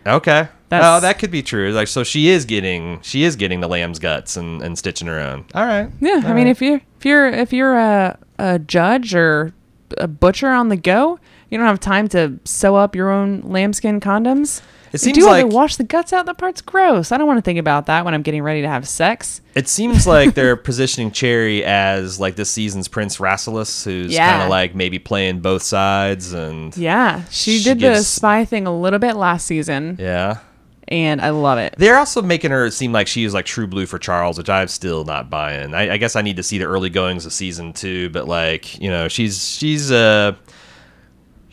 Okay. 0.07 0.49
That's- 0.69 0.83
oh, 0.99 1.01
that 1.01 1.19
could 1.19 1.31
be 1.31 1.43
true. 1.43 1.73
Like, 1.73 1.89
so 1.89 2.05
she 2.05 2.29
is 2.29 2.45
getting 2.45 3.01
she 3.03 3.25
is 3.25 3.37
getting 3.37 3.61
the 3.61 3.69
lamb's 3.69 3.99
guts 3.99 4.37
and, 4.37 4.63
and 4.63 4.79
stitching 4.79 5.09
her 5.09 5.19
own. 5.21 5.45
All 5.55 5.65
right. 5.67 5.89
Yeah, 6.01 6.23
I 6.25 6.33
mean, 6.33 6.47
if 6.47 6.61
you're 6.63 6.81
if 6.99 7.05
you're 7.05 7.27
if 7.29 7.53
you're 7.53 7.77
a 7.77 8.19
a 8.39 8.59
judge 8.59 9.15
or 9.15 9.53
a 9.99 10.09
butcher 10.09 10.49
on 10.51 10.69
the 10.69 10.77
go, 10.77 11.19
you 11.55 11.59
don't 11.59 11.69
have 11.69 11.79
time 11.81 12.09
to 12.09 12.39
sew 12.45 12.75
up 12.77 12.95
your 12.97 13.11
own 13.11 13.41
lambskin 13.45 14.01
condoms. 14.01 14.61
It 14.89 14.95
You 14.95 14.99
seems 14.99 15.19
do 15.19 15.27
have 15.27 15.41
to 15.41 15.47
like- 15.47 15.55
wash 15.55 15.77
the 15.77 15.83
guts 15.85 16.13
out. 16.13 16.27
That 16.27 16.37
part's 16.39 16.61
gross. 16.61 17.11
I 17.11 17.17
don't 17.17 17.27
want 17.27 17.39
to 17.39 17.43
think 17.43 17.59
about 17.59 17.87
that 17.87 18.05
when 18.05 18.13
I'm 18.15 18.23
getting 18.23 18.43
ready 18.43 18.63
to 18.63 18.69
have 18.69 18.87
sex. 18.89 19.41
It 19.57 19.69
seems 19.69 20.07
like 20.07 20.35
they're 20.35 20.55
positioning 20.57 21.11
Cherry 21.11 21.65
as 21.65 22.21
like 22.21 22.37
this 22.37 22.51
season's 22.51 22.87
Prince 22.89 23.17
Rasselas, 23.19 23.85
who's 23.85 24.13
Yeah. 24.13 24.31
kind 24.31 24.43
of 24.43 24.51
like 24.51 24.75
maybe 24.75 24.99
playing 25.01 25.41
both 25.41 25.63
sides 25.63 26.33
and 26.33 26.77
Yeah, 26.77 27.23
she, 27.31 27.59
She 27.59 27.65
did 27.75 27.81
the 27.81 28.03
spy 28.03 28.45
thing 28.45 28.67
a 28.69 28.77
little 28.77 28.99
bit 29.01 29.17
last 29.17 29.47
season, 29.47 29.97
yeah. 30.01 30.39
and 30.87 31.21
I 31.21 31.31
love 31.31 31.59
it. 31.59 31.75
They're 31.77 31.99
also 31.99 32.23
making 32.23 32.53
her 32.53 32.71
seem 32.71 32.93
like 32.93 33.09
she 33.09 33.25
is 33.25 33.35
like 33.35 33.47
true 33.47 33.67
blue 33.67 33.87
for 33.87 33.99
Charles, 33.99 34.39
which 34.39 34.49
I'm 34.51 34.69
still 34.69 35.03
not 35.05 35.29
buying. 35.29 35.75
I, 35.75 35.95
I 35.95 35.97
guess 35.97 36.15
I 36.15 36.23
need 36.23 36.37
to 36.37 36.45
see 36.45 36.59
the 36.59 36.67
early 36.67 36.91
goings 36.91 37.27
of 37.27 37.33
season 37.33 37.73
two, 37.73 38.11
but 38.11 38.29
like 38.29 38.79
you 38.81 38.91
know, 38.91 39.09
she's 39.09 39.45
she's 39.57 39.91
a 39.91 40.37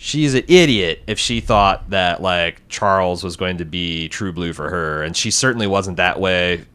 she's 0.01 0.33
an 0.33 0.43
idiot 0.47 1.03
if 1.05 1.19
she 1.19 1.39
thought 1.39 1.91
that 1.91 2.23
like 2.23 2.67
Charles 2.67 3.23
was 3.23 3.37
going 3.37 3.57
to 3.57 3.65
be 3.65 4.09
true 4.09 4.33
blue 4.33 4.51
for 4.51 4.69
her, 4.69 5.03
and 5.03 5.15
she 5.15 5.31
certainly 5.31 5.67
wasn't 5.67 5.97
that 5.97 6.19
way 6.19 6.65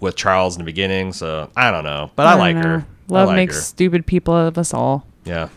with 0.00 0.16
Charles 0.16 0.56
in 0.56 0.60
the 0.60 0.64
beginning. 0.64 1.12
So 1.12 1.50
I 1.54 1.70
don't 1.70 1.84
know, 1.84 2.10
but 2.16 2.26
I, 2.26 2.30
don't 2.30 2.38
like 2.38 2.56
know. 2.56 2.62
her. 2.62 2.86
Love 3.08 3.28
like 3.28 3.36
makes 3.36 3.56
her. 3.56 3.60
stupid 3.60 4.06
people 4.06 4.34
of 4.34 4.56
us 4.56 4.72
all. 4.72 5.06
Yeah. 5.24 5.50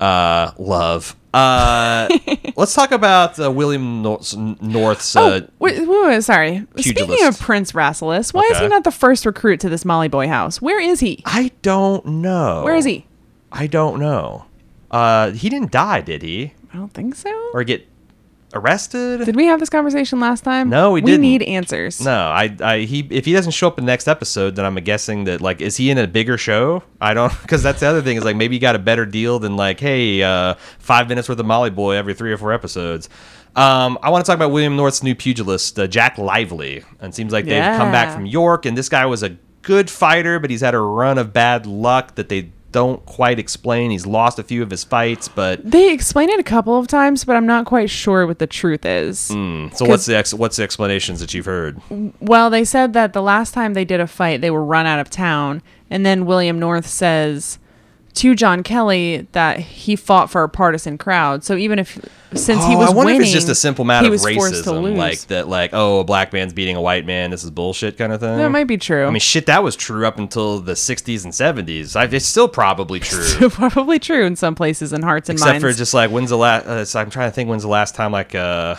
Uh, 0.00 0.52
love. 0.58 1.14
Uh, 1.34 2.08
let's 2.56 2.74
talk 2.74 2.92
about 2.92 3.38
uh, 3.38 3.50
William 3.50 4.00
North's, 4.02 4.34
North's 4.34 5.14
uh, 5.14 5.20
oh, 5.20 5.48
wait, 5.58 5.86
wait, 5.86 5.88
wait, 5.88 6.24
sorry. 6.24 6.66
Speaking 6.78 7.26
of 7.26 7.38
Prince 7.38 7.72
Rasselas, 7.72 8.32
why 8.32 8.48
is 8.50 8.58
he 8.58 8.68
not 8.68 8.84
the 8.84 8.90
first 8.90 9.26
recruit 9.26 9.60
to 9.60 9.68
this 9.68 9.84
Molly 9.84 10.08
Boy 10.08 10.28
house? 10.28 10.62
Where 10.62 10.80
is 10.80 11.00
he? 11.00 11.22
I 11.26 11.50
don't 11.60 12.06
know. 12.06 12.62
Where 12.64 12.76
is 12.76 12.86
he? 12.86 13.06
I 13.52 13.66
don't 13.66 14.00
know. 14.00 14.45
Uh, 14.90 15.30
he 15.32 15.48
didn't 15.48 15.72
die, 15.72 16.00
did 16.00 16.22
he? 16.22 16.52
I 16.72 16.76
don't 16.76 16.92
think 16.92 17.14
so. 17.14 17.30
Or 17.54 17.64
get 17.64 17.86
arrested? 18.54 19.24
Did 19.24 19.36
we 19.36 19.46
have 19.46 19.60
this 19.60 19.68
conversation 19.68 20.20
last 20.20 20.42
time? 20.44 20.70
No, 20.70 20.92
we 20.92 21.00
We 21.00 21.10
didn't. 21.12 21.20
We 21.22 21.38
need 21.38 21.42
answers. 21.42 22.00
no, 22.00 22.28
I, 22.28 22.56
I, 22.60 22.78
he, 22.80 23.06
if 23.10 23.24
he 23.24 23.32
doesn't 23.32 23.52
show 23.52 23.66
up 23.68 23.78
in 23.78 23.84
the 23.84 23.92
next 23.92 24.08
episode, 24.08 24.56
then 24.56 24.64
I'm 24.64 24.74
guessing 24.76 25.24
that 25.24 25.40
like, 25.40 25.60
is 25.60 25.76
he 25.76 25.90
in 25.90 25.98
a 25.98 26.06
bigger 26.06 26.38
show? 26.38 26.82
I 27.00 27.14
don't, 27.14 27.32
because 27.42 27.62
that's 27.62 27.80
the 27.80 27.86
other 27.86 28.02
thing 28.02 28.16
is 28.16 28.24
like 28.24 28.36
maybe 28.36 28.54
you 28.56 28.60
got 28.60 28.76
a 28.76 28.80
better 28.80 29.06
deal 29.06 29.38
than 29.38 29.56
like, 29.56 29.80
hey, 29.80 30.22
uh, 30.22 30.54
five 30.78 31.08
minutes 31.08 31.28
worth 31.28 31.38
of 31.38 31.46
Molly 31.46 31.70
Boy 31.70 31.96
every 31.96 32.14
three 32.14 32.32
or 32.32 32.36
four 32.38 32.52
episodes. 32.52 33.08
Um, 33.54 33.98
I 34.02 34.10
want 34.10 34.22
to 34.24 34.28
talk 34.30 34.36
about 34.36 34.50
William 34.50 34.76
North's 34.76 35.02
new 35.02 35.14
pugilist, 35.14 35.78
uh, 35.78 35.86
Jack 35.86 36.18
Lively, 36.18 36.84
and 37.00 37.12
it 37.12 37.16
seems 37.16 37.32
like 37.32 37.46
they've 37.46 37.76
come 37.78 37.90
back 37.90 38.12
from 38.14 38.26
York, 38.26 38.66
and 38.66 38.76
this 38.76 38.90
guy 38.90 39.06
was 39.06 39.22
a 39.22 39.30
good 39.62 39.88
fighter, 39.88 40.38
but 40.38 40.50
he's 40.50 40.60
had 40.60 40.74
a 40.74 40.78
run 40.78 41.16
of 41.16 41.32
bad 41.32 41.64
luck 41.64 42.16
that 42.16 42.28
they 42.28 42.50
don't 42.76 43.02
quite 43.06 43.38
explain. 43.38 43.90
He's 43.90 44.04
lost 44.04 44.38
a 44.38 44.42
few 44.42 44.62
of 44.62 44.68
his 44.70 44.84
fights, 44.84 45.28
but 45.28 45.64
They 45.64 45.90
explain 45.94 46.28
it 46.28 46.38
a 46.38 46.42
couple 46.42 46.78
of 46.78 46.86
times, 46.86 47.24
but 47.24 47.34
I'm 47.34 47.46
not 47.46 47.64
quite 47.64 47.88
sure 47.88 48.26
what 48.26 48.38
the 48.38 48.46
truth 48.46 48.84
is. 48.84 49.30
Hmm. 49.30 49.68
so 49.72 49.86
what's 49.86 50.04
the 50.04 50.14
ex- 50.14 50.34
what's 50.34 50.58
the 50.58 50.62
explanations 50.62 51.20
that 51.20 51.32
you've 51.32 51.46
heard? 51.46 51.80
Well, 52.20 52.50
they 52.50 52.66
said 52.66 52.92
that 52.92 53.14
the 53.14 53.22
last 53.22 53.54
time 53.54 53.72
they 53.72 53.86
did 53.86 53.98
a 53.98 54.06
fight, 54.06 54.42
they 54.42 54.50
were 54.50 54.62
run 54.62 54.84
out 54.84 54.98
of 54.98 55.08
town, 55.08 55.62
and 55.88 56.04
then 56.04 56.26
William 56.26 56.58
North 56.58 56.86
says 56.86 57.58
to 58.16 58.34
John 58.34 58.62
Kelly 58.62 59.26
that 59.32 59.58
he 59.60 59.94
fought 59.94 60.30
for 60.30 60.42
a 60.42 60.48
partisan 60.48 60.96
crowd. 60.98 61.44
So 61.44 61.54
even 61.56 61.78
if 61.78 61.98
since 62.34 62.64
he 62.64 62.74
Oh, 62.74 62.78
was 62.78 62.88
I 62.90 62.92
wonder 62.94 63.06
winning, 63.12 63.20
if 63.20 63.26
it's 63.26 63.32
just 63.32 63.48
a 63.48 63.54
simple 63.54 63.84
matter 63.84 64.12
of 64.12 64.20
racism, 64.20 64.96
like 64.96 65.20
that, 65.28 65.48
like 65.48 65.70
oh, 65.72 66.00
a 66.00 66.04
black 66.04 66.32
man's 66.32 66.52
beating 66.52 66.76
a 66.76 66.80
white 66.80 67.04
man. 67.06 67.30
This 67.30 67.44
is 67.44 67.50
bullshit, 67.50 67.96
kind 67.98 68.12
of 68.12 68.20
thing. 68.20 68.38
that 68.38 68.50
might 68.50 68.64
be 68.66 68.78
true. 68.78 69.06
I 69.06 69.10
mean, 69.10 69.20
shit, 69.20 69.46
that 69.46 69.62
was 69.62 69.76
true 69.76 70.06
up 70.06 70.18
until 70.18 70.60
the 70.60 70.72
'60s 70.72 71.24
and 71.24 71.32
'70s. 71.32 71.94
I, 71.94 72.04
it's 72.04 72.26
still 72.26 72.48
probably 72.48 73.00
true, 73.00 73.48
probably 73.50 73.98
true 73.98 74.24
in 74.24 74.34
some 74.36 74.54
places 74.54 74.92
and 74.92 75.04
hearts 75.04 75.28
and 75.28 75.36
except 75.38 75.52
minds. 75.52 75.64
for 75.64 75.72
just 75.72 75.94
like 75.94 76.10
when's 76.10 76.30
the 76.30 76.38
last? 76.38 76.66
Uh, 76.66 76.84
so 76.84 77.00
I'm 77.00 77.10
trying 77.10 77.30
to 77.30 77.34
think 77.34 77.48
when's 77.50 77.62
the 77.62 77.68
last 77.68 77.94
time 77.94 78.12
like 78.12 78.34
uh. 78.34 78.76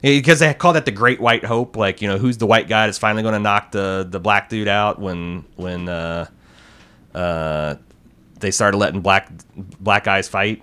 Because 0.00 0.38
they 0.38 0.54
call 0.54 0.74
that 0.74 0.84
the 0.84 0.92
Great 0.92 1.20
White 1.20 1.44
Hope, 1.44 1.76
like 1.76 2.00
you 2.00 2.06
know, 2.06 2.18
who's 2.18 2.38
the 2.38 2.46
white 2.46 2.68
guy 2.68 2.86
that's 2.86 2.98
finally 2.98 3.22
going 3.22 3.32
to 3.34 3.40
knock 3.40 3.72
the 3.72 4.06
the 4.08 4.20
black 4.20 4.48
dude 4.48 4.68
out 4.68 5.00
when 5.00 5.44
when 5.56 5.88
uh, 5.88 6.26
uh, 7.12 7.74
they 8.40 8.50
started 8.50 8.78
letting 8.78 9.00
black 9.00 9.30
black 9.80 10.04
guys 10.04 10.28
fight. 10.28 10.62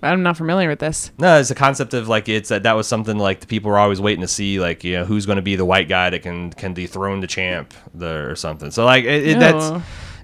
I'm 0.00 0.22
not 0.22 0.36
familiar 0.36 0.68
with 0.68 0.78
this. 0.78 1.10
No, 1.18 1.40
it's 1.40 1.50
a 1.50 1.56
concept 1.56 1.92
of 1.92 2.08
like 2.08 2.28
it's 2.28 2.50
that 2.50 2.62
that 2.62 2.74
was 2.74 2.86
something 2.86 3.18
like 3.18 3.40
the 3.40 3.46
people 3.46 3.70
were 3.70 3.78
always 3.78 4.00
waiting 4.00 4.20
to 4.20 4.28
see 4.28 4.60
like 4.60 4.84
you 4.84 4.92
know 4.94 5.04
who's 5.04 5.26
going 5.26 5.36
to 5.36 5.42
be 5.42 5.56
the 5.56 5.64
white 5.64 5.88
guy 5.88 6.10
that 6.10 6.22
can 6.22 6.52
can 6.52 6.72
dethrone 6.72 7.20
the 7.20 7.26
champ 7.26 7.74
the, 7.94 8.28
or 8.28 8.36
something. 8.36 8.70
So 8.70 8.84
like 8.84 9.04
it, 9.04 9.26
it, 9.26 9.38
that's 9.40 9.64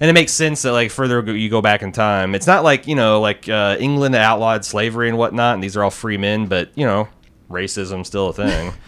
and 0.00 0.10
it 0.10 0.12
makes 0.12 0.32
sense 0.32 0.62
that 0.62 0.72
like 0.72 0.90
further 0.90 1.20
you 1.34 1.50
go 1.50 1.60
back 1.60 1.82
in 1.82 1.90
time, 1.90 2.34
it's 2.34 2.46
not 2.46 2.62
like 2.62 2.86
you 2.86 2.94
know 2.94 3.20
like 3.20 3.48
uh, 3.48 3.76
England 3.80 4.14
outlawed 4.14 4.64
slavery 4.64 5.08
and 5.08 5.18
whatnot, 5.18 5.54
and 5.54 5.62
these 5.62 5.76
are 5.76 5.82
all 5.82 5.90
free 5.90 6.18
men, 6.18 6.46
but 6.46 6.70
you 6.76 6.86
know 6.86 7.08
racism 7.50 8.06
still 8.06 8.28
a 8.28 8.32
thing. 8.32 8.72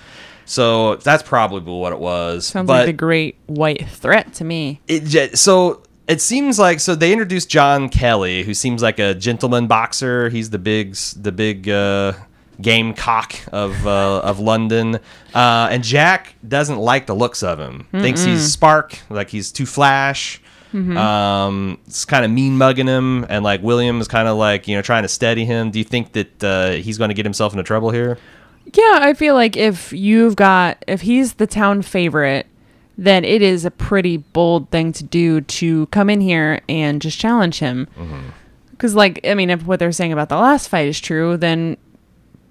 So 0.48 0.94
that's 0.94 1.24
probably 1.24 1.60
what 1.60 1.92
it 1.92 1.98
was. 1.98 2.46
Sounds 2.46 2.68
but 2.68 2.72
like 2.72 2.86
the 2.86 2.92
great 2.92 3.36
white 3.46 3.88
threat 3.88 4.32
to 4.34 4.44
me. 4.44 4.80
it 4.86 5.36
so 5.36 5.82
it 6.08 6.20
seems 6.20 6.58
like 6.58 6.80
so 6.80 6.94
they 6.94 7.12
introduced 7.12 7.48
John 7.48 7.88
Kelly, 7.88 8.42
who 8.42 8.54
seems 8.54 8.82
like 8.82 8.98
a 8.98 9.14
gentleman 9.14 9.66
boxer. 9.66 10.28
He's 10.28 10.50
the 10.50 10.58
big 10.58 10.94
the 11.16 11.32
big 11.32 11.68
uh, 11.68 12.12
gamecock 12.60 13.34
of 13.52 13.86
uh, 13.86 14.20
of 14.20 14.38
London, 14.38 14.96
uh, 15.34 15.68
and 15.70 15.82
Jack 15.82 16.34
doesn't 16.46 16.78
like 16.78 17.06
the 17.06 17.14
looks 17.14 17.42
of 17.42 17.58
him. 17.58 17.86
Thinks 17.92 18.22
he's 18.24 18.52
Spark, 18.52 18.98
like 19.10 19.30
he's 19.30 19.50
too 19.52 19.66
flash. 19.66 20.40
Um, 20.74 21.78
it's 21.86 22.04
kind 22.04 22.22
of 22.24 22.30
mean 22.30 22.58
mugging 22.58 22.86
him, 22.86 23.24
and 23.30 23.42
like 23.42 23.62
William 23.62 23.98
is 24.00 24.08
kind 24.08 24.28
of 24.28 24.36
like 24.36 24.68
you 24.68 24.76
know 24.76 24.82
trying 24.82 25.02
to 25.02 25.08
steady 25.08 25.44
him. 25.46 25.70
Do 25.70 25.78
you 25.78 25.84
think 25.84 26.12
that 26.12 26.44
uh, 26.44 26.70
he's 26.72 26.98
going 26.98 27.08
to 27.08 27.14
get 27.14 27.24
himself 27.24 27.52
into 27.54 27.62
trouble 27.62 27.90
here? 27.90 28.18
Yeah, 28.74 28.98
I 29.00 29.14
feel 29.14 29.34
like 29.34 29.56
if 29.56 29.92
you've 29.92 30.36
got 30.36 30.84
if 30.86 31.00
he's 31.00 31.34
the 31.34 31.46
town 31.46 31.82
favorite, 31.82 32.46
then 32.98 33.24
it 33.24 33.42
is 33.42 33.64
a 33.64 33.70
pretty 33.70 34.16
bold 34.16 34.70
thing 34.70 34.92
to 34.92 35.04
do 35.04 35.40
to 35.42 35.86
come 35.86 36.08
in 36.08 36.20
here 36.20 36.60
and 36.68 37.00
just 37.02 37.18
challenge 37.18 37.58
him. 37.58 37.88
Because, 38.70 38.94
like, 38.94 39.20
I 39.26 39.34
mean, 39.34 39.50
if 39.50 39.66
what 39.66 39.78
they're 39.78 39.92
saying 39.92 40.12
about 40.12 40.28
the 40.28 40.36
last 40.36 40.68
fight 40.68 40.86
is 40.88 41.00
true, 41.00 41.36
then 41.36 41.76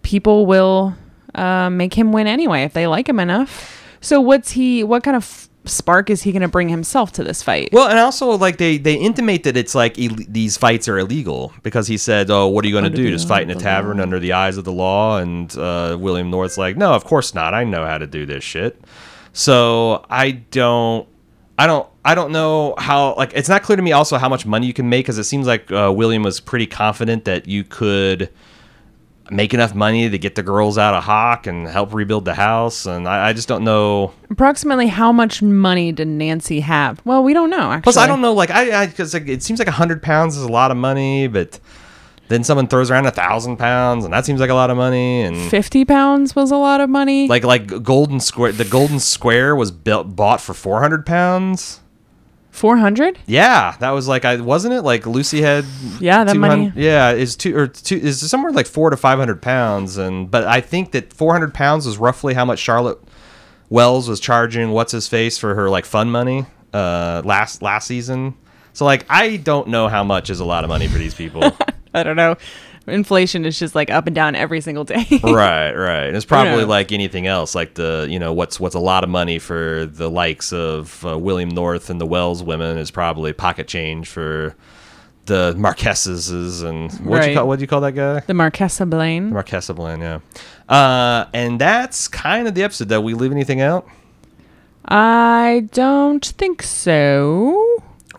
people 0.02 0.46
will 0.46 0.96
uh, 1.34 1.70
make 1.70 1.94
him 1.94 2.12
win 2.12 2.28
anyway 2.28 2.64
if 2.64 2.74
they 2.74 2.88
like 2.88 3.10
him 3.10 3.20
enough. 3.20 3.82
So, 4.02 4.22
what's 4.22 4.52
he? 4.52 4.84
What 4.84 5.04
kind 5.04 5.18
of 5.18 5.50
spark 5.66 6.12
is 6.12 6.22
he 6.22 6.32
going 6.32 6.44
to 6.44 6.48
bring 6.48 6.70
himself 6.70 7.12
to 7.14 7.24
this 7.24 7.42
fight? 7.42 7.70
Well, 7.72 7.90
and 7.90 7.98
also 7.98 8.32
like 8.38 8.58
they 8.58 8.78
they 8.78 8.96
intimate 8.96 9.44
that 9.44 9.58
it's 9.58 9.74
like 9.74 9.98
Ill- 9.98 10.16
these 10.28 10.58
fights 10.58 10.88
are 10.88 10.98
illegal 11.00 11.54
because 11.64 11.88
he 11.88 11.98
said, 11.98 12.30
"Oh, 12.30 12.48
what 12.48 12.64
are 12.64 12.68
you 12.68 12.74
going 12.74 12.92
to 12.92 12.96
do? 12.96 13.10
Just 13.10 13.28
fight 13.28 13.44
in 13.44 13.50
a 13.50 13.60
tavern 13.60 13.98
law." 13.98 14.04
under 14.04 14.20
the 14.20 14.34
eyes 14.34 14.58
of 14.58 14.64
the 14.64 14.72
law?" 14.72 15.18
And 15.18 15.56
uh, 15.58 15.98
William 16.00 16.30
North's 16.30 16.58
like, 16.58 16.78
"No, 16.78 16.94
of 16.94 17.04
course 17.04 17.34
not. 17.34 17.54
I 17.54 17.64
know 17.64 17.86
how 17.86 17.98
to 17.98 18.08
do 18.08 18.26
this 18.26 18.44
shit." 18.44 18.80
So 19.36 20.06
I 20.10 20.32
don't, 20.32 21.06
I 21.60 21.68
don't, 21.68 21.90
I 22.06 22.16
don't 22.16 22.32
know 22.32 22.74
how. 22.78 23.16
Like, 23.16 23.34
it's 23.34 23.50
not 23.50 23.64
clear 23.64 23.76
to 23.76 23.82
me 23.82 23.92
also 23.92 24.18
how 24.18 24.30
much 24.30 24.46
money 24.46 24.66
you 24.66 24.74
can 24.74 24.88
make 24.88 25.06
because 25.06 25.18
it 25.18 25.26
seems 25.26 25.46
like 25.46 25.70
uh, 25.74 25.92
William 25.94 26.24
was 26.24 26.40
pretty 26.40 26.66
confident 26.66 27.26
that 27.26 27.46
you 27.46 27.66
could 27.66 28.30
make 29.30 29.54
enough 29.54 29.76
money 29.76 30.10
to 30.10 30.18
get 30.18 30.36
the 30.36 30.44
girls 30.44 30.78
out 30.78 30.94
of 30.94 31.04
Hawk 31.04 31.48
and 31.48 31.68
help 31.68 31.94
rebuild 31.94 32.24
the 32.24 32.34
house. 32.34 32.86
And 32.86 33.10
I, 33.10 33.28
I 33.30 33.34
just 33.34 33.50
don't 33.50 33.66
know. 33.66 34.14
Approximately 34.30 34.88
how 34.88 35.12
much 35.12 35.42
money 35.42 35.92
did 35.92 36.08
Nancy 36.08 36.62
have? 36.62 37.06
Well, 37.06 37.22
we 37.22 37.34
don't 37.34 37.50
know. 37.50 37.72
Actually, 37.72 37.84
Plus, 37.84 37.98
I 37.98 38.08
don't 38.08 38.22
know. 38.22 38.34
Like, 38.34 38.52
I 38.52 38.86
because 38.86 39.14
like, 39.14 39.28
it 39.28 39.44
seems 39.44 39.60
like 39.60 39.68
a 39.68 39.72
hundred 39.72 40.02
pounds 40.02 40.38
is 40.38 40.44
a 40.44 40.52
lot 40.52 40.72
of 40.72 40.78
money, 40.78 41.28
but 41.28 41.60
then 42.28 42.44
someone 42.44 42.68
throws 42.68 42.90
around 42.90 43.06
a 43.06 43.12
thousand 43.12 43.58
pounds, 43.58 44.04
and 44.06 44.14
that 44.14 44.26
seems 44.26 44.40
like 44.40 44.50
a 44.50 44.54
lot 44.56 44.70
of 44.70 44.78
money. 44.78 45.22
And 45.22 45.38
Fifty 45.50 45.86
pounds 45.86 46.36
was 46.36 46.52
a 46.52 46.56
lot 46.58 46.82
of 46.82 46.90
money. 46.90 47.28
like 47.28 47.44
like 47.44 47.84
Golden 47.84 48.20
Square, 48.20 48.54
the 48.54 48.66
Golden 48.66 49.00
Square 49.00 49.56
was 49.56 49.72
built 49.72 50.16
bought 50.16 50.42
for 50.42 50.54
four 50.54 50.82
hundred 50.82 51.06
pounds. 51.06 51.82
four 52.50 52.78
hundred. 52.78 53.20
Yeah, 53.28 53.76
that 53.80 53.92
was 53.92 54.08
like 54.08 54.26
I 54.26 54.38
wasn't 54.38 54.74
it 54.74 54.82
like 54.82 55.06
Lucy 55.06 55.42
had. 55.42 55.66
Yeah, 56.00 56.24
that 56.24 56.36
money. 56.38 56.72
Yeah, 56.76 57.12
is 57.12 57.36
two 57.36 57.56
or 57.56 57.68
two 57.68 57.98
is 57.98 58.28
somewhere 58.30 58.52
like 58.52 58.68
four 58.68 58.90
to 58.90 58.98
five 58.98 59.20
hundred 59.20 59.42
pounds, 59.42 59.98
and 59.98 60.30
but 60.32 60.46
I 60.46 60.62
think 60.62 60.92
that 60.94 61.14
four 61.14 61.32
hundred 61.34 61.54
pounds 61.54 61.86
was 61.86 61.98
roughly 61.98 62.34
how 62.34 62.46
much 62.46 62.60
Charlotte 62.60 62.98
Wells 63.70 64.08
was 64.10 64.20
charging 64.20 64.72
what's 64.72 64.92
his 64.92 65.08
face 65.08 65.38
for 65.38 65.56
her 65.56 65.70
like 65.70 65.86
fun 65.86 66.10
money 66.12 66.46
uh 66.74 67.22
last 67.26 67.62
last 67.62 67.88
season. 67.88 68.36
So 68.74 68.86
like 68.86 69.06
I 69.10 69.38
don't 69.38 69.68
know 69.70 69.88
how 69.88 70.04
much 70.04 70.30
is 70.30 70.40
a 70.40 70.46
lot 70.46 70.64
of 70.64 70.70
money 70.70 70.88
for 70.88 70.98
these 70.98 71.14
people. 71.14 71.52
I 71.96 72.04
don't 72.04 72.16
know. 72.16 72.36
Inflation 72.88 73.46
is 73.46 73.58
just 73.58 73.74
like 73.74 73.90
up 73.90 74.06
and 74.06 74.16
down 74.16 74.36
every 74.36 74.62
single 74.62 74.84
day. 74.84 75.06
right, 75.24 75.72
right. 75.74 76.04
And 76.06 76.16
it's 76.16 76.26
probably 76.26 76.60
Yeah. 76.60 76.66
like 76.66 76.92
anything 76.92 77.26
else, 77.26 77.56
like 77.56 77.74
the 77.74 78.06
you 78.08 78.20
know 78.20 78.32
what's 78.32 78.60
what's 78.60 78.76
a 78.76 78.80
lot 78.80 79.04
of 79.04 79.10
money 79.10 79.40
for 79.40 79.88
the 79.88 80.08
likes 80.10 80.54
of 80.54 81.04
uh, 81.04 81.18
William 81.18 81.50
North 81.50 81.90
and 81.90 82.00
the 82.00 82.06
Wells 82.06 82.44
women 82.44 82.78
is 82.78 82.92
probably 82.92 83.34
pocket 83.34 83.68
change 83.68 84.08
for 84.08 84.56
the 85.26 85.56
Marquesses 85.58 86.62
and 86.62 86.92
what 87.04 87.28
you 87.28 87.34
call 87.36 87.48
what 87.48 87.58
do 87.58 87.64
you 87.64 87.68
call 87.68 87.82
that 87.82 87.94
guy? 87.94 88.20
the 88.20 88.34
Marquesa 88.34 88.88
Blaine. 88.88 89.32
The 89.32 89.36
Marquesa 89.42 89.74
Blaine, 89.76 90.02
yeah. 90.02 90.20
Uh, 90.70 91.26
and 91.34 91.60
that's 91.60 92.08
kind 92.08 92.48
of 92.48 92.54
the 92.54 92.62
episode. 92.62 92.90
Did 92.90 93.00
we 93.00 93.16
leave 93.16 93.32
anything 93.32 93.62
out? 93.62 93.88
I 94.88 95.68
don't 95.74 96.24
think 96.24 96.62
so. 96.62 97.75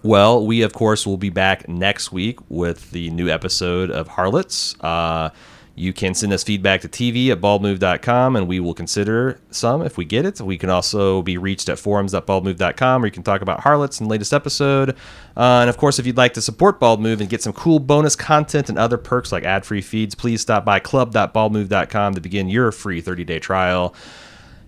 Well, 0.06 0.46
we 0.46 0.62
of 0.62 0.72
course 0.72 1.04
will 1.04 1.16
be 1.16 1.30
back 1.30 1.68
next 1.68 2.12
week 2.12 2.38
with 2.48 2.92
the 2.92 3.10
new 3.10 3.28
episode 3.28 3.90
of 3.90 4.06
Harlots. 4.06 4.76
Uh, 4.80 5.30
you 5.74 5.92
can 5.92 6.14
send 6.14 6.32
us 6.32 6.44
feedback 6.44 6.82
to 6.82 6.88
TV 6.88 7.30
at 7.30 7.40
baldmove.com 7.40 8.36
and 8.36 8.46
we 8.46 8.60
will 8.60 8.72
consider 8.72 9.40
some 9.50 9.82
if 9.82 9.98
we 9.98 10.04
get 10.04 10.24
it. 10.24 10.40
We 10.40 10.58
can 10.58 10.70
also 10.70 11.22
be 11.22 11.38
reached 11.38 11.68
at 11.68 11.80
forums.baldmove.com 11.80 13.02
where 13.02 13.06
you 13.08 13.12
can 13.12 13.24
talk 13.24 13.40
about 13.40 13.62
Harlots 13.64 13.98
and 13.98 14.08
latest 14.08 14.32
episode. 14.32 14.90
Uh, 15.36 15.58
and 15.62 15.68
of 15.68 15.76
course, 15.76 15.98
if 15.98 16.06
you'd 16.06 16.16
like 16.16 16.34
to 16.34 16.40
support 16.40 16.78
Bald 16.78 17.00
Move 17.00 17.20
and 17.20 17.28
get 17.28 17.42
some 17.42 17.52
cool 17.52 17.80
bonus 17.80 18.14
content 18.14 18.68
and 18.68 18.78
other 18.78 18.98
perks 18.98 19.32
like 19.32 19.42
ad 19.42 19.66
free 19.66 19.82
feeds, 19.82 20.14
please 20.14 20.40
stop 20.40 20.64
by 20.64 20.78
club.baldmove.com 20.78 22.14
to 22.14 22.20
begin 22.20 22.48
your 22.48 22.70
free 22.70 23.00
30 23.00 23.24
day 23.24 23.40
trial. 23.40 23.92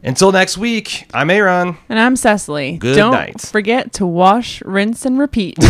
Until 0.02 0.30
next 0.32 0.56
week, 0.56 1.06
I'm 1.12 1.28
Aaron. 1.30 1.76
And 1.88 1.98
I'm 1.98 2.14
Cecily. 2.16 2.76
Good 2.76 2.96
don't 2.96 3.12
night. 3.12 3.40
forget 3.40 3.92
to 3.94 4.06
wash, 4.06 4.62
rinse, 4.62 5.04
and 5.04 5.18
repeat. 5.18 5.58